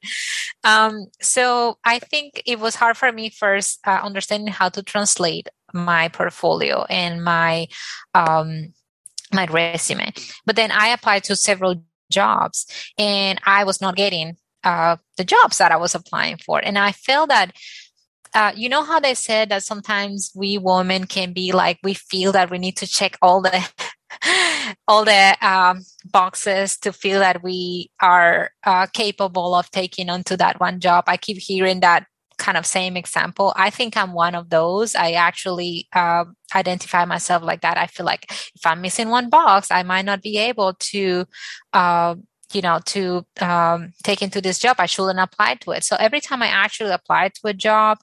Um, 0.63 1.07
so 1.21 1.77
I 1.83 1.99
think 1.99 2.41
it 2.45 2.59
was 2.59 2.75
hard 2.75 2.97
for 2.97 3.11
me 3.11 3.29
first 3.29 3.79
uh, 3.85 3.99
understanding 4.01 4.51
how 4.53 4.69
to 4.69 4.81
translate 4.81 5.49
my 5.73 6.07
portfolio 6.07 6.85
and 6.89 7.23
my 7.23 7.67
um, 8.13 8.73
my 9.33 9.45
resume. 9.45 10.13
But 10.45 10.55
then 10.55 10.71
I 10.71 10.87
applied 10.87 11.25
to 11.25 11.35
several 11.35 11.83
jobs, 12.13 12.65
and 12.97 13.39
I 13.45 13.63
was 13.63 13.81
not 13.81 13.95
getting 13.95 14.37
uh, 14.63 14.97
the 15.17 15.23
jobs 15.23 15.57
that 15.57 15.71
I 15.71 15.77
was 15.77 15.95
applying 15.95 16.37
for, 16.37 16.59
and 16.63 16.77
I 16.77 16.91
felt 16.91 17.29
that 17.29 17.51
uh, 18.33 18.51
you 18.55 18.67
know 18.69 18.83
how 18.83 18.99
they 18.99 19.13
said 19.13 19.49
that 19.49 19.63
sometimes 19.63 20.31
we 20.35 20.57
women 20.57 21.05
can 21.05 21.33
be 21.33 21.51
like 21.51 21.79
we 21.83 21.93
feel 21.93 22.31
that 22.31 22.49
we 22.49 22.57
need 22.57 22.77
to 22.77 22.87
check 22.87 23.17
all 23.21 23.41
the 23.41 23.69
all 24.87 25.05
the 25.05 25.37
um, 25.41 25.81
boxes 26.11 26.77
to 26.77 26.93
feel 26.93 27.19
that 27.19 27.43
we 27.43 27.91
are 28.01 28.51
uh, 28.63 28.87
capable 28.87 29.55
of 29.55 29.69
taking 29.71 30.09
onto 30.09 30.35
that 30.37 30.59
one 30.59 30.79
job. 30.79 31.03
I 31.07 31.17
keep 31.17 31.37
hearing 31.37 31.81
that 31.81 32.07
kind 32.37 32.57
of 32.57 32.65
same 32.65 32.97
example. 32.97 33.53
I 33.55 33.69
think 33.69 33.97
i'm 33.97 34.13
one 34.13 34.35
of 34.35 34.49
those. 34.49 34.95
I 34.95 35.11
actually 35.13 35.87
uh, 35.93 36.25
identify 36.55 37.05
myself 37.05 37.43
like 37.43 37.61
that. 37.61 37.77
I 37.77 37.87
feel 37.87 38.05
like 38.05 38.25
if 38.29 38.65
i'm 38.65 38.81
missing 38.81 39.09
one 39.09 39.29
box 39.29 39.71
i 39.71 39.83
might 39.83 40.05
not 40.05 40.21
be 40.21 40.37
able 40.37 40.73
to 40.91 41.25
uh, 41.73 42.15
you 42.53 42.61
know 42.61 42.79
to 42.85 43.25
um, 43.41 43.93
take 44.03 44.21
into 44.21 44.41
this 44.41 44.59
job. 44.59 44.77
I 44.79 44.85
shouldn't 44.85 45.19
apply 45.19 45.55
to 45.61 45.71
it. 45.71 45.83
So 45.83 45.95
every 45.99 46.21
time 46.21 46.41
i 46.43 46.47
actually 46.47 46.91
applied 46.91 47.33
to 47.35 47.47
a 47.47 47.53
job 47.53 47.99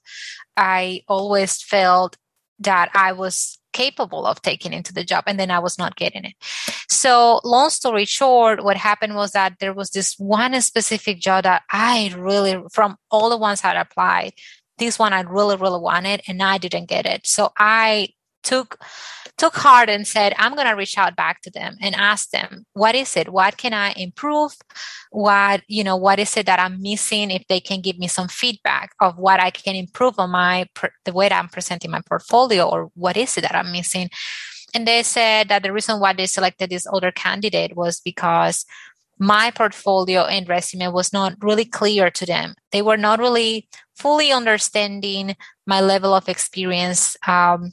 i 0.57 1.03
always 1.09 1.63
felt 1.63 2.17
that 2.59 2.91
i 2.95 3.13
was 3.13 3.60
capable 3.73 4.27
of 4.27 4.43
taking 4.43 4.73
into 4.73 4.93
the 4.93 5.05
job 5.05 5.25
and 5.27 5.39
then 5.39 5.51
i 5.51 5.59
was 5.59 5.79
not 5.79 5.97
getting 5.97 6.25
it. 6.25 6.35
So 6.89 7.41
long 7.45 7.71
story 7.71 8.05
short 8.05 8.63
what 8.65 8.77
happened 8.77 9.15
was 9.15 9.33
that 9.33 9.59
there 9.61 9.75
was 9.75 9.91
this 9.91 10.15
one 10.19 10.61
specific 10.61 11.21
job 11.21 11.45
that 11.45 11.63
i 11.71 12.13
really 12.17 12.63
from 12.73 12.97
all 13.11 13.31
the 13.31 13.37
ones 13.37 13.63
that 13.63 13.77
applied 13.77 14.33
this 14.79 14.99
one 14.99 15.13
i 15.13 15.21
really 15.21 15.57
really 15.57 15.81
wanted 15.81 16.23
and 16.27 16.43
i 16.43 16.59
didn't 16.59 16.87
get 16.87 17.07
it. 17.07 17.27
So 17.27 17.53
i 17.57 18.09
took 18.43 18.79
took 19.37 19.55
heart 19.55 19.89
and 19.89 20.07
said 20.07 20.35
i'm 20.39 20.55
going 20.55 20.67
to 20.67 20.75
reach 20.75 20.99
out 20.99 21.17
back 21.17 21.41
to 21.43 21.51
them 21.51 21.77
and 21.81 21.95
ask 21.95 22.31
them 22.31 22.67
what 22.73 22.95
is 22.95 23.17
it? 23.17 23.29
What 23.29 23.57
can 23.57 23.73
i 23.75 23.93
improve? 23.97 24.53
What 25.11 25.63
you 25.69 25.85
know 25.85 25.97
what 25.97 26.19
is 26.19 26.37
it 26.37 26.47
that 26.47 26.59
i'm 26.59 26.81
missing? 26.81 27.31
If 27.31 27.47
they 27.49 27.61
can 27.61 27.81
give 27.81 27.99
me 27.99 28.09
some 28.09 28.29
feedback 28.29 28.93
of 29.01 29.17
what 29.19 29.41
i 29.41 29.51
can 29.51 29.75
improve 29.75 30.19
on 30.19 30.31
my 30.31 30.67
the 31.05 31.13
way 31.13 31.29
that 31.29 31.39
i'm 31.39 31.49
presenting 31.49 31.91
my 31.91 32.01
portfolio 32.07 32.69
or 32.69 32.91
what 32.95 33.17
is 33.17 33.37
it 33.37 33.43
that 33.43 33.55
i'm 33.55 33.73
missing. 33.73 34.11
And 34.73 34.87
they 34.87 35.03
said 35.03 35.49
that 35.49 35.63
the 35.63 35.73
reason 35.73 35.99
why 35.99 36.13
they 36.13 36.27
selected 36.27 36.71
this 36.71 36.87
other 36.93 37.11
candidate 37.11 37.77
was 37.77 38.01
because 38.01 38.65
my 39.21 39.51
portfolio 39.51 40.25
and 40.25 40.49
resume 40.49 40.93
was 40.93 41.13
not 41.13 41.35
really 41.43 41.67
clear 41.67 42.11
to 42.11 42.25
them. 42.25 42.55
They 42.73 42.81
were 42.81 42.97
not 42.97 43.19
really 43.21 43.69
fully 43.95 44.33
understanding 44.33 45.37
my 45.67 45.83
level 45.83 46.15
of 46.15 46.27
experience, 46.27 47.19
um, 47.29 47.73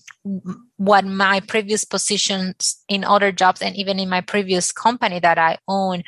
what 0.75 1.05
my 1.05 1.39
previous 1.39 1.85
positions 1.85 2.83
in 2.89 3.05
other 3.05 3.31
jobs, 3.31 3.61
and 3.61 3.77
even 3.77 3.97
in 3.97 4.09
my 4.09 4.19
previous 4.19 4.73
company 4.73 5.19
that 5.21 5.37
I 5.37 5.57
own, 5.69 6.03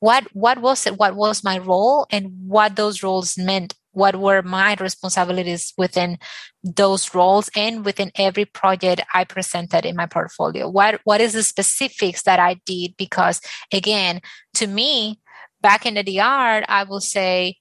what 0.00 0.24
what 0.34 0.60
was 0.60 0.86
it? 0.86 0.98
What 0.98 1.16
was 1.16 1.42
my 1.42 1.56
role, 1.56 2.06
and 2.10 2.26
what 2.46 2.76
those 2.76 3.02
roles 3.02 3.38
meant 3.38 3.74
what 3.92 4.16
were 4.16 4.42
my 4.42 4.74
responsibilities 4.80 5.72
within 5.76 6.18
those 6.62 7.14
roles 7.14 7.50
and 7.54 7.84
within 7.84 8.10
every 8.16 8.44
project 8.44 9.02
I 9.14 9.24
presented 9.24 9.84
in 9.84 9.96
my 9.96 10.06
portfolio. 10.06 10.68
What 10.68 11.00
what 11.04 11.20
is 11.20 11.32
the 11.32 11.42
specifics 11.42 12.22
that 12.22 12.38
I 12.38 12.60
did? 12.66 12.96
Because 12.96 13.40
again, 13.72 14.20
to 14.54 14.66
me, 14.66 15.20
back 15.60 15.86
in 15.86 15.94
the 15.94 16.02
DR, 16.02 16.64
I 16.68 16.84
will 16.88 17.00
say, 17.00 17.56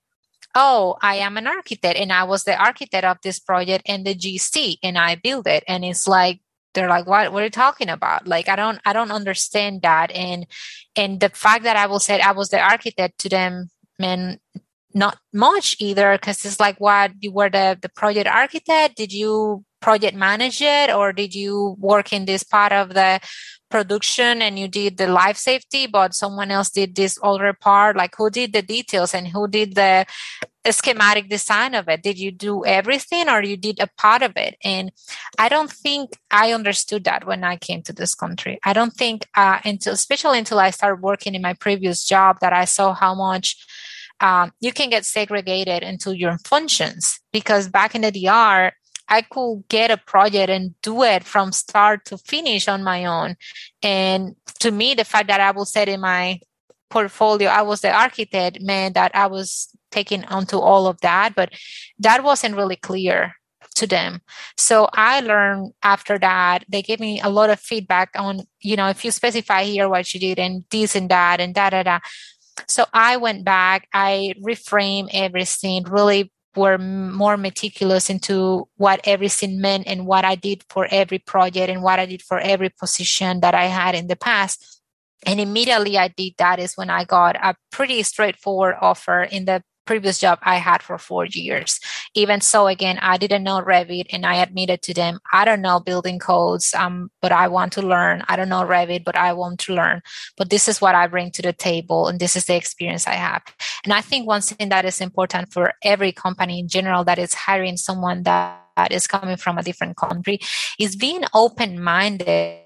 oh, 0.56 0.98
I 1.02 1.16
am 1.16 1.38
an 1.38 1.48
architect 1.48 1.98
and 1.98 2.12
I 2.12 2.24
was 2.24 2.44
the 2.44 2.56
architect 2.56 3.06
of 3.06 3.18
this 3.24 3.40
project 3.40 3.84
and 3.88 4.06
the 4.06 4.16
GC 4.16 4.78
and 4.84 4.98
I 4.98 5.16
built 5.16 5.48
it. 5.48 5.64
And 5.68 5.86
it's 5.86 6.08
like 6.08 6.42
they're 6.74 6.90
like 6.90 7.08
what 7.08 7.32
what 7.34 7.42
are 7.42 7.46
you 7.46 7.50
talking 7.50 7.90
about 7.90 8.28
like 8.28 8.48
i 8.48 8.56
don't 8.56 8.80
i 8.86 8.94
don't 8.94 9.12
understand 9.12 9.82
that 9.82 10.10
and 10.12 10.48
and 10.96 11.20
the 11.20 11.30
fact 11.30 11.64
that 11.64 11.76
i 11.76 11.86
will 11.86 12.00
say 12.00 12.22
i 12.22 12.32
was 12.32 12.48
the 12.50 12.60
architect 12.60 13.20
to 13.20 13.28
them 13.28 13.70
meant 14.00 14.42
not 14.94 15.18
much 15.34 15.76
either 15.80 16.14
because 16.14 16.44
it's 16.46 16.60
like 16.60 16.80
what 16.80 17.12
you 17.20 17.32
were 17.32 17.50
the, 17.50 17.78
the 17.82 17.90
project 17.90 18.28
architect 18.28 18.96
did 18.96 19.12
you 19.14 19.64
project 19.82 20.16
manage 20.16 20.62
it 20.62 20.94
or 20.94 21.12
did 21.12 21.36
you 21.36 21.76
work 21.80 22.14
in 22.14 22.26
this 22.26 22.44
part 22.44 22.72
of 22.72 22.94
the 22.94 23.20
production 23.70 24.42
and 24.42 24.60
you 24.60 24.68
did 24.68 24.98
the 24.98 25.08
life 25.08 25.38
safety 25.38 25.88
but 25.88 26.14
someone 26.14 26.52
else 26.52 26.70
did 26.70 26.96
this 26.96 27.18
other 27.24 27.54
part? 27.54 27.96
Like 27.96 28.14
who 28.16 28.30
did 28.30 28.54
the 28.54 28.62
details 28.62 29.14
and 29.14 29.28
who 29.28 29.48
did 29.48 29.76
the 29.76 30.06
schematic 30.70 31.30
design 31.30 31.74
of 31.74 31.90
it? 31.90 32.04
Did 32.04 32.20
you 32.20 32.32
do 32.32 32.64
everything 32.66 33.28
or 33.28 33.42
you 33.42 33.58
did 33.58 33.80
a 33.80 33.90
part 33.98 34.22
of 34.22 34.34
it? 34.36 34.56
And 34.64 34.92
i 35.40 35.50
don't 35.50 35.72
think 35.72 36.12
i 36.30 36.54
understood 36.54 37.04
that 37.06 37.26
when 37.26 37.44
i 37.44 37.56
came 37.56 37.82
to 37.84 37.94
this 37.94 38.14
country. 38.14 38.60
I 38.64 38.74
don't 38.74 38.94
think 38.94 39.28
uh, 39.36 39.60
until 39.66 39.94
especially 39.94 40.38
until 40.38 40.60
i 40.60 40.70
started 40.70 41.02
working 41.02 41.34
in 41.34 41.42
my 41.42 41.54
previous 41.54 42.06
job 42.06 42.38
that 42.42 42.54
i 42.54 42.66
saw 42.66 42.94
how 42.94 43.16
much 43.16 43.66
um, 44.22 44.52
you 44.62 44.72
can 44.72 44.90
get 44.90 45.06
segregated 45.06 45.84
into 45.84 46.16
your 46.16 46.38
functions 46.46 47.20
because 47.34 47.68
back 47.68 47.96
in 47.96 48.02
the 48.02 48.12
DR, 48.12 48.72
I 49.10 49.22
could 49.24 49.64
get 49.68 49.92
a 49.92 49.98
project 49.98 50.50
and 50.50 50.80
do 50.82 51.04
it 51.04 51.26
from 51.26 51.52
start 51.52 52.06
to 52.06 52.18
finish 52.18 52.68
on 52.70 52.84
my 52.84 53.04
own. 53.06 53.36
And 53.84 54.36
to 54.60 54.72
me, 54.72 54.94
the 54.94 55.04
fact 55.04 55.28
that 55.28 55.42
I 55.42 55.52
was 55.52 55.74
set 55.74 55.90
in 55.90 56.00
my 56.00 56.40
portfolio, 56.90 57.50
I 57.50 57.64
was 57.64 57.82
the 57.82 57.92
architect, 57.92 58.62
meant 58.62 58.94
that 58.94 59.12
I 59.14 59.28
was 59.28 59.70
taking 59.92 60.24
onto 60.26 60.60
all 60.60 60.88
of 60.88 61.02
that, 61.02 61.36
but 61.36 61.52
that 62.00 62.24
wasn't 62.24 62.56
really 62.56 62.78
clear 62.78 63.36
to 63.76 63.88
them. 63.88 64.22
So 64.58 64.90
I 64.94 65.22
learned 65.22 65.74
after 65.84 66.18
that, 66.20 66.66
they 66.70 66.82
gave 66.82 67.00
me 67.00 67.20
a 67.22 67.30
lot 67.30 67.50
of 67.50 67.60
feedback 67.60 68.12
on, 68.16 68.42
you 68.62 68.76
know, 68.76 68.88
if 68.90 69.04
you 69.04 69.12
specify 69.12 69.64
here 69.64 69.90
what 69.90 70.14
you 70.14 70.20
did 70.20 70.40
and 70.40 70.64
this 70.70 70.96
and 70.96 71.10
that 71.10 71.40
and 71.40 71.54
da 71.54 71.70
da 71.70 71.84
da. 71.84 72.00
So 72.68 72.86
I 72.94 73.18
went 73.18 73.44
back, 73.44 73.88
I 73.94 74.34
reframed 74.44 75.10
everything, 75.14 75.84
really 75.84 76.32
were 76.56 76.78
more 76.78 77.38
meticulous 77.38 78.10
into 78.10 78.68
what 78.76 79.00
everything 79.06 79.62
meant 79.62 79.88
and 79.88 80.06
what 80.06 80.26
I 80.26 80.36
did 80.36 80.64
for 80.70 80.88
every 80.92 81.20
project 81.20 81.70
and 81.70 81.82
what 81.82 82.00
I 82.00 82.06
did 82.06 82.22
for 82.22 82.40
every 82.40 82.70
position 82.70 83.40
that 83.40 83.56
I 83.56 83.66
had 83.66 83.96
in 83.96 84.08
the 84.08 84.16
past. 84.16 84.82
And 85.26 85.40
immediately 85.40 85.98
I 85.98 86.10
did 86.10 86.34
that 86.40 86.60
is 86.60 86.74
when 86.76 86.90
I 86.90 87.06
got 87.06 87.36
a 87.36 87.56
pretty 87.72 88.04
straightforward 88.04 88.76
offer 88.82 89.24
in 89.24 89.46
the 89.46 89.64
previous 89.86 90.20
job 90.20 90.40
I 90.44 90.58
had 90.58 90.82
for 90.82 90.98
four 90.98 91.26
years. 91.26 91.80
Even 92.16 92.42
so, 92.42 92.68
again, 92.68 93.00
I 93.02 93.18
didn't 93.18 93.44
know 93.44 93.62
Revit 93.62 94.08
and 94.12 94.26
I 94.26 94.36
admitted 94.36 94.82
to 94.84 94.94
them, 94.94 95.20
I 95.34 95.46
don't 95.46 95.62
know 95.62 95.80
building 95.80 96.20
codes, 96.20 96.74
um, 96.74 97.12
but 97.22 97.32
I 97.32 97.48
want 97.48 97.74
to 97.74 97.82
learn. 97.82 98.24
I 98.28 98.36
don't 98.36 98.50
know 98.50 98.64
Revit, 98.64 99.04
but 99.04 99.16
I 99.16 99.34
want 99.34 99.60
to 99.62 99.74
learn. 99.74 100.02
But 100.38 100.50
this 100.50 100.68
is 100.68 100.82
what 100.82 100.96
I 100.96 101.08
bring 101.08 101.32
to 101.32 101.42
the 101.42 101.54
table 101.54 102.08
and 102.08 102.20
this 102.20 102.36
is 102.36 102.46
the 102.46 102.56
experience 102.56 103.08
I 103.08 103.14
have. 103.16 103.44
And 103.84 103.94
I 103.94 104.02
think 104.02 104.28
one 104.28 104.42
thing 104.42 104.70
that 104.70 104.86
is 104.86 105.02
important 105.02 105.52
for 105.52 105.74
every 105.84 106.12
company 106.12 106.60
in 106.60 106.68
general 106.68 107.04
that 107.06 107.20
is 107.20 107.34
hiring 107.34 107.78
someone 107.78 108.24
that 108.24 108.60
is 108.92 109.08
coming 109.08 109.38
from 109.38 109.58
a 109.58 109.64
different 109.64 109.98
country 109.98 110.40
is 110.80 110.96
being 110.96 111.24
open 111.34 111.82
minded 111.82 112.60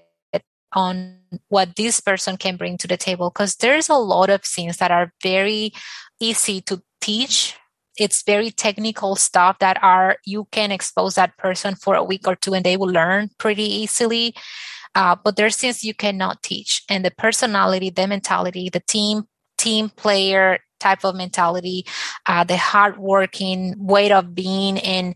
on 0.72 1.18
what 1.48 1.76
this 1.76 2.00
person 2.00 2.36
can 2.36 2.56
bring 2.56 2.76
to 2.78 2.86
the 2.86 2.96
table 2.96 3.30
because 3.30 3.56
there's 3.56 3.88
a 3.88 3.94
lot 3.94 4.30
of 4.30 4.42
things 4.42 4.76
that 4.76 4.90
are 4.90 5.12
very 5.22 5.72
easy 6.20 6.60
to 6.60 6.82
teach 7.00 7.56
it's 7.96 8.22
very 8.22 8.50
technical 8.50 9.16
stuff 9.16 9.58
that 9.58 9.82
are 9.82 10.18
you 10.24 10.46
can 10.52 10.70
expose 10.70 11.14
that 11.14 11.36
person 11.38 11.74
for 11.74 11.94
a 11.94 12.04
week 12.04 12.26
or 12.26 12.36
two 12.36 12.54
and 12.54 12.64
they 12.64 12.76
will 12.76 12.88
learn 12.88 13.30
pretty 13.38 13.62
easily. 13.62 14.34
Uh, 14.94 15.16
but 15.22 15.36
there's 15.36 15.56
things 15.56 15.84
you 15.84 15.94
cannot 15.94 16.42
teach. 16.42 16.82
And 16.88 17.04
the 17.04 17.10
personality 17.10 17.90
the 17.90 18.06
mentality 18.06 18.68
the 18.70 18.80
team 18.80 19.24
team 19.58 19.88
player 19.88 20.58
type 20.78 21.04
of 21.04 21.14
mentality 21.14 21.86
uh, 22.26 22.44
the 22.44 22.56
hardworking 22.56 23.74
way 23.78 24.10
of 24.12 24.34
being 24.34 24.78
and 24.78 25.14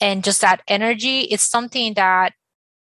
and 0.00 0.22
just 0.22 0.42
that 0.42 0.62
energy 0.68 1.20
is 1.20 1.40
something 1.40 1.94
that 1.94 2.34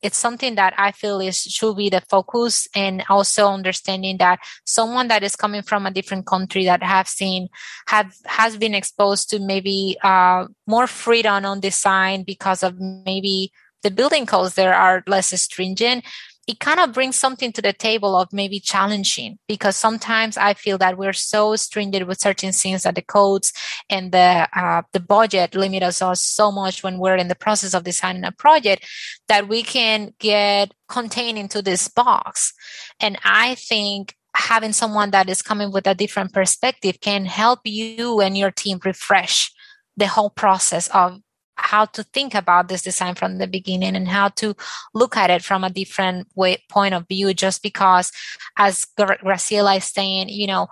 it's 0.02 0.18
something 0.18 0.54
that 0.56 0.74
I 0.78 0.92
feel 0.92 1.20
is 1.20 1.40
should 1.42 1.76
be 1.76 1.88
the 1.88 2.00
focus 2.00 2.68
and 2.74 3.02
also 3.09 3.48
understanding 3.48 4.18
that 4.18 4.40
someone 4.64 5.09
that 5.09 5.22
is 5.22 5.37
coming 5.37 5.62
from 5.62 5.87
a 5.87 5.90
different 5.90 6.26
country 6.26 6.64
that 6.66 6.82
have 6.82 7.09
seen 7.09 7.48
have 7.88 8.14
has 8.26 8.56
been 8.56 8.74
exposed 8.74 9.30
to 9.30 9.38
maybe 9.38 9.96
uh, 10.02 10.46
more 10.66 10.87
freedom 10.87 11.44
on 11.44 11.61
design 11.61 12.24
because 12.24 12.62
of 12.62 12.78
maybe 12.78 13.52
the 13.82 13.90
building 13.90 14.26
codes 14.26 14.54
there 14.54 14.74
are 14.74 15.02
less 15.06 15.28
stringent 15.40 16.04
it 16.46 16.61
kind 16.61 16.78
of 16.78 16.92
brings 16.92 17.16
something 17.16 17.50
to 17.52 17.61
the 17.61 17.72
table 17.72 18.16
of 18.16 18.32
maybe 18.32 18.61
challenging 18.61 19.38
because 19.48 19.76
sometimes 19.76 20.37
I 20.37 20.54
feel 20.54 20.78
that 20.78 20.96
we're 20.96 21.12
so 21.12 21.56
stringent 21.56 22.06
with 22.06 22.20
certain 22.20 22.52
things 22.52 22.85
that 22.85 22.94
the 22.94 23.02
codes 23.02 23.52
and 23.90 24.12
the 24.12 24.48
uh, 24.52 24.82
the 24.92 25.00
budget 25.00 25.56
limit 25.56 25.82
us 25.82 26.02
so 26.22 26.52
much 26.52 26.85
when 26.85 26.98
we're 26.98 27.16
in 27.16 27.28
the 27.28 27.35
process 27.35 27.74
of 27.74 27.82
designing 27.82 28.24
a 28.24 28.30
project 28.30 28.87
that 29.28 29.48
we 29.48 29.62
can 29.62 30.14
get 30.20 30.72
contained 30.88 31.38
into 31.38 31.62
this 31.62 31.88
box. 31.88 32.52
And 33.00 33.18
I 33.24 33.56
think 33.56 34.14
having 34.37 34.72
someone 34.72 35.11
that 35.11 35.28
is 35.28 35.42
coming 35.42 35.72
with 35.72 35.87
a 35.87 35.94
different 35.94 36.32
perspective 36.32 37.00
can 37.00 37.24
help 37.24 37.61
you 37.64 38.20
and 38.20 38.38
your 38.38 38.50
team 38.52 38.78
refresh 38.85 39.50
the 39.96 40.06
whole 40.06 40.30
process 40.30 40.88
of 40.88 41.20
how 41.56 41.84
to 41.84 42.02
think 42.02 42.34
about 42.34 42.68
this 42.68 42.82
design 42.82 43.14
from 43.14 43.38
the 43.38 43.46
beginning 43.46 43.96
and 43.96 44.08
how 44.08 44.28
to 44.28 44.54
look 44.94 45.16
at 45.16 45.30
it 45.30 45.42
from 45.42 45.64
a 45.64 45.70
different 45.70 46.28
way 46.34 46.62
point 46.68 46.94
of 46.94 47.08
view 47.08 47.32
just 47.34 47.62
because 47.62 48.12
as 48.56 48.86
graciela 48.98 49.76
is 49.76 49.84
saying 49.84 50.28
you 50.28 50.46
know 50.46 50.68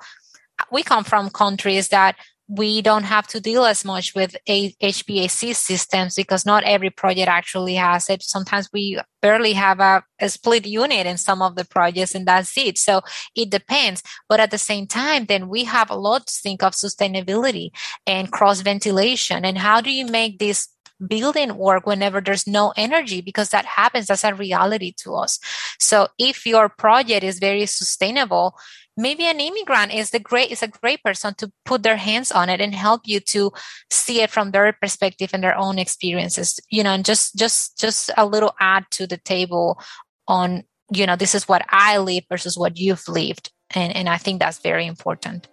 we 0.71 0.83
come 0.83 1.05
from 1.05 1.31
countries 1.31 1.89
that 1.89 2.17
we 2.47 2.83
don't 2.83 3.05
have 3.05 3.27
to 3.27 3.41
deal 3.41 3.65
as 3.65 3.85
much 3.85 4.15
with 4.15 4.37
HVAC 4.47 5.55
systems 5.55 6.15
because 6.15 6.45
not 6.45 6.63
every 6.65 6.91
project 6.91 7.29
actually 7.29 7.77
has 7.77 8.11
it. 8.11 8.23
Sometimes 8.23 8.69
we 8.71 9.01
barely 9.23 9.55
have 9.55 9.81
a, 9.81 10.05
a, 10.21 10.29
split 10.29 10.67
unit 10.67 11.07
in 11.07 11.17
some 11.17 11.41
of 11.41 11.57
the 11.57 11.65
projects, 11.65 12.15
and 12.15 12.27
that's 12.27 12.57
it. 12.59 12.77
So 12.77 13.01
it 13.35 13.49
depends. 13.49 14.03
But 14.29 14.41
at 14.41 14.51
the 14.51 14.59
same 14.59 14.87
time, 14.87 15.25
then 15.25 15.49
we 15.49 15.65
have 15.65 15.91
a 15.91 15.97
lot 15.97 16.27
to 16.27 16.35
think 16.35 16.63
of 16.63 16.75
sustainability 16.75 17.71
and 18.07 18.31
cross 18.31 18.61
ventilation. 18.61 19.45
And 19.45 19.57
how 19.57 19.81
do 19.81 19.91
you 19.91 20.05
make 20.07 20.39
this 20.39 20.69
building 21.07 21.57
work 21.57 21.87
whenever 21.87 22.21
there's 22.21 22.47
no 22.47 22.73
energy 22.77 23.21
because 23.21 23.51
that 23.51 23.65
happens 23.65 24.11
as 24.11 24.25
a 24.25 24.35
reality 24.35 24.93
to 24.99 25.15
us. 25.15 25.39
So 25.79 26.09
if 26.19 26.47
your 26.47 26.69
project 26.69 27.25
is 27.25 27.39
very 27.39 27.67
sustainable 27.67 28.57
maybe 28.97 29.25
an 29.27 29.41
immigrant 29.41 29.93
is 29.93 30.11
the 30.11 30.19
great 30.19 30.51
is 30.51 30.63
a 30.63 30.69
great 30.69 31.03
person 31.03 31.35
to 31.35 31.51
put 31.65 31.83
their 31.83 31.97
hands 31.97 32.31
on 32.31 32.49
it 32.49 32.61
and 32.61 32.75
help 32.75 33.03
you 33.05 33.21
to 33.21 33.53
see 33.91 34.21
it 34.21 34.31
from 34.31 34.51
their 34.51 34.73
perspective 34.73 35.31
and 35.33 35.43
their 35.43 35.57
own 35.57 35.79
experiences 35.79 36.61
you 36.71 36.83
know 36.83 36.91
and 36.91 37.05
just 37.05 37.35
just 37.37 37.77
just 37.79 38.11
a 38.17 38.27
little 38.27 38.55
add 38.61 38.85
to 38.91 39.07
the 39.07 39.17
table 39.19 39.81
on 40.29 40.63
you 40.93 41.07
know 41.07 41.17
this 41.17 41.35
is 41.35 41.49
what 41.49 41.65
i 41.71 41.99
live 41.99 42.25
versus 42.29 42.57
what 42.57 42.79
you've 42.79 43.09
lived. 43.09 43.51
And 43.75 43.95
and 43.97 44.09
i 44.09 44.17
think 44.17 44.39
that's 44.39 44.59
very 44.59 44.87
important 44.87 45.49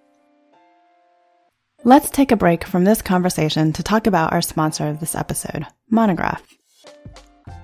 let's 1.83 2.09
take 2.09 2.31
a 2.31 2.37
break 2.37 2.63
from 2.63 2.83
this 2.83 3.01
conversation 3.01 3.73
to 3.73 3.83
talk 3.83 4.07
about 4.07 4.33
our 4.33 4.41
sponsor 4.41 4.87
of 4.87 4.99
this 4.99 5.15
episode 5.15 5.65
monograph 5.89 6.43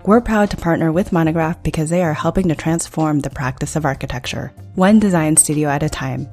we're 0.08 0.22
proud 0.22 0.50
to 0.52 0.58
partner 0.58 0.94
with 0.94 1.12
Monograph 1.12 1.62
because 1.64 1.90
they 1.90 2.02
are 2.02 2.14
helping 2.14 2.48
to 2.48 2.56
transform 2.56 3.20
the 3.20 3.30
practice 3.30 3.76
of 3.76 3.84
architecture, 3.84 4.54
one 4.76 5.00
design 5.00 5.36
studio 5.36 5.68
at 5.68 5.84
a 5.84 5.90
time. 5.90 6.30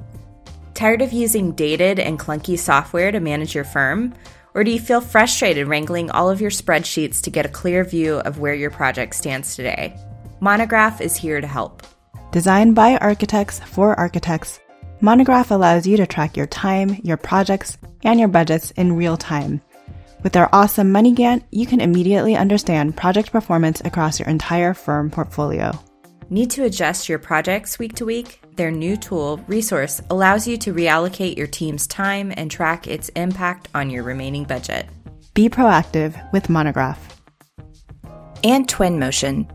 Tired 0.73 1.01
of 1.01 1.11
using 1.11 1.51
dated 1.51 1.99
and 1.99 2.17
clunky 2.17 2.57
software 2.57 3.11
to 3.11 3.19
manage 3.19 3.53
your 3.53 3.65
firm? 3.65 4.13
Or 4.53 4.63
do 4.63 4.71
you 4.71 4.79
feel 4.79 5.01
frustrated 5.01 5.67
wrangling 5.67 6.09
all 6.09 6.29
of 6.29 6.39
your 6.39 6.51
spreadsheets 6.51 7.21
to 7.23 7.29
get 7.29 7.45
a 7.45 7.49
clear 7.49 7.83
view 7.83 8.19
of 8.19 8.39
where 8.39 8.53
your 8.53 8.71
project 8.71 9.13
stands 9.13 9.57
today? 9.57 9.93
Monograph 10.39 11.01
is 11.01 11.17
here 11.17 11.41
to 11.41 11.47
help. 11.47 11.83
Designed 12.31 12.75
by 12.75 12.95
architects 12.97 13.59
for 13.59 13.93
architects, 13.99 14.61
Monograph 15.01 15.51
allows 15.51 15.85
you 15.85 15.97
to 15.97 16.07
track 16.07 16.37
your 16.37 16.47
time, 16.47 16.99
your 17.03 17.17
projects, 17.17 17.77
and 18.03 18.19
your 18.19 18.29
budgets 18.29 18.71
in 18.71 18.93
real 18.93 19.17
time 19.17 19.61
with 20.25 20.33
their 20.33 20.53
awesome 20.55 20.91
Money 20.91 21.13
Gantt, 21.13 21.43
you 21.51 21.67
can 21.67 21.79
immediately 21.79 22.35
understand 22.35 22.97
project 22.97 23.31
performance 23.31 23.79
across 23.85 24.19
your 24.19 24.27
entire 24.27 24.73
firm 24.73 25.11
portfolio. 25.11 25.71
Need 26.31 26.49
to 26.49 26.63
adjust 26.63 27.07
your 27.07 27.19
projects 27.19 27.77
week 27.77 27.93
to 27.97 28.05
week? 28.05 28.41
Their 28.55 28.71
new 28.71 28.97
tool, 28.97 29.39
Resource, 29.45 30.01
allows 30.09 30.47
you 30.47 30.57
to 30.57 30.73
reallocate 30.73 31.37
your 31.37 31.45
team's 31.45 31.85
time 31.85 32.33
and 32.35 32.49
track 32.49 32.87
its 32.87 33.09
impact 33.09 33.67
on 33.75 33.91
your 33.91 34.01
remaining 34.01 34.45
budget. 34.45 34.87
Be 35.35 35.47
proactive 35.47 36.19
with 36.33 36.49
Monograph. 36.49 37.21
And 38.43 38.67
Twinmotion. 38.67 39.47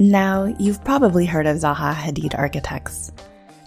Now, 0.00 0.52
you've 0.58 0.84
probably 0.84 1.26
heard 1.26 1.46
of 1.46 1.58
Zaha 1.58 1.94
Hadid 1.94 2.36
Architects. 2.36 3.11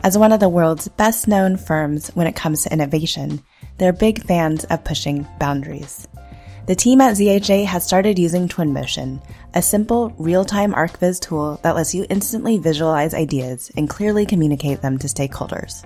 As 0.05 0.19
one 0.19 0.31
of 0.31 0.39
the 0.39 0.49
world's 0.49 0.87
best 0.87 1.27
known 1.27 1.57
firms 1.57 2.09
when 2.09 2.27
it 2.27 2.35
comes 2.35 2.61
to 2.61 2.71
innovation, 2.71 3.41
they're 3.79 3.91
big 3.91 4.23
fans 4.23 4.63
of 4.65 4.83
pushing 4.83 5.27
boundaries. 5.39 6.07
The 6.67 6.75
team 6.75 7.01
at 7.01 7.15
ZHA 7.15 7.65
has 7.65 7.83
started 7.83 8.19
using 8.19 8.47
Twinmotion, 8.47 9.19
a 9.55 9.63
simple, 9.63 10.13
real-time 10.19 10.73
ArchViz 10.73 11.19
tool 11.19 11.59
that 11.63 11.73
lets 11.73 11.95
you 11.95 12.05
instantly 12.07 12.59
visualize 12.59 13.15
ideas 13.15 13.71
and 13.75 13.89
clearly 13.89 14.27
communicate 14.27 14.83
them 14.83 14.99
to 14.99 15.07
stakeholders. 15.07 15.83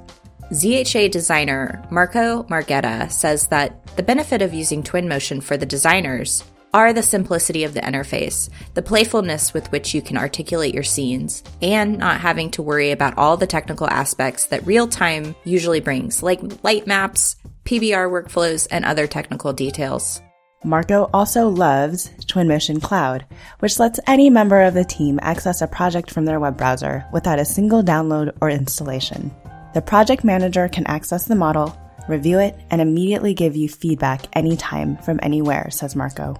ZHA 0.52 1.12
designer 1.12 1.82
Marco 1.90 2.44
Margetta 2.44 3.10
says 3.10 3.48
that 3.48 3.96
the 3.96 4.04
benefit 4.04 4.42
of 4.42 4.54
using 4.54 4.84
Twinmotion 4.84 5.42
for 5.42 5.56
the 5.56 5.66
designers 5.66 6.44
are 6.74 6.94
the 6.94 7.04
simplicity 7.04 7.64
of 7.64 7.74
the 7.74 7.82
interface, 7.82 8.50
the 8.74 8.82
playfulness 8.82 9.54
with 9.54 9.72
which 9.72 9.94
you 9.94 10.02
can 10.02 10.18
articulate 10.18 10.74
your 10.74 10.84
scenes, 10.84 11.44
and 11.62 11.98
not 11.98 12.22
having 12.22 12.52
to 12.52 12.62
worry 12.62 12.92
about 12.92 13.18
all 13.18 13.38
the 13.38 13.48
technical 13.48 13.90
aspects 13.90 14.46
that 14.46 14.66
real 14.66 14.88
time 14.88 15.36
usually 15.44 15.80
brings, 15.80 16.22
like 16.22 16.64
light 16.64 16.86
maps, 16.86 17.36
PBR 17.66 18.10
workflows, 18.10 18.68
and 18.72 18.86
other 18.86 19.08
technical 19.08 19.54
details. 19.54 20.22
Marco 20.64 21.10
also 21.14 21.48
loves 21.48 22.10
Twinmotion 22.26 22.82
Cloud, 22.82 23.26
which 23.60 23.80
lets 23.80 24.00
any 24.08 24.30
member 24.30 24.62
of 24.62 24.74
the 24.74 24.84
team 24.84 25.18
access 25.22 25.62
a 25.62 25.68
project 25.68 26.12
from 26.12 26.26
their 26.26 26.40
web 26.40 26.58
browser 26.58 27.06
without 27.14 27.40
a 27.40 27.46
single 27.46 27.82
download 27.82 28.36
or 28.42 28.50
installation. 28.50 29.32
The 29.74 29.82
project 29.82 30.26
manager 30.26 30.68
can 30.68 30.86
access 30.88 31.26
the 31.26 31.36
model, 31.36 31.78
review 32.10 32.40
it, 32.40 32.60
and 32.72 32.82
immediately 32.82 33.34
give 33.34 33.56
you 33.56 33.70
feedback 33.70 34.26
anytime 34.36 34.98
from 34.98 35.20
anywhere, 35.24 35.70
says 35.70 35.96
Marco. 35.96 36.36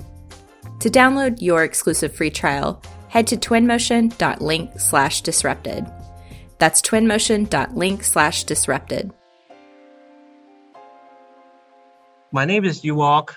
To 0.80 0.90
download 0.90 1.42
your 1.42 1.66
exclusive 1.66 2.14
free 2.14 2.30
trial, 2.30 2.82
head 3.10 3.28
to 3.28 3.36
twinmotion.link 3.36 4.80
slash 4.80 5.22
disrupted. 5.22 5.86
That's 6.58 6.82
twinmotion.link 6.82 8.04
slash 8.04 8.46
disrupted. 8.46 9.12
My 12.32 12.46
name 12.46 12.64
is 12.64 12.82
Yuok. 12.82 13.34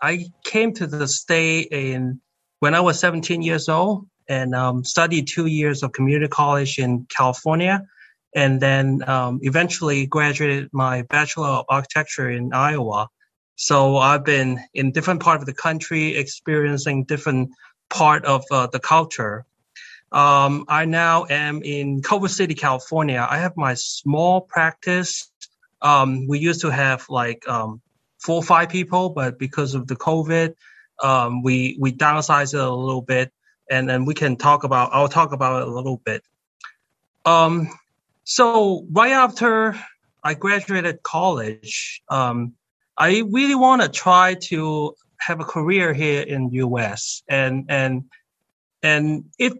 I 0.00 0.26
came 0.44 0.72
to 0.74 0.86
the 0.86 1.06
state 1.06 1.68
in 1.72 2.20
when 2.60 2.74
I 2.74 2.80
was 2.80 2.98
17 3.00 3.42
years 3.42 3.68
old 3.68 4.06
and 4.26 4.54
um, 4.54 4.82
studied 4.82 5.28
two 5.28 5.46
years 5.46 5.82
of 5.82 5.92
community 5.92 6.28
college 6.28 6.78
in 6.78 7.06
California, 7.14 7.84
and 8.34 8.60
then 8.62 9.06
um, 9.06 9.40
eventually 9.42 10.06
graduated 10.06 10.70
my 10.72 11.02
bachelor 11.02 11.48
of 11.48 11.66
architecture 11.68 12.30
in 12.30 12.54
Iowa. 12.54 13.08
So 13.60 13.96
I've 13.96 14.24
been 14.24 14.60
in 14.72 14.92
different 14.92 15.20
part 15.20 15.40
of 15.40 15.46
the 15.46 15.52
country, 15.52 16.14
experiencing 16.14 17.02
different 17.02 17.50
part 17.90 18.24
of 18.24 18.44
uh, 18.52 18.68
the 18.68 18.78
culture. 18.78 19.46
Um, 20.12 20.64
I 20.68 20.84
now 20.84 21.26
am 21.28 21.62
in 21.64 22.00
Culver 22.00 22.28
City, 22.28 22.54
California. 22.54 23.26
I 23.28 23.38
have 23.38 23.56
my 23.56 23.74
small 23.74 24.42
practice. 24.42 25.28
Um, 25.82 26.28
we 26.28 26.38
used 26.38 26.60
to 26.60 26.70
have 26.70 27.06
like 27.08 27.48
um, 27.48 27.80
four 28.20 28.36
or 28.36 28.44
five 28.44 28.68
people, 28.68 29.10
but 29.10 29.40
because 29.40 29.74
of 29.74 29.88
the 29.88 29.96
COVID, 29.96 30.54
um, 31.02 31.42
we 31.42 31.76
we 31.80 31.92
downsized 31.92 32.54
it 32.54 32.60
a 32.60 32.70
little 32.72 33.02
bit, 33.02 33.32
and 33.68 33.88
then 33.88 34.04
we 34.04 34.14
can 34.14 34.36
talk 34.36 34.62
about. 34.62 34.90
I'll 34.92 35.08
talk 35.08 35.32
about 35.32 35.62
it 35.62 35.68
a 35.68 35.70
little 35.72 35.96
bit. 35.96 36.22
Um, 37.24 37.70
so 38.22 38.86
right 38.92 39.12
after 39.12 39.76
I 40.22 40.34
graduated 40.34 41.02
college, 41.02 42.02
um, 42.08 42.54
I 42.98 43.22
really 43.30 43.54
want 43.54 43.82
to 43.82 43.88
try 43.88 44.34
to 44.48 44.94
have 45.18 45.40
a 45.40 45.44
career 45.44 45.92
here 45.92 46.22
in 46.22 46.50
U.S. 46.50 47.22
and 47.28 47.66
and 47.68 48.04
and 48.82 49.24
it. 49.38 49.52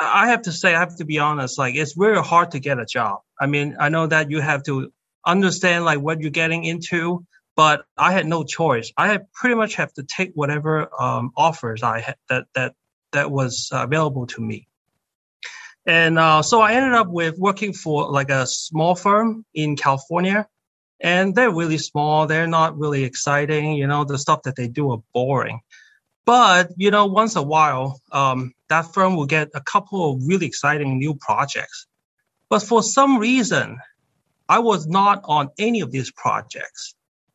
I 0.00 0.28
have 0.30 0.42
to 0.42 0.52
say, 0.52 0.74
I 0.74 0.80
have 0.80 0.96
to 0.96 1.04
be 1.04 1.20
honest. 1.20 1.56
Like 1.56 1.76
it's 1.76 1.92
very 1.92 2.20
hard 2.20 2.50
to 2.52 2.58
get 2.58 2.80
a 2.80 2.84
job. 2.84 3.20
I 3.40 3.46
mean, 3.46 3.76
I 3.78 3.88
know 3.88 4.06
that 4.06 4.30
you 4.30 4.40
have 4.40 4.64
to 4.64 4.92
understand 5.24 5.84
like 5.84 6.00
what 6.00 6.20
you're 6.20 6.30
getting 6.30 6.64
into 6.64 7.24
but 7.60 7.84
I 7.94 8.12
had 8.12 8.26
no 8.26 8.42
choice. 8.42 8.90
I 8.96 9.08
had 9.08 9.30
pretty 9.34 9.54
much 9.54 9.74
have 9.74 9.92
to 9.94 10.02
take 10.02 10.32
whatever 10.34 10.88
um, 10.98 11.32
offers 11.36 11.82
I 11.82 12.00
had 12.00 12.16
that 12.30 12.46
that 12.54 12.74
that 13.12 13.30
was 13.30 13.68
available 13.70 14.26
to 14.28 14.40
me. 14.40 14.66
And 15.84 16.18
uh, 16.18 16.40
so 16.40 16.62
I 16.62 16.72
ended 16.72 16.94
up 16.94 17.08
with 17.08 17.38
working 17.38 17.74
for 17.74 18.10
like 18.10 18.30
a 18.30 18.46
small 18.46 18.94
firm 18.94 19.44
in 19.52 19.76
California, 19.76 20.48
and 21.00 21.34
they're 21.34 21.52
really 21.52 21.78
small. 21.78 22.26
They're 22.26 22.46
not 22.46 22.78
really 22.78 23.04
exciting. 23.04 23.74
You 23.74 23.86
know, 23.86 24.04
the 24.04 24.18
stuff 24.18 24.42
that 24.42 24.56
they 24.56 24.68
do 24.68 24.90
are 24.92 25.02
boring. 25.12 25.60
But 26.24 26.70
you 26.76 26.90
know, 26.90 27.06
once 27.06 27.36
a 27.36 27.42
while, 27.42 28.00
um, 28.12 28.52
that 28.68 28.92
firm 28.92 29.16
will 29.16 29.26
get 29.26 29.50
a 29.54 29.60
couple 29.60 30.12
of 30.12 30.26
really 30.26 30.46
exciting 30.46 30.98
new 30.98 31.14
projects. 31.14 31.86
But 32.48 32.62
for 32.62 32.82
some 32.82 33.18
reason, 33.18 33.78
I 34.48 34.58
was 34.58 34.86
not 34.86 35.22
on 35.24 35.50
any 35.58 35.80
of 35.80 35.90
these 35.90 36.10
projects 36.10 36.94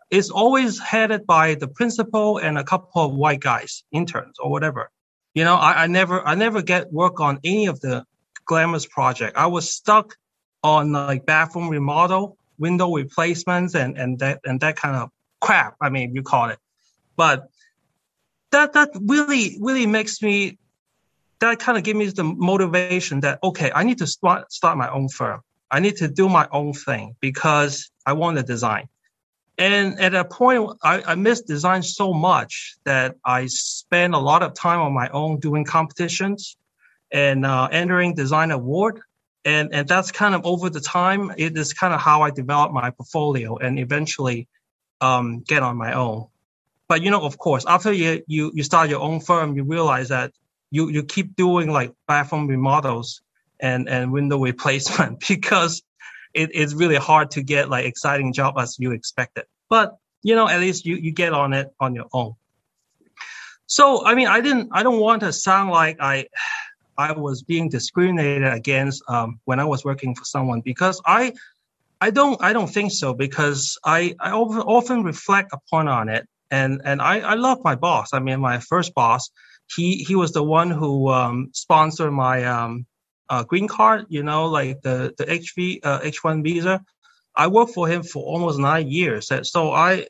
it's 0.09 0.29
always 0.29 0.79
headed 0.79 1.25
by 1.25 1.55
the 1.55 1.67
principal 1.67 2.37
and 2.37 2.57
a 2.57 2.63
couple 2.63 3.03
of 3.03 3.13
white 3.13 3.39
guys, 3.39 3.83
interns 3.91 4.37
or 4.39 4.49
whatever. 4.49 4.91
You 5.33 5.43
know, 5.43 5.55
I, 5.55 5.83
I 5.83 5.87
never 5.87 6.25
I 6.25 6.35
never 6.35 6.61
get 6.61 6.93
work 6.93 7.19
on 7.19 7.39
any 7.43 7.65
of 7.67 7.79
the 7.81 8.05
glamorous 8.45 8.85
project. 8.85 9.35
I 9.35 9.47
was 9.47 9.69
stuck 9.69 10.15
on 10.63 10.91
like 10.91 11.25
bathroom 11.25 11.69
remodel, 11.69 12.37
window 12.57 12.91
replacements, 12.93 13.75
and 13.75 13.97
and 13.97 14.19
that 14.19 14.41
and 14.45 14.59
that 14.61 14.75
kind 14.75 14.95
of 14.95 15.09
crap. 15.41 15.75
I 15.81 15.89
mean, 15.89 16.15
you 16.15 16.23
call 16.23 16.49
it, 16.49 16.59
but 17.15 17.49
that 18.51 18.73
that 18.73 18.91
really 18.95 19.57
really 19.59 19.87
makes 19.87 20.21
me 20.21 20.57
that 21.39 21.59
kind 21.59 21.77
of 21.77 21.83
gives 21.83 21.97
me 21.97 22.05
the 22.07 22.23
motivation 22.23 23.19
that 23.21 23.39
okay, 23.43 23.71
I 23.73 23.83
need 23.83 23.99
to 23.99 24.07
start 24.07 24.51
start 24.51 24.77
my 24.77 24.89
own 24.89 25.09
firm. 25.09 25.41
I 25.71 25.79
need 25.79 25.97
to 25.97 26.07
do 26.07 26.29
my 26.29 26.47
own 26.51 26.73
thing 26.73 27.15
because 27.19 27.91
I 28.05 28.13
want 28.13 28.37
to 28.37 28.43
design. 28.43 28.87
And 29.57 29.99
at 29.99 30.13
a 30.13 30.25
point, 30.25 30.71
I, 30.83 31.01
I 31.01 31.15
missed 31.15 31.47
design 31.47 31.81
so 31.81 32.13
much 32.13 32.75
that 32.83 33.15
I 33.23 33.45
spent 33.47 34.13
a 34.13 34.19
lot 34.19 34.43
of 34.43 34.53
time 34.53 34.81
on 34.81 34.93
my 34.93 35.09
own 35.09 35.39
doing 35.39 35.63
competitions 35.63 36.57
and 37.11 37.45
uh, 37.45 37.69
entering 37.71 38.13
design 38.15 38.51
award. 38.51 38.99
And, 39.45 39.73
and 39.73 39.87
that's 39.87 40.11
kind 40.11 40.33
of 40.33 40.45
over 40.45 40.69
the 40.69 40.81
time, 40.81 41.31
it 41.37 41.55
is 41.55 41.71
kind 41.73 41.93
of 41.93 42.01
how 42.01 42.23
I 42.23 42.31
develop 42.31 42.71
my 42.71 42.89
portfolio 42.89 43.57
and 43.57 43.77
eventually 43.77 44.47
um, 45.01 45.41
get 45.41 45.61
on 45.61 45.77
my 45.77 45.93
own. 45.93 46.27
But 46.87 47.03
you 47.03 47.11
know, 47.11 47.21
of 47.21 47.37
course, 47.37 47.63
after 47.67 47.93
you, 47.93 48.23
you, 48.27 48.51
you 48.53 48.63
start 48.63 48.89
your 48.89 49.01
own 49.01 49.19
firm, 49.19 49.55
you 49.55 49.63
realize 49.63 50.09
that 50.09 50.31
you, 50.71 50.89
you 50.89 51.03
keep 51.03 51.35
doing 51.35 51.71
like 51.71 51.93
bathroom 52.07 52.47
remodels 52.47 53.21
and, 53.59 53.87
and 53.87 54.11
window 54.11 54.39
replacement 54.51 55.23
because 55.27 55.83
it, 56.33 56.49
it's 56.53 56.73
really 56.73 56.97
hard 56.97 57.31
to 57.31 57.43
get 57.43 57.69
like 57.69 57.85
exciting 57.85 58.33
job 58.33 58.55
as 58.57 58.77
you 58.79 58.91
expected. 58.91 59.45
But 59.69 59.97
you 60.21 60.35
know, 60.35 60.49
at 60.49 60.59
least 60.59 60.87
you, 60.87 60.95
you 60.95 61.11
get 61.11 61.33
on 61.33 61.53
it 61.53 61.71
on 61.79 61.93
your 61.93 62.07
own. 62.11 62.33
So 63.67 64.05
I 64.05 64.15
mean, 64.15 64.27
I 64.27 64.41
didn't 64.41 64.69
I 64.71 64.83
don't 64.83 64.99
want 64.99 65.21
to 65.21 65.31
sound 65.31 65.71
like 65.71 65.97
I 65.99 66.27
I 66.97 67.11
was 67.11 67.43
being 67.43 67.69
discriminated 67.69 68.47
against 68.47 69.03
um, 69.09 69.39
when 69.45 69.59
I 69.59 69.65
was 69.65 69.83
working 69.83 70.15
for 70.15 70.25
someone 70.25 70.61
because 70.61 71.01
I 71.05 71.33
I 71.99 72.11
don't 72.11 72.41
I 72.41 72.53
don't 72.53 72.67
think 72.67 72.91
so 72.91 73.13
because 73.13 73.77
I 73.83 74.15
I 74.19 74.31
often 74.31 75.03
reflect 75.03 75.51
upon 75.53 75.87
on 75.87 76.09
it 76.09 76.27
and 76.51 76.81
and 76.85 77.01
I, 77.01 77.19
I 77.19 77.33
love 77.35 77.59
my 77.63 77.75
boss. 77.75 78.13
I 78.13 78.19
mean, 78.19 78.39
my 78.39 78.59
first 78.59 78.93
boss, 78.93 79.29
he 79.75 79.97
he 79.97 80.15
was 80.15 80.31
the 80.31 80.43
one 80.43 80.71
who 80.71 81.09
um, 81.09 81.49
sponsored 81.53 82.11
my 82.11 82.45
um, 82.45 82.85
uh, 83.29 83.43
green 83.43 83.67
card. 83.67 84.05
You 84.09 84.23
know, 84.23 84.45
like 84.45 84.81
the 84.81 85.13
the 85.17 85.25
HV 85.25 85.79
uh, 85.83 85.99
H1 86.01 86.43
visa. 86.43 86.83
I 87.35 87.47
worked 87.47 87.73
for 87.73 87.87
him 87.87 88.03
for 88.03 88.23
almost 88.23 88.59
nine 88.59 88.87
years, 88.87 89.29
so 89.43 89.71
I 89.71 90.07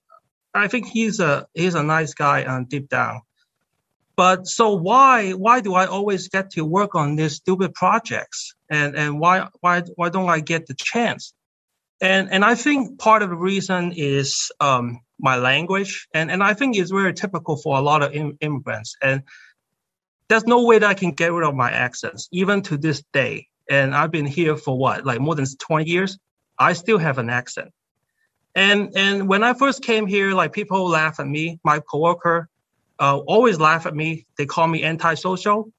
I 0.53 0.67
think 0.67 0.87
he's 0.87 1.19
a 1.19 1.47
he's 1.53 1.75
a 1.75 1.83
nice 1.83 2.13
guy 2.13 2.41
and 2.41 2.65
uh, 2.65 2.67
deep 2.69 2.89
down. 2.89 3.21
But 4.15 4.47
so 4.47 4.73
why 4.73 5.31
why 5.31 5.59
do 5.61 5.73
I 5.73 5.85
always 5.87 6.29
get 6.29 6.51
to 6.51 6.63
work 6.63 6.95
on 6.95 7.15
these 7.15 7.35
stupid 7.35 7.73
projects 7.73 8.55
and 8.69 8.95
and 8.95 9.19
why 9.19 9.47
why 9.59 9.83
why 9.95 10.09
don't 10.09 10.29
I 10.29 10.39
get 10.39 10.67
the 10.67 10.73
chance? 10.73 11.33
And 12.01 12.31
and 12.31 12.43
I 12.45 12.55
think 12.55 12.99
part 12.99 13.23
of 13.23 13.29
the 13.29 13.35
reason 13.35 13.93
is 13.95 14.51
um, 14.59 15.01
my 15.19 15.37
language, 15.37 16.07
and 16.13 16.31
and 16.31 16.43
I 16.43 16.53
think 16.53 16.77
it's 16.77 16.91
very 16.91 17.13
typical 17.13 17.57
for 17.57 17.77
a 17.77 17.81
lot 17.81 18.03
of 18.03 18.13
Im- 18.13 18.37
immigrants. 18.41 18.95
And 19.01 19.23
there's 20.29 20.45
no 20.45 20.65
way 20.65 20.79
that 20.79 20.89
I 20.89 20.93
can 20.93 21.11
get 21.11 21.31
rid 21.31 21.47
of 21.47 21.55
my 21.55 21.71
accents, 21.71 22.27
even 22.31 22.61
to 22.63 22.77
this 22.77 23.03
day. 23.13 23.47
And 23.69 23.95
I've 23.95 24.11
been 24.11 24.25
here 24.25 24.57
for 24.57 24.77
what, 24.77 25.05
like 25.05 25.19
more 25.19 25.35
than 25.35 25.45
20 25.45 25.89
years. 25.89 26.17
I 26.57 26.73
still 26.73 26.97
have 26.97 27.17
an 27.17 27.29
accent. 27.29 27.71
And 28.53 28.91
and 28.95 29.27
when 29.27 29.43
I 29.43 29.53
first 29.53 29.83
came 29.83 30.07
here, 30.07 30.33
like 30.33 30.53
people 30.53 30.87
laugh 30.87 31.19
at 31.19 31.27
me. 31.27 31.59
My 31.63 31.79
coworker 31.79 32.49
uh, 32.99 33.17
always 33.17 33.59
laugh 33.59 33.85
at 33.85 33.95
me. 33.95 34.25
They 34.37 34.45
call 34.45 34.67
me 34.67 34.83
antisocial 34.83 35.71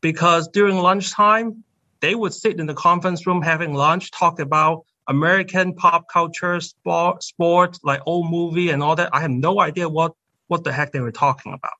because 0.00 0.48
during 0.48 0.78
lunchtime 0.78 1.64
they 2.00 2.14
would 2.14 2.32
sit 2.32 2.58
in 2.58 2.66
the 2.66 2.74
conference 2.74 3.26
room 3.26 3.42
having 3.42 3.74
lunch, 3.74 4.10
talk 4.10 4.40
about 4.40 4.84
American 5.06 5.74
pop 5.74 6.06
culture, 6.10 6.60
sport, 6.60 7.22
sport, 7.22 7.78
like 7.82 8.00
old 8.06 8.30
movie 8.30 8.70
and 8.70 8.82
all 8.82 8.96
that. 8.96 9.10
I 9.12 9.20
have 9.20 9.30
no 9.30 9.60
idea 9.60 9.88
what 9.88 10.12
what 10.48 10.64
the 10.64 10.72
heck 10.72 10.92
they 10.92 11.00
were 11.00 11.12
talking 11.12 11.52
about. 11.52 11.72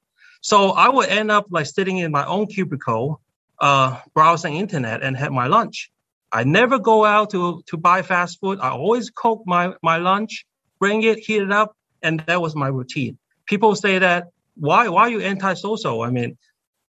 So 0.43 0.70
I 0.70 0.88
would 0.88 1.09
end 1.09 1.30
up 1.30 1.47
like 1.51 1.66
sitting 1.66 1.99
in 1.99 2.11
my 2.11 2.24
own 2.24 2.47
cubicle, 2.47 3.20
uh, 3.61 4.01
browsing 4.14 4.57
internet 4.57 5.03
and 5.03 5.16
have 5.16 5.32
my 5.32 5.47
lunch. 5.47 5.91
I 6.32 6.45
never 6.45 6.78
go 6.78 7.05
out 7.05 7.30
to 7.30 7.62
to 7.66 7.76
buy 7.76 8.03
fast 8.03 8.41
food. 8.41 8.59
I 8.61 8.70
always 8.70 9.11
cook 9.11 9.43
my 9.47 9.74
my 9.82 9.97
lunch, 9.99 10.47
bring 10.78 11.03
it, 11.03 11.18
heat 11.18 11.43
it 11.43 11.53
up, 11.53 11.76
and 12.03 12.20
that 12.26 12.41
was 12.41 12.55
my 12.55 12.68
routine. 12.68 13.18
People 13.47 13.74
say 13.74 13.99
that 13.99 14.28
why 14.61 14.88
why 14.88 15.02
are 15.02 15.11
you 15.11 15.22
antisocial? 15.22 16.02
I 16.02 16.11
mean, 16.11 16.38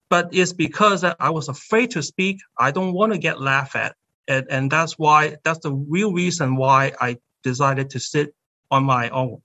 but 0.09 0.29
it's 0.33 0.51
because 0.51 1.03
I 1.03 1.29
was 1.29 1.47
afraid 1.47 1.91
to 1.91 2.03
speak. 2.03 2.39
I 2.57 2.71
don't 2.71 2.93
want 2.93 3.13
to 3.13 3.17
get 3.17 3.39
laughed 3.39 3.75
at 3.75 3.95
and, 4.27 4.47
and 4.49 4.71
that's 4.71 4.97
why 4.97 5.37
that's 5.43 5.59
the 5.59 5.73
real 5.73 6.13
reason 6.13 6.55
why 6.55 6.93
I 6.99 7.17
decided 7.43 7.89
to 7.91 7.99
sit 7.99 8.33
on 8.69 8.83
my 8.83 9.09
own. 9.09 9.41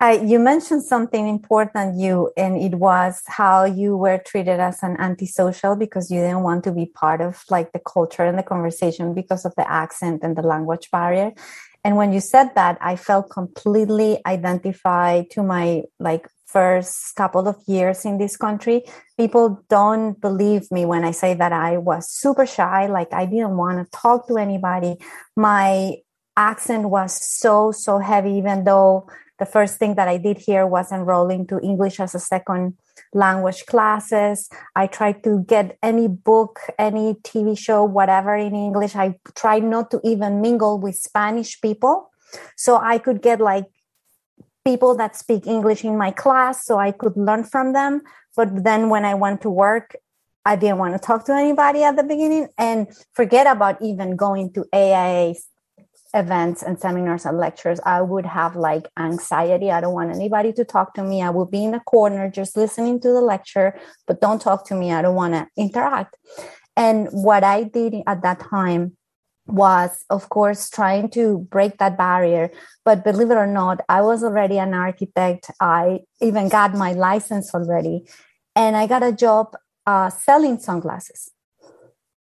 Uh, 0.00 0.18
you 0.24 0.38
mentioned 0.38 0.82
something 0.82 1.28
important, 1.28 1.98
you, 1.98 2.30
and 2.36 2.60
it 2.60 2.74
was 2.74 3.22
how 3.26 3.64
you 3.64 3.96
were 3.96 4.18
treated 4.18 4.60
as 4.60 4.82
an 4.82 4.96
antisocial 4.98 5.76
because 5.76 6.10
you 6.10 6.20
didn't 6.20 6.42
want 6.42 6.64
to 6.64 6.72
be 6.72 6.86
part 6.86 7.20
of 7.20 7.42
like 7.48 7.72
the 7.72 7.78
culture 7.78 8.24
and 8.24 8.38
the 8.38 8.42
conversation 8.42 9.14
because 9.14 9.44
of 9.44 9.54
the 9.56 9.68
accent 9.70 10.20
and 10.22 10.36
the 10.36 10.42
language 10.42 10.90
barrier. 10.90 11.32
And 11.84 11.96
when 11.96 12.12
you 12.12 12.20
said 12.20 12.54
that, 12.54 12.76
I 12.80 12.96
felt 12.96 13.30
completely 13.30 14.20
identified 14.26 15.30
to 15.30 15.42
my 15.42 15.82
like 16.00 16.28
first 16.54 17.16
couple 17.16 17.48
of 17.48 17.56
years 17.66 18.04
in 18.04 18.16
this 18.18 18.36
country, 18.36 18.84
people 19.18 19.60
don't 19.68 20.20
believe 20.20 20.70
me 20.70 20.86
when 20.86 21.04
I 21.04 21.10
say 21.10 21.34
that 21.34 21.52
I 21.52 21.78
was 21.78 22.08
super 22.08 22.46
shy. 22.46 22.86
Like 22.86 23.12
I 23.12 23.26
didn't 23.26 23.56
want 23.56 23.76
to 23.82 23.90
talk 23.90 24.28
to 24.28 24.38
anybody. 24.38 24.96
My 25.36 25.96
accent 26.36 26.88
was 26.88 27.12
so, 27.12 27.72
so 27.72 27.98
heavy, 27.98 28.34
even 28.38 28.62
though 28.62 29.10
the 29.40 29.46
first 29.46 29.78
thing 29.78 29.96
that 29.96 30.06
I 30.06 30.16
did 30.16 30.38
here 30.38 30.64
was 30.64 30.92
enroll 30.92 31.28
into 31.28 31.58
English 31.60 31.98
as 31.98 32.14
a 32.14 32.20
second 32.20 32.78
language 33.12 33.66
classes. 33.66 34.48
I 34.76 34.86
tried 34.86 35.24
to 35.24 35.44
get 35.48 35.76
any 35.82 36.06
book, 36.06 36.60
any 36.78 37.14
TV 37.26 37.58
show, 37.58 37.82
whatever 37.82 38.36
in 38.36 38.54
English. 38.54 38.94
I 38.94 39.18
tried 39.34 39.64
not 39.64 39.90
to 39.90 40.00
even 40.04 40.40
mingle 40.40 40.78
with 40.78 40.94
Spanish 40.94 41.60
people. 41.60 42.10
So 42.56 42.78
I 42.78 42.98
could 42.98 43.22
get 43.22 43.40
like 43.40 43.66
people 44.64 44.94
that 44.96 45.16
speak 45.16 45.46
English 45.46 45.84
in 45.84 45.96
my 45.98 46.10
class 46.10 46.64
so 46.64 46.78
I 46.78 46.90
could 46.90 47.16
learn 47.16 47.44
from 47.44 47.72
them. 47.72 48.02
But 48.36 48.64
then 48.64 48.88
when 48.88 49.04
I 49.04 49.14
went 49.14 49.42
to 49.42 49.50
work, 49.50 49.94
I 50.44 50.56
didn't 50.56 50.78
want 50.78 50.94
to 50.94 50.98
talk 50.98 51.24
to 51.26 51.32
anybody 51.32 51.82
at 51.82 51.96
the 51.96 52.02
beginning 52.02 52.48
and 52.58 52.88
forget 53.12 53.46
about 53.46 53.80
even 53.80 54.16
going 54.16 54.52
to 54.54 54.64
AIA 54.74 55.34
events 56.14 56.62
and 56.62 56.78
seminars 56.78 57.24
and 57.24 57.38
lectures. 57.38 57.80
I 57.84 58.00
would 58.00 58.26
have 58.26 58.54
like 58.54 58.88
anxiety. 58.98 59.70
I 59.70 59.80
don't 59.80 59.94
want 59.94 60.14
anybody 60.14 60.52
to 60.52 60.64
talk 60.64 60.94
to 60.94 61.02
me. 61.02 61.22
I 61.22 61.30
will 61.30 61.46
be 61.46 61.64
in 61.64 61.74
a 61.74 61.80
corner 61.80 62.30
just 62.30 62.56
listening 62.56 63.00
to 63.00 63.08
the 63.08 63.20
lecture, 63.20 63.78
but 64.06 64.20
don't 64.20 64.40
talk 64.40 64.66
to 64.68 64.74
me. 64.74 64.92
I 64.92 65.02
don't 65.02 65.16
want 65.16 65.34
to 65.34 65.48
interact. 65.56 66.16
And 66.76 67.08
what 67.10 67.42
I 67.42 67.64
did 67.64 67.94
at 68.06 68.22
that 68.22 68.40
time 68.40 68.96
was 69.46 70.04
of 70.10 70.28
course 70.30 70.70
trying 70.70 71.08
to 71.10 71.46
break 71.50 71.78
that 71.78 71.96
barrier. 71.98 72.50
But 72.84 73.04
believe 73.04 73.30
it 73.30 73.36
or 73.36 73.46
not 73.46 73.80
i 73.88 74.00
was 74.02 74.24
already 74.24 74.58
an 74.58 74.74
architect. 74.74 75.50
I 75.60 76.00
even 76.20 76.48
got 76.48 76.74
my 76.74 76.92
license 76.92 77.54
already. 77.54 78.06
And 78.56 78.76
i 78.76 78.86
got 78.86 79.02
a 79.02 79.12
job 79.12 79.54
uh, 79.86 80.10
selling 80.10 80.58
sunglasses 80.58 81.30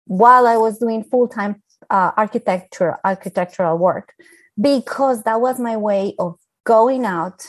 while 0.06 0.48
i 0.48 0.58
was 0.58 0.80
doing 0.80 1.04
full-time 1.04 1.62
uh, 1.90 2.12
architecture 2.18 2.98
architectural 3.06 3.78
work 3.78 4.14
because 4.60 5.24
that 5.24 5.40
was 5.40 5.60
my 5.60 5.78
way 5.78 6.16
of 6.20 6.36
going 6.66 7.06
out 7.06 7.46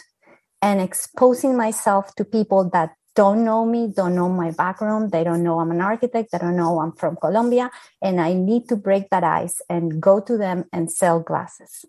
and 0.61 0.81
exposing 0.81 1.57
myself 1.57 2.15
to 2.15 2.25
people 2.25 2.71
that 2.71 2.95
don't 3.15 3.45
know 3.45 3.65
me, 3.67 3.93
don't 3.95 4.15
know 4.15 4.29
my 4.29 4.51
background. 4.51 5.13
They 5.13 5.25
don't 5.25 5.43
know 5.43 5.61
I'm 5.61 5.71
an 5.71 5.81
architect. 5.81 6.33
They 6.33 6.39
don't 6.39 6.57
know 6.57 6.81
I'm 6.81 6.93
from 6.93 7.17
Colombia. 7.17 7.71
And 8.01 8.21
I 8.21 8.33
need 8.33 8.69
to 8.69 8.77
break 8.77 9.11
that 9.11 9.25
ice 9.25 9.61
and 9.69 10.01
go 10.01 10.21
to 10.21 10.37
them 10.39 10.65
and 10.73 10.91
sell 10.91 11.21
glasses. 11.21 11.85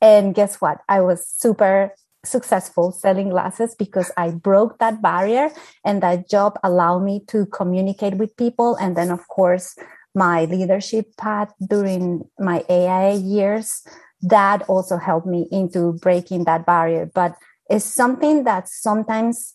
And 0.00 0.34
guess 0.34 0.60
what? 0.60 0.78
I 0.88 1.00
was 1.00 1.26
super 1.26 1.92
successful 2.24 2.90
selling 2.90 3.28
glasses 3.28 3.74
because 3.74 4.10
I 4.16 4.30
broke 4.30 4.78
that 4.78 5.02
barrier 5.02 5.50
and 5.84 6.02
that 6.02 6.30
job 6.30 6.58
allowed 6.64 7.00
me 7.00 7.22
to 7.28 7.46
communicate 7.46 8.16
with 8.16 8.36
people. 8.36 8.76
And 8.76 8.96
then, 8.96 9.10
of 9.10 9.28
course, 9.28 9.76
my 10.14 10.44
leadership 10.46 11.16
path 11.18 11.52
during 11.68 12.22
my 12.38 12.64
AIA 12.70 13.16
years, 13.16 13.86
that 14.22 14.62
also 14.68 14.96
helped 14.96 15.26
me 15.26 15.46
into 15.50 15.92
breaking 15.94 16.44
that 16.44 16.64
barrier. 16.64 17.10
But 17.12 17.34
it's 17.68 17.84
something 17.84 18.44
that 18.44 18.68
sometimes 18.68 19.54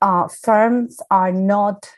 uh, 0.00 0.28
firms 0.28 1.00
are 1.10 1.32
not 1.32 1.90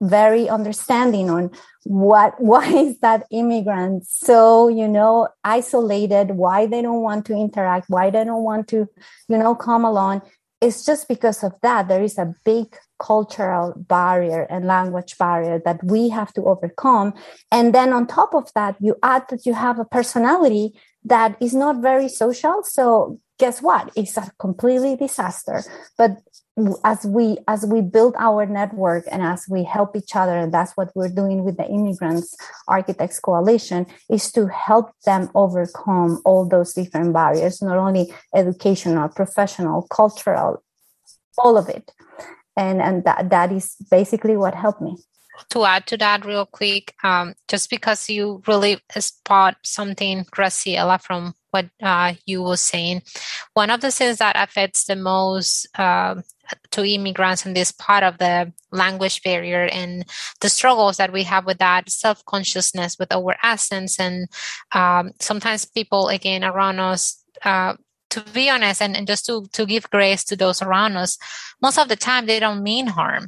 very 0.00 0.48
understanding 0.48 1.30
on 1.30 1.50
what 1.84 2.34
why 2.40 2.66
is 2.66 2.98
that 3.00 3.26
immigrant 3.30 4.06
so 4.06 4.68
you 4.68 4.88
know 4.88 5.28
isolated? 5.44 6.32
Why 6.32 6.66
they 6.66 6.82
don't 6.82 7.02
want 7.02 7.26
to 7.26 7.34
interact? 7.34 7.86
Why 7.88 8.10
they 8.10 8.24
don't 8.24 8.44
want 8.44 8.68
to 8.68 8.88
you 9.28 9.38
know 9.38 9.54
come 9.54 9.84
along? 9.84 10.22
It's 10.60 10.86
just 10.86 11.08
because 11.08 11.44
of 11.44 11.52
that 11.62 11.88
there 11.88 12.02
is 12.02 12.16
a 12.16 12.34
big 12.44 12.74
cultural 12.98 13.74
barrier 13.76 14.46
and 14.48 14.64
language 14.64 15.18
barrier 15.18 15.60
that 15.64 15.84
we 15.84 16.08
have 16.08 16.32
to 16.34 16.44
overcome. 16.44 17.12
And 17.50 17.74
then 17.74 17.92
on 17.92 18.06
top 18.06 18.34
of 18.34 18.50
that 18.54 18.76
you 18.80 18.96
add 19.02 19.24
that 19.28 19.44
you 19.44 19.52
have 19.52 19.78
a 19.78 19.84
personality 19.84 20.72
that 21.04 21.36
is 21.40 21.54
not 21.54 21.82
very 21.82 22.08
social. 22.08 22.62
So 22.62 23.20
guess 23.38 23.60
what? 23.60 23.90
It's 23.94 24.16
a 24.16 24.30
completely 24.38 24.96
disaster. 24.96 25.62
But 25.98 26.12
as 26.84 27.04
we 27.04 27.36
as 27.48 27.66
we 27.66 27.80
build 27.80 28.14
our 28.18 28.46
network 28.46 29.04
and 29.10 29.22
as 29.22 29.44
we 29.48 29.64
help 29.64 29.96
each 29.96 30.14
other 30.14 30.36
and 30.36 30.54
that's 30.54 30.76
what 30.76 30.94
we're 30.94 31.08
doing 31.08 31.42
with 31.42 31.56
the 31.56 31.66
immigrants 31.66 32.36
architects 32.68 33.18
coalition 33.18 33.84
is 34.08 34.30
to 34.30 34.46
help 34.46 34.92
them 35.04 35.28
overcome 35.34 36.22
all 36.24 36.48
those 36.48 36.72
different 36.72 37.12
barriers 37.12 37.60
not 37.60 37.76
only 37.76 38.14
educational 38.36 39.08
professional 39.08 39.82
cultural 39.90 40.62
all 41.38 41.56
of 41.56 41.68
it. 41.68 41.90
And 42.56 42.80
and 42.80 43.04
that 43.04 43.30
that 43.30 43.52
is 43.52 43.76
basically 43.90 44.36
what 44.36 44.54
helped 44.54 44.80
me. 44.80 44.96
To 45.50 45.64
add 45.64 45.86
to 45.88 45.96
that 45.96 46.24
real 46.24 46.46
quick 46.46 46.94
um, 47.02 47.34
just 47.48 47.68
because 47.68 48.08
you 48.08 48.40
really 48.46 48.78
spot 48.96 49.56
something 49.64 50.24
graciela 50.26 51.02
from 51.02 51.34
what 51.50 51.68
uh, 51.82 52.14
you 52.24 52.44
were 52.44 52.56
saying 52.56 53.02
one 53.54 53.70
of 53.70 53.80
the 53.80 53.90
things 53.90 54.18
that 54.18 54.36
affects 54.36 54.84
the 54.84 54.94
most 54.94 55.66
uh, 55.74 56.14
to 56.70 56.84
immigrants 56.84 57.46
in 57.46 57.54
this 57.54 57.72
part 57.72 58.02
of 58.02 58.18
the 58.18 58.52
language 58.72 59.22
barrier 59.22 59.64
and 59.64 60.04
the 60.40 60.48
struggles 60.48 60.96
that 60.96 61.12
we 61.12 61.22
have 61.22 61.46
with 61.46 61.58
that 61.58 61.88
self-consciousness 61.90 62.98
with 62.98 63.12
our 63.12 63.36
accents 63.42 63.98
and 63.98 64.28
um, 64.72 65.12
sometimes 65.20 65.64
people 65.64 66.08
again 66.08 66.44
around 66.44 66.78
us 66.78 67.22
uh, 67.44 67.74
to 68.10 68.20
be 68.32 68.48
honest 68.48 68.80
and, 68.80 68.96
and 68.96 69.06
just 69.06 69.26
to, 69.26 69.44
to 69.52 69.66
give 69.66 69.90
grace 69.90 70.24
to 70.24 70.36
those 70.36 70.62
around 70.62 70.96
us 70.96 71.18
most 71.60 71.78
of 71.78 71.88
the 71.88 71.96
time 71.96 72.26
they 72.26 72.40
don't 72.40 72.62
mean 72.62 72.86
harm. 72.86 73.26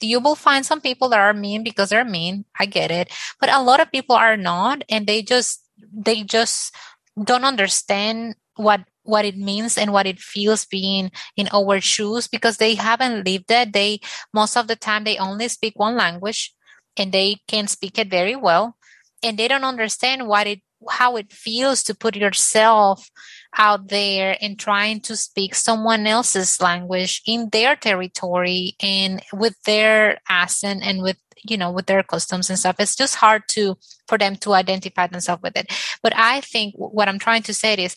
You 0.00 0.18
will 0.18 0.34
find 0.34 0.66
some 0.66 0.80
people 0.80 1.08
that 1.10 1.20
are 1.20 1.32
mean 1.32 1.62
because 1.62 1.90
they're 1.90 2.04
mean. 2.04 2.44
I 2.58 2.66
get 2.66 2.90
it. 2.90 3.08
But 3.38 3.50
a 3.50 3.62
lot 3.62 3.78
of 3.78 3.92
people 3.92 4.16
are 4.16 4.36
not 4.36 4.82
and 4.88 5.06
they 5.06 5.22
just 5.22 5.64
they 5.92 6.24
just 6.24 6.74
don't 7.22 7.44
understand 7.44 8.34
what 8.56 8.82
what 9.02 9.24
it 9.24 9.36
means 9.36 9.78
and 9.78 9.92
what 9.92 10.06
it 10.06 10.20
feels 10.20 10.64
being 10.64 11.10
in 11.36 11.48
our 11.52 11.80
shoes 11.80 12.28
because 12.28 12.58
they 12.58 12.74
haven't 12.74 13.24
lived 13.26 13.50
it. 13.50 13.72
They 13.72 14.00
most 14.32 14.56
of 14.56 14.68
the 14.68 14.76
time 14.76 15.04
they 15.04 15.18
only 15.18 15.48
speak 15.48 15.74
one 15.76 15.96
language 15.96 16.54
and 16.96 17.12
they 17.12 17.36
can 17.48 17.66
speak 17.66 17.98
it 17.98 18.10
very 18.10 18.36
well. 18.36 18.76
And 19.22 19.38
they 19.38 19.48
don't 19.48 19.64
understand 19.64 20.28
what 20.28 20.46
it 20.46 20.60
how 20.88 21.16
it 21.16 21.30
feels 21.30 21.82
to 21.82 21.94
put 21.94 22.16
yourself 22.16 23.10
out 23.58 23.88
there 23.88 24.36
and 24.40 24.58
trying 24.58 25.00
to 25.00 25.14
speak 25.14 25.54
someone 25.54 26.06
else's 26.06 26.58
language 26.60 27.20
in 27.26 27.50
their 27.52 27.76
territory 27.76 28.76
and 28.80 29.20
with 29.34 29.60
their 29.64 30.18
accent 30.30 30.82
and 30.82 31.02
with 31.02 31.18
you 31.44 31.58
know 31.58 31.70
with 31.70 31.86
their 31.86 32.02
customs 32.02 32.48
and 32.48 32.58
stuff. 32.58 32.76
It's 32.78 32.96
just 32.96 33.16
hard 33.16 33.42
to 33.48 33.76
for 34.08 34.16
them 34.18 34.36
to 34.36 34.54
identify 34.54 35.06
themselves 35.06 35.42
with 35.42 35.56
it. 35.56 35.66
But 36.02 36.14
i 36.16 36.40
think 36.40 36.74
what 36.76 37.08
i'm 37.08 37.18
trying 37.18 37.42
to 37.42 37.54
say 37.54 37.74
is 37.74 37.96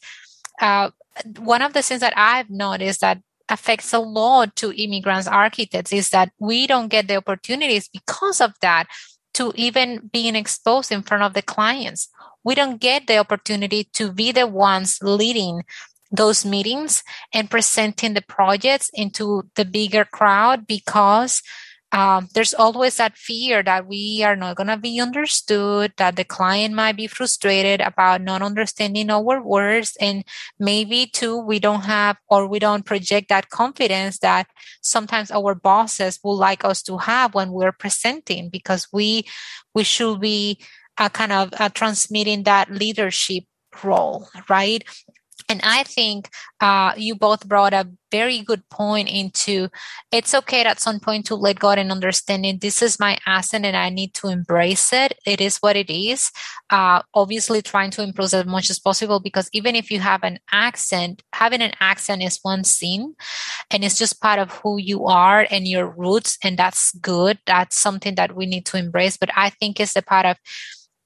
uh, 0.62 0.92
one 1.38 1.62
of 1.62 1.74
the 1.74 1.82
things 1.82 2.02
that 2.02 2.14
I've 2.16 2.50
noticed 2.50 3.02
that 3.02 3.22
affects 3.50 3.94
a 3.94 4.00
lot 4.00 4.56
to 4.56 4.74
immigrants 4.74 5.28
architects 5.28 5.94
is 5.94 6.10
that 6.10 6.32
we 6.40 6.66
don't 6.66 6.88
get 6.88 7.08
the 7.08 7.18
opportunities 7.18 7.90
because 7.90 8.42
of 8.42 8.54
that 8.62 8.88
to 9.34 9.52
even 9.56 10.10
being 10.12 10.36
exposed 10.36 10.92
in 10.92 11.02
front 11.02 11.24
of 11.24 11.34
the 11.34 11.42
clients. 11.42 12.10
We 12.44 12.56
don't 12.56 12.80
get 12.80 13.08
the 13.08 13.18
opportunity 13.18 13.86
to 13.94 14.12
be 14.12 14.32
the 14.32 14.48
ones 14.48 15.00
leading 15.02 15.64
those 16.12 16.46
meetings 16.46 17.04
and 17.34 17.50
presenting 17.50 18.14
the 18.14 18.22
projects 18.22 18.90
into 18.94 19.44
the 19.56 19.66
bigger 19.66 20.06
crowd 20.06 20.68
because 20.68 21.42
um, 21.94 22.28
there's 22.34 22.56
always 22.56 22.98
that 22.98 23.16
fear 23.16 23.62
that 23.62 23.86
we 23.88 24.24
are 24.24 24.36
not 24.36 24.56
going 24.56 24.68
to 24.68 24.78
be 24.78 25.00
understood, 25.00 25.94
that 25.98 26.16
the 26.16 26.24
client 26.24 26.74
might 26.74 26.98
be 26.98 27.06
frustrated 27.06 27.82
about 27.82 28.22
not 28.22 28.42
understanding 28.42 29.12
our 29.12 29.40
words. 29.44 29.96
And 30.02 30.24
maybe 30.60 31.06
too, 31.06 31.38
we 31.38 31.60
don't 31.60 31.84
have 31.84 32.18
or 32.30 32.48
we 32.48 32.58
don't 32.58 32.84
project 32.84 33.30
that 33.30 33.50
confidence 33.50 34.18
that 34.20 34.48
sometimes 34.82 35.30
our 35.30 35.54
bosses 35.54 36.20
would 36.24 36.34
like 36.34 36.66
us 36.66 36.82
to 36.84 36.98
have 36.98 37.36
when 37.36 37.52
we're 37.52 37.72
presenting 37.72 38.50
because 38.50 38.88
we, 38.92 39.26
we 39.76 39.84
should 39.84 40.20
be 40.20 40.58
uh, 40.98 41.10
kind 41.10 41.32
of 41.32 41.54
uh, 41.60 41.70
transmitting 41.70 42.42
that 42.44 42.72
leadership 42.72 43.44
role, 43.84 44.28
right? 44.50 44.84
And 45.54 45.62
I 45.64 45.84
think 45.84 46.32
uh, 46.62 46.94
you 46.98 47.14
both 47.14 47.48
brought 47.48 47.74
a 47.74 47.88
very 48.10 48.42
good 48.42 48.68
point 48.70 49.08
into 49.08 49.70
it's 50.12 50.34
okay 50.34 50.64
at 50.64 50.80
some 50.80 51.00
point 51.00 51.28
to 51.28 51.36
let 51.36 51.60
go 51.60 51.70
and 51.70 51.92
understanding 51.92 52.58
this 52.58 52.82
is 52.82 53.00
my 53.00 53.20
asset 53.28 53.64
and 53.64 53.78
I 53.78 53.90
need 53.90 54.16
to 54.16 54.30
embrace 54.30 54.92
it. 54.92 55.14
It 55.28 55.40
is 55.40 55.60
what 55.60 55.76
it 55.76 55.92
is. 55.92 56.32
Uh, 56.72 57.04
obviously, 57.14 57.62
trying 57.62 57.92
to 57.92 58.02
improve 58.02 58.34
as 58.34 58.48
much 58.48 58.72
as 58.72 58.80
possible 58.80 59.20
because 59.20 59.48
even 59.54 59.76
if 59.76 59.92
you 59.92 60.00
have 60.00 60.24
an 60.24 60.40
accent, 60.52 61.22
having 61.34 61.62
an 61.62 61.74
accent 61.80 62.24
is 62.24 62.40
one 62.42 62.64
thing 62.64 63.14
and 63.70 63.84
it's 63.84 64.00
just 64.00 64.22
part 64.22 64.40
of 64.40 64.50
who 64.64 64.80
you 64.80 65.06
are 65.06 65.46
and 65.52 65.68
your 65.68 65.88
roots. 65.88 66.40
And 66.44 66.58
that's 66.58 66.94
good. 66.94 67.38
That's 67.46 67.78
something 67.78 68.16
that 68.16 68.36
we 68.36 68.48
need 68.48 68.66
to 68.68 68.78
embrace. 68.78 69.18
But 69.18 69.30
I 69.38 69.52
think 69.52 69.80
it's 69.80 69.94
the 69.94 70.02
part 70.02 70.26
of 70.26 70.38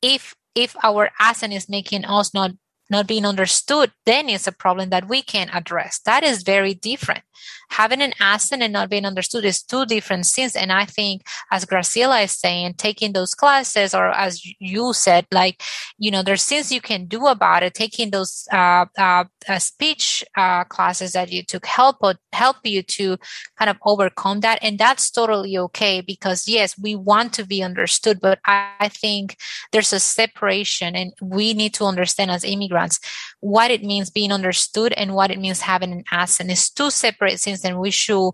if 0.02 0.34
if 0.56 0.74
our 0.84 1.10
accent 1.20 1.52
is 1.52 1.68
making 1.68 2.06
us 2.06 2.34
not 2.34 2.52
not 2.90 3.08
being 3.08 3.26
understood, 3.26 3.92
then 4.06 4.30
it's 4.30 4.48
a 4.48 4.52
problem 4.52 4.90
that 4.90 5.08
we 5.08 5.22
can 5.22 5.50
address. 5.50 6.00
That 6.00 6.24
is 6.24 6.44
very 6.44 6.74
different. 6.74 7.24
Having 7.70 8.02
an 8.02 8.14
accent 8.20 8.62
and 8.62 8.74
not 8.74 8.90
being 8.90 9.06
understood 9.06 9.46
is 9.46 9.64
two 9.64 9.86
different 9.86 10.26
things. 10.26 10.56
And 10.56 10.72
I 10.72 10.86
think, 10.86 11.24
as 11.52 11.66
Graciela 11.66 12.24
is 12.24 12.32
saying, 12.32 12.76
taking 12.76 13.14
those 13.14 13.34
classes, 13.34 13.94
or 13.94 14.10
as 14.12 14.42
you 14.60 14.94
said, 14.94 15.28
like, 15.32 15.62
you 15.98 16.12
know, 16.12 16.24
there's 16.24 16.46
things 16.46 16.72
you 16.72 16.82
can 16.82 17.06
do 17.06 17.28
about 17.28 17.64
it. 17.64 17.74
Taking 17.74 18.12
those 18.12 18.48
uh, 18.52 18.86
uh, 18.98 19.26
uh, 19.48 19.60
speech 19.60 20.24
uh, 20.36 20.64
classes 20.66 21.14
that 21.14 21.32
you 21.32 21.44
took 21.44 21.66
help 21.66 21.98
help 22.32 22.58
you 22.64 22.84
to 22.84 23.18
kind 23.58 23.70
of 23.70 23.78
overcome 23.86 24.42
that, 24.42 24.60
and 24.62 24.78
that's 24.78 25.10
totally 25.10 25.58
okay. 25.58 26.02
Because 26.02 26.48
yes, 26.48 26.78
we 26.78 26.96
want 26.96 27.34
to 27.34 27.46
be 27.46 27.64
understood, 27.64 28.20
but 28.22 28.40
I, 28.46 28.72
I 28.80 28.90
think 28.90 29.38
there's 29.72 29.94
a 29.94 30.00
separation, 30.00 30.96
and 30.96 31.14
we 31.22 31.54
need 31.54 31.74
to 31.76 31.86
understand 31.86 32.32
as 32.32 32.44
immigrants 32.44 32.68
immigrants, 32.68 33.00
what 33.40 33.72
it 33.72 33.84
means 33.84 34.10
being 34.10 34.32
understood 34.32 34.94
and 34.94 35.14
what 35.14 35.32
it 35.32 35.40
means 35.40 35.62
having 35.62 35.92
an 35.92 36.04
accent 36.12 36.52
is 36.52 36.70
two 36.70 36.90
separate 36.90 37.27
things, 37.36 37.66
and 37.66 37.80
we 37.80 37.92
should 37.92 38.32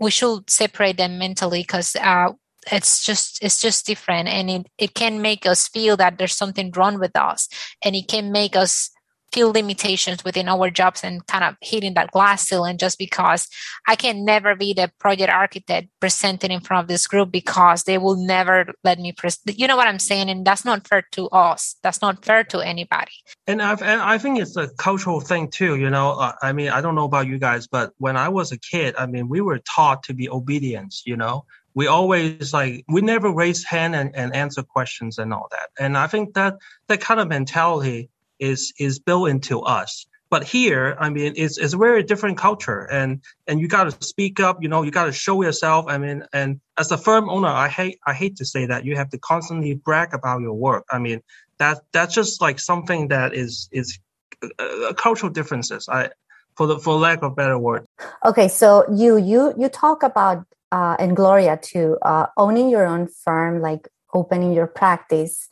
we 0.00 0.10
should 0.10 0.48
separate 0.48 0.96
them 0.96 1.18
mentally 1.18 1.62
because 1.62 1.96
uh, 1.96 2.28
it's 2.70 3.04
just 3.04 3.42
it's 3.42 3.60
just 3.60 3.86
different, 3.86 4.28
and 4.28 4.50
it 4.50 4.66
it 4.78 4.94
can 4.94 5.20
make 5.22 5.46
us 5.46 5.68
feel 5.68 5.96
that 5.96 6.18
there's 6.18 6.36
something 6.36 6.70
wrong 6.72 6.98
with 6.98 7.16
us, 7.16 7.48
and 7.84 7.96
it 7.96 8.08
can 8.08 8.32
make 8.32 8.56
us 8.56 8.90
feel 9.32 9.52
limitations 9.52 10.24
within 10.24 10.48
our 10.48 10.70
jobs 10.70 11.04
and 11.04 11.26
kind 11.26 11.44
of 11.44 11.56
hitting 11.60 11.94
that 11.94 12.10
glass 12.10 12.48
ceiling 12.48 12.78
just 12.78 12.98
because 12.98 13.48
I 13.86 13.96
can 13.96 14.24
never 14.24 14.54
be 14.54 14.72
the 14.72 14.90
project 14.98 15.30
architect 15.30 15.88
presenting 16.00 16.50
in 16.50 16.60
front 16.60 16.84
of 16.84 16.88
this 16.88 17.06
group 17.06 17.30
because 17.30 17.84
they 17.84 17.98
will 17.98 18.16
never 18.16 18.66
let 18.84 18.98
me 18.98 19.12
present. 19.12 19.58
You 19.58 19.66
know 19.66 19.76
what 19.76 19.88
I'm 19.88 19.98
saying? 19.98 20.30
And 20.30 20.44
that's 20.44 20.64
not 20.64 20.86
fair 20.86 21.02
to 21.12 21.28
us. 21.28 21.76
That's 21.82 22.00
not 22.00 22.24
fair 22.24 22.44
to 22.44 22.60
anybody. 22.60 23.12
And, 23.46 23.62
I've, 23.62 23.82
and 23.82 24.00
I 24.00 24.18
think 24.18 24.38
it's 24.40 24.56
a 24.56 24.68
cultural 24.68 25.20
thing 25.20 25.48
too. 25.48 25.76
You 25.76 25.90
know, 25.90 26.12
uh, 26.12 26.32
I 26.42 26.52
mean, 26.52 26.70
I 26.70 26.80
don't 26.80 26.94
know 26.94 27.04
about 27.04 27.26
you 27.26 27.38
guys, 27.38 27.66
but 27.66 27.92
when 27.98 28.16
I 28.16 28.28
was 28.28 28.52
a 28.52 28.58
kid, 28.58 28.94
I 28.98 29.06
mean, 29.06 29.28
we 29.28 29.40
were 29.40 29.58
taught 29.58 30.02
to 30.04 30.14
be 30.14 30.28
obedient, 30.28 30.94
you 31.04 31.16
know, 31.16 31.44
we 31.74 31.86
always 31.86 32.52
like 32.52 32.84
we 32.88 33.00
never 33.00 33.32
raise 33.32 33.64
hand 33.64 33.94
and, 33.94 34.14
and 34.16 34.34
answer 34.34 34.64
questions 34.64 35.16
and 35.16 35.32
all 35.32 35.46
that 35.52 35.68
and 35.78 35.96
i 35.96 36.08
think 36.08 36.34
that 36.34 36.56
that 36.88 37.00
kind 37.00 37.20
of 37.20 37.28
mentality 37.28 38.10
is 38.38 38.72
is 38.78 38.98
built 38.98 39.28
into 39.28 39.60
us. 39.60 40.06
But 40.30 40.44
here, 40.44 40.94
I 41.00 41.08
mean, 41.08 41.32
it's 41.36 41.56
it's 41.56 41.72
a 41.72 41.78
very 41.78 42.02
different 42.02 42.36
culture, 42.36 42.86
and 42.90 43.22
and 43.46 43.60
you 43.60 43.68
got 43.68 43.84
to 43.90 44.04
speak 44.04 44.40
up. 44.40 44.62
You 44.62 44.68
know, 44.68 44.82
you 44.82 44.90
got 44.90 45.06
to 45.06 45.12
show 45.12 45.42
yourself. 45.42 45.86
I 45.88 45.96
mean, 45.96 46.24
and 46.32 46.60
as 46.76 46.92
a 46.92 46.98
firm 46.98 47.30
owner, 47.30 47.48
I 47.48 47.68
hate 47.68 47.98
I 48.06 48.12
hate 48.12 48.36
to 48.36 48.44
say 48.44 48.66
that 48.66 48.84
you 48.84 48.96
have 48.96 49.08
to 49.10 49.18
constantly 49.18 49.74
brag 49.74 50.12
about 50.12 50.42
your 50.42 50.52
work. 50.52 50.84
I 50.90 50.98
mean, 50.98 51.22
that 51.58 51.78
that's 51.92 52.14
just 52.14 52.42
like 52.42 52.60
something 52.60 53.08
that 53.08 53.32
is 53.34 53.70
is 53.72 53.98
uh, 54.58 54.92
cultural 54.94 55.32
differences. 55.32 55.88
I 55.88 56.10
for 56.56 56.66
the 56.66 56.78
for 56.78 56.94
lack 56.96 57.22
of 57.22 57.34
better 57.34 57.58
word. 57.58 57.86
Okay, 58.24 58.48
so 58.48 58.84
you 58.92 59.16
you 59.16 59.54
you 59.56 59.70
talk 59.70 60.02
about 60.02 60.44
uh, 60.72 60.96
and 60.98 61.16
Gloria 61.16 61.56
too, 61.56 61.96
uh, 62.02 62.26
owning 62.36 62.68
your 62.68 62.86
own 62.86 63.08
firm, 63.08 63.62
like 63.62 63.88
opening 64.12 64.52
your 64.52 64.66
practice. 64.66 65.48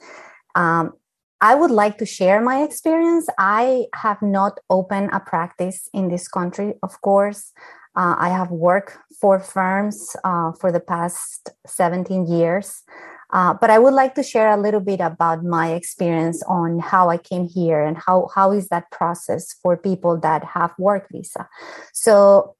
Um, 0.54 0.92
I 1.40 1.54
would 1.54 1.70
like 1.70 1.98
to 1.98 2.06
share 2.06 2.40
my 2.40 2.62
experience. 2.62 3.26
I 3.38 3.86
have 3.94 4.22
not 4.22 4.58
opened 4.70 5.10
a 5.12 5.20
practice 5.20 5.88
in 5.92 6.08
this 6.08 6.28
country, 6.28 6.74
of 6.82 7.00
course. 7.02 7.52
Uh, 7.94 8.14
I 8.18 8.28
have 8.28 8.50
worked 8.50 8.96
for 9.20 9.40
firms 9.40 10.16
uh, 10.24 10.52
for 10.52 10.70
the 10.72 10.80
past 10.80 11.50
17 11.66 12.26
years. 12.26 12.82
Uh, 13.30 13.54
but 13.54 13.70
I 13.70 13.78
would 13.78 13.92
like 13.92 14.14
to 14.14 14.22
share 14.22 14.50
a 14.50 14.56
little 14.56 14.80
bit 14.80 15.00
about 15.00 15.42
my 15.42 15.72
experience 15.72 16.42
on 16.46 16.78
how 16.78 17.10
I 17.10 17.16
came 17.16 17.48
here 17.48 17.82
and 17.82 17.96
how, 17.98 18.28
how 18.34 18.52
is 18.52 18.68
that 18.68 18.90
process 18.90 19.52
for 19.62 19.76
people 19.76 20.18
that 20.20 20.44
have 20.44 20.72
work 20.78 21.08
visa. 21.10 21.48
So 21.92 22.54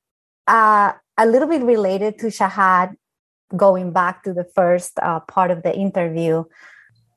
uh, 0.49 0.93
a 1.17 1.27
little 1.27 1.49
bit 1.49 1.63
related 1.63 2.19
to 2.19 2.27
Shahad, 2.27 2.97
going 3.57 3.93
back 3.93 4.25
to 4.25 4.33
the 4.33 4.45
first 4.57 4.99
uh, 5.01 5.21
part 5.21 5.53
of 5.53 5.63
the 5.63 5.75
interview, 5.75 6.45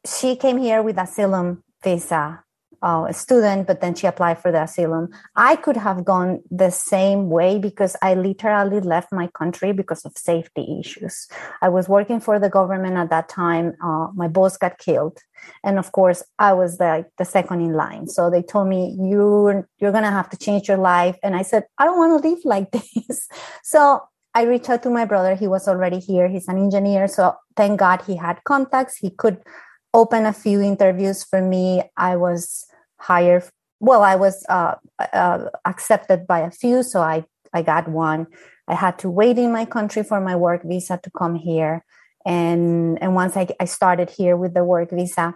she 0.05 0.35
came 0.35 0.57
here 0.57 0.81
with 0.81 0.97
asylum 0.97 1.63
visa 1.83 2.43
uh, 2.81 3.05
a 3.09 3.13
student, 3.13 3.67
but 3.67 3.81
then 3.81 3.93
she 3.95 4.07
applied 4.07 4.41
for 4.41 4.51
the 4.51 4.63
asylum. 4.63 5.09
I 5.35 5.55
could 5.55 5.77
have 5.77 6.05
gone 6.05 6.41
the 6.49 6.69
same 6.69 7.29
way 7.29 7.59
because 7.59 7.95
I 8.01 8.13
literally 8.13 8.79
left 8.79 9.11
my 9.11 9.27
country 9.27 9.73
because 9.73 10.05
of 10.05 10.17
safety 10.17 10.79
issues. 10.79 11.27
I 11.61 11.69
was 11.69 11.89
working 11.89 12.19
for 12.19 12.39
the 12.39 12.49
government 12.49 12.97
at 12.97 13.09
that 13.09 13.29
time. 13.29 13.73
Uh, 13.83 14.07
my 14.13 14.27
boss 14.27 14.57
got 14.57 14.77
killed, 14.77 15.19
and 15.63 15.77
of 15.77 15.91
course, 15.91 16.23
I 16.37 16.53
was 16.53 16.77
the 16.77 17.05
the 17.17 17.25
second 17.25 17.61
in 17.61 17.73
line. 17.73 18.07
So 18.07 18.29
they 18.29 18.41
told 18.41 18.67
me 18.67 18.95
you 18.99 19.65
you're 19.79 19.91
gonna 19.91 20.11
have 20.11 20.29
to 20.29 20.37
change 20.37 20.67
your 20.67 20.77
life, 20.77 21.17
and 21.21 21.35
I 21.35 21.41
said 21.41 21.65
I 21.77 21.85
don't 21.85 21.97
want 21.97 22.21
to 22.21 22.29
live 22.29 22.39
like 22.45 22.71
this. 22.71 23.27
so 23.63 24.01
I 24.33 24.43
reached 24.43 24.69
out 24.69 24.83
to 24.83 24.89
my 24.89 25.05
brother. 25.05 25.35
He 25.35 25.47
was 25.47 25.67
already 25.67 25.99
here. 25.99 26.29
He's 26.29 26.47
an 26.47 26.57
engineer, 26.57 27.07
so 27.07 27.35
thank 27.57 27.79
God 27.79 28.03
he 28.03 28.15
had 28.15 28.43
contacts. 28.45 28.95
He 28.95 29.09
could 29.09 29.41
open 29.93 30.25
a 30.25 30.33
few 30.33 30.61
interviews 30.61 31.23
for 31.23 31.41
me. 31.41 31.83
I 31.97 32.15
was 32.15 32.65
hired. 32.97 33.43
Well, 33.79 34.03
I 34.03 34.15
was 34.15 34.45
uh, 34.49 34.75
uh, 35.13 35.45
accepted 35.65 36.27
by 36.27 36.39
a 36.39 36.51
few, 36.51 36.83
so 36.83 37.01
I 37.01 37.25
I 37.53 37.61
got 37.61 37.87
one. 37.87 38.27
I 38.67 38.75
had 38.75 38.99
to 38.99 39.09
wait 39.09 39.37
in 39.37 39.51
my 39.51 39.65
country 39.65 40.03
for 40.03 40.21
my 40.21 40.35
work 40.35 40.63
visa 40.63 40.99
to 41.01 41.11
come 41.11 41.35
here, 41.35 41.83
and 42.25 43.01
and 43.01 43.15
once 43.15 43.37
I, 43.37 43.47
I 43.59 43.65
started 43.65 44.09
here 44.09 44.35
with 44.35 44.53
the 44.53 44.63
work 44.63 44.91
visa, 44.91 45.35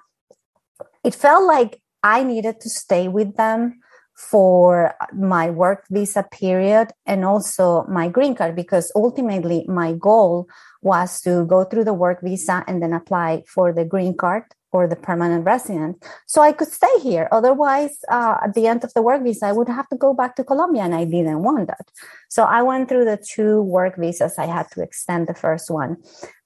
it 1.03 1.15
felt 1.15 1.45
like 1.45 1.81
I 2.03 2.23
needed 2.23 2.59
to 2.61 2.69
stay 2.69 3.07
with 3.07 3.35
them 3.37 3.79
for 4.15 4.93
my 5.13 5.49
work 5.49 5.85
visa 5.89 6.23
period 6.31 6.89
and 7.05 7.25
also 7.25 7.83
my 7.89 8.07
green 8.07 8.35
card 8.35 8.55
because 8.55 8.91
ultimately 8.95 9.65
my 9.67 9.93
goal 9.93 10.47
was 10.81 11.21
to 11.21 11.45
go 11.45 11.63
through 11.63 11.83
the 11.83 11.93
work 11.93 12.21
visa 12.21 12.63
and 12.67 12.81
then 12.81 12.93
apply 12.93 13.43
for 13.47 13.73
the 13.73 13.83
green 13.83 14.15
card 14.15 14.43
or 14.71 14.87
the 14.87 14.95
permanent 14.95 15.45
resident 15.45 16.03
so 16.27 16.41
i 16.41 16.51
could 16.51 16.67
stay 16.67 16.99
here. 17.01 17.27
Otherwise 17.31 17.97
uh, 18.09 18.37
at 18.43 18.53
the 18.53 18.67
end 18.67 18.83
of 18.83 18.93
the 18.93 19.01
work 19.01 19.23
visa 19.23 19.47
i 19.47 19.51
would 19.51 19.69
have 19.69 19.87
to 19.89 19.95
go 19.95 20.13
back 20.13 20.35
to 20.35 20.43
colombia 20.43 20.83
and 20.83 20.93
i 20.93 21.05
didn't 21.05 21.41
want 21.41 21.67
that. 21.67 21.89
So 22.29 22.43
i 22.43 22.61
went 22.61 22.89
through 22.89 23.05
the 23.05 23.17
two 23.17 23.63
work 23.63 23.97
visas. 23.97 24.37
I 24.37 24.45
had 24.45 24.69
to 24.71 24.83
extend 24.83 25.27
the 25.27 25.33
first 25.33 25.71
one. 25.71 25.97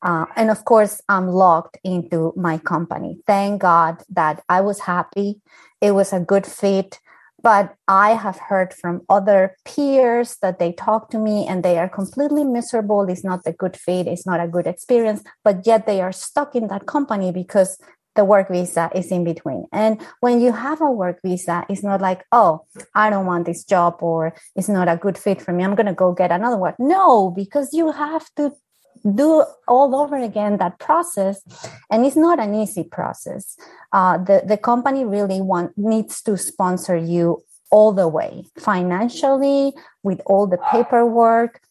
Uh, 0.01 0.26
and 0.38 0.49
of 0.49 0.63
course 0.63 1.01
i'm 1.09 1.28
locked 1.28 1.78
into 1.84 2.32
my 2.38 2.59
company. 2.59 3.20
Thank 3.28 3.61
god 3.61 4.03
that 4.09 4.41
i 4.47 4.61
was 4.61 4.80
happy. 4.80 5.41
It 5.82 5.91
was 5.91 6.13
a 6.13 6.22
good 6.22 6.45
fit 6.45 6.99
but 7.41 7.75
I 7.88 8.11
have 8.11 8.38
heard 8.38 8.73
from 8.73 9.01
other 9.09 9.55
peers 9.65 10.38
that 10.41 10.59
they 10.59 10.73
talk 10.73 11.09
to 11.11 11.19
me 11.19 11.47
and 11.47 11.63
they 11.63 11.77
are 11.77 11.89
completely 11.89 12.43
miserable. 12.43 13.07
It's 13.09 13.23
not 13.23 13.41
a 13.45 13.53
good 13.53 13.77
fit, 13.77 14.07
it's 14.07 14.25
not 14.25 14.39
a 14.39 14.47
good 14.47 14.67
experience, 14.67 15.23
but 15.43 15.65
yet 15.65 15.85
they 15.85 16.01
are 16.01 16.11
stuck 16.11 16.55
in 16.55 16.67
that 16.67 16.85
company 16.85 17.31
because 17.31 17.77
the 18.17 18.25
work 18.25 18.49
visa 18.49 18.89
is 18.93 19.11
in 19.11 19.23
between. 19.23 19.65
And 19.71 20.01
when 20.19 20.41
you 20.41 20.51
have 20.51 20.81
a 20.81 20.91
work 20.91 21.19
visa, 21.23 21.65
it's 21.69 21.83
not 21.83 22.01
like, 22.01 22.25
oh, 22.31 22.65
I 22.93 23.09
don't 23.09 23.27
want 23.27 23.45
this 23.45 23.63
job 23.63 23.97
or 24.01 24.33
it's 24.55 24.67
not 24.67 24.89
a 24.89 24.97
good 24.97 25.17
fit 25.17 25.41
for 25.41 25.53
me. 25.53 25.63
I'm 25.63 25.75
going 25.75 25.85
to 25.85 25.93
go 25.93 26.11
get 26.13 26.31
another 26.31 26.57
one. 26.57 26.73
No, 26.79 27.29
because 27.29 27.69
you 27.73 27.91
have 27.91 28.27
to 28.35 28.51
do 29.15 29.43
all 29.67 29.95
over 29.95 30.17
again 30.17 30.57
that 30.57 30.79
process 30.79 31.41
and 31.89 32.05
it's 32.05 32.15
not 32.15 32.39
an 32.39 32.55
easy 32.55 32.83
process. 32.83 33.57
Uh, 33.91 34.17
the, 34.17 34.43
the 34.45 34.57
company 34.57 35.05
really 35.05 35.41
want 35.41 35.77
needs 35.77 36.21
to 36.21 36.37
sponsor 36.37 36.95
you 36.95 37.43
all 37.69 37.91
the 37.91 38.07
way 38.07 38.45
financially 38.57 39.73
with 40.03 40.21
all 40.25 40.47
the 40.47 40.57
paperwork. 40.71 41.61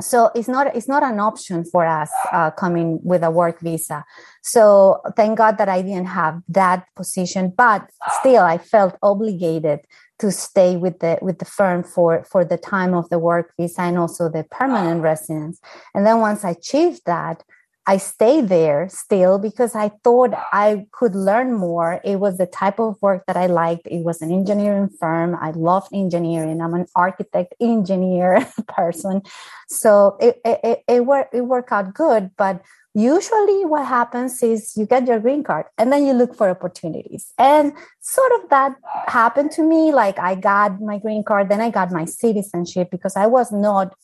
So 0.00 0.30
it's 0.34 0.48
not 0.48 0.74
it's 0.76 0.88
not 0.88 1.02
an 1.02 1.20
option 1.20 1.64
for 1.64 1.86
us 1.86 2.10
uh, 2.30 2.50
coming 2.50 3.00
with 3.02 3.22
a 3.22 3.30
work 3.30 3.60
visa. 3.60 4.04
So 4.42 5.00
thank 5.16 5.38
god 5.38 5.58
that 5.58 5.68
i 5.68 5.82
didn't 5.82 6.06
have 6.06 6.40
that 6.48 6.86
position 6.94 7.52
but 7.56 7.88
still 8.20 8.42
i 8.42 8.58
felt 8.58 8.96
obligated 9.02 9.80
to 10.18 10.32
stay 10.32 10.76
with 10.76 11.00
the 11.00 11.18
with 11.20 11.38
the 11.38 11.44
firm 11.44 11.82
for 11.82 12.24
for 12.24 12.44
the 12.44 12.56
time 12.56 12.94
of 12.94 13.08
the 13.10 13.18
work 13.18 13.52
visa 13.58 13.82
and 13.82 13.98
also 13.98 14.28
the 14.28 14.44
permanent 14.50 15.02
residence. 15.02 15.60
And 15.94 16.06
then 16.06 16.20
once 16.20 16.44
i 16.44 16.50
achieved 16.50 17.02
that 17.06 17.42
i 17.86 17.96
stayed 17.98 18.48
there 18.48 18.88
still 18.88 19.38
because 19.38 19.74
i 19.74 19.90
thought 20.02 20.32
i 20.52 20.86
could 20.92 21.14
learn 21.14 21.52
more. 21.52 22.00
It 22.04 22.16
was 22.16 22.38
the 22.38 22.46
type 22.46 22.78
of 22.78 22.96
work 23.02 23.24
that 23.26 23.36
i 23.36 23.46
liked. 23.46 23.86
It 23.86 24.04
was 24.04 24.22
an 24.22 24.32
engineering 24.32 24.88
firm. 25.00 25.36
I 25.40 25.50
loved 25.50 25.88
engineering. 25.92 26.60
I'm 26.60 26.74
an 26.74 26.86
architect 26.94 27.54
engineer 27.60 28.46
person. 28.68 29.22
So 29.68 30.16
it 30.20 30.40
it, 30.44 30.60
it, 30.64 30.84
it, 30.88 31.06
worked, 31.06 31.34
it 31.34 31.42
worked 31.42 31.72
out 31.72 31.92
good 31.94 32.30
but 32.36 32.62
usually 32.96 33.66
what 33.66 33.86
happens 33.86 34.42
is 34.42 34.74
you 34.74 34.86
get 34.86 35.06
your 35.06 35.20
green 35.20 35.44
card 35.44 35.66
and 35.76 35.92
then 35.92 36.06
you 36.06 36.14
look 36.14 36.34
for 36.34 36.48
opportunities. 36.48 37.34
And 37.36 37.74
sort 38.00 38.32
of 38.40 38.48
that 38.48 38.74
happened 39.06 39.50
to 39.50 39.62
me 39.62 39.92
like 39.92 40.18
i 40.18 40.34
got 40.34 40.80
my 40.80 40.98
green 40.98 41.22
card 41.22 41.48
then 41.48 41.60
i 41.60 41.70
got 41.70 41.90
my 41.90 42.04
citizenship 42.04 42.88
because 42.90 43.16
i 43.16 43.26
was 43.26 43.50
not 43.50 43.94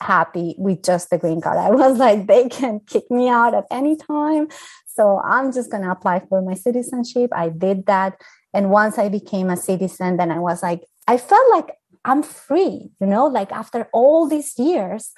happy 0.00 0.56
with 0.58 0.82
just 0.82 1.10
the 1.10 1.18
green 1.18 1.40
card. 1.40 1.56
I 1.56 1.70
was 1.70 1.96
like 1.98 2.26
they 2.32 2.48
can 2.48 2.80
kick 2.80 3.08
me 3.10 3.28
out 3.28 3.54
at 3.54 3.66
any 3.70 3.96
time. 3.96 4.48
So 4.86 5.20
i'm 5.24 5.52
just 5.52 5.70
going 5.70 5.84
to 5.84 5.90
apply 5.90 6.20
for 6.28 6.42
my 6.42 6.54
citizenship. 6.54 7.30
I 7.32 7.48
did 7.48 7.86
that. 7.86 8.20
And 8.52 8.70
once 8.70 8.98
i 8.98 9.08
became 9.08 9.48
a 9.48 9.56
citizen 9.56 10.18
then 10.18 10.30
i 10.30 10.38
was 10.38 10.62
like 10.62 10.82
i 11.08 11.16
felt 11.16 11.50
like 11.50 11.70
i'm 12.04 12.22
free 12.22 12.90
you 13.00 13.06
know 13.06 13.26
like 13.26 13.50
after 13.50 13.88
all 13.94 14.28
these 14.28 14.58
years 14.58 15.12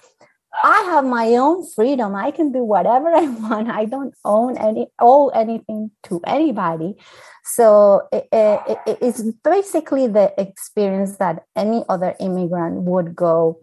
I 0.63 0.83
have 0.91 1.05
my 1.05 1.27
own 1.37 1.67
freedom. 1.67 2.15
I 2.15 2.31
can 2.31 2.53
do 2.53 2.63
whatever 2.63 3.09
I 3.09 3.27
want. 3.49 3.69
I 3.69 3.85
don't 3.87 4.15
own 4.25 4.57
any 4.57 4.87
owe 5.01 5.29
anything 5.31 5.91
to 6.05 6.21
anybody. 6.27 6.97
So 7.45 8.09
it, 8.13 8.29
it, 8.33 8.79
it's 8.87 9.23
basically 9.43 10.07
the 10.07 10.33
experience 10.39 11.17
that 11.19 11.45
any 11.57 11.85
other 11.89 12.15
immigrant 12.21 12.83
would 12.83 13.15
go 13.15 13.59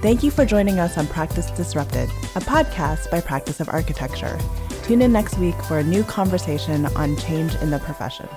Thank 0.01 0.23
you 0.23 0.31
for 0.31 0.45
joining 0.45 0.79
us 0.79 0.97
on 0.97 1.07
Practice 1.07 1.51
Disrupted, 1.51 2.07
a 2.35 2.39
podcast 2.39 3.11
by 3.11 3.19
Practice 3.19 3.59
of 3.59 3.67
Architecture. 3.67 4.39
Tune 4.83 5.01
in 5.01 5.11
next 5.11 5.37
week 5.37 5.61
for 5.63 5.79
a 5.79 5.83
new 5.83 6.05
conversation 6.05 6.85
on 6.95 7.17
change 7.17 7.53
in 7.55 7.69
the 7.69 7.79
profession. 7.79 8.29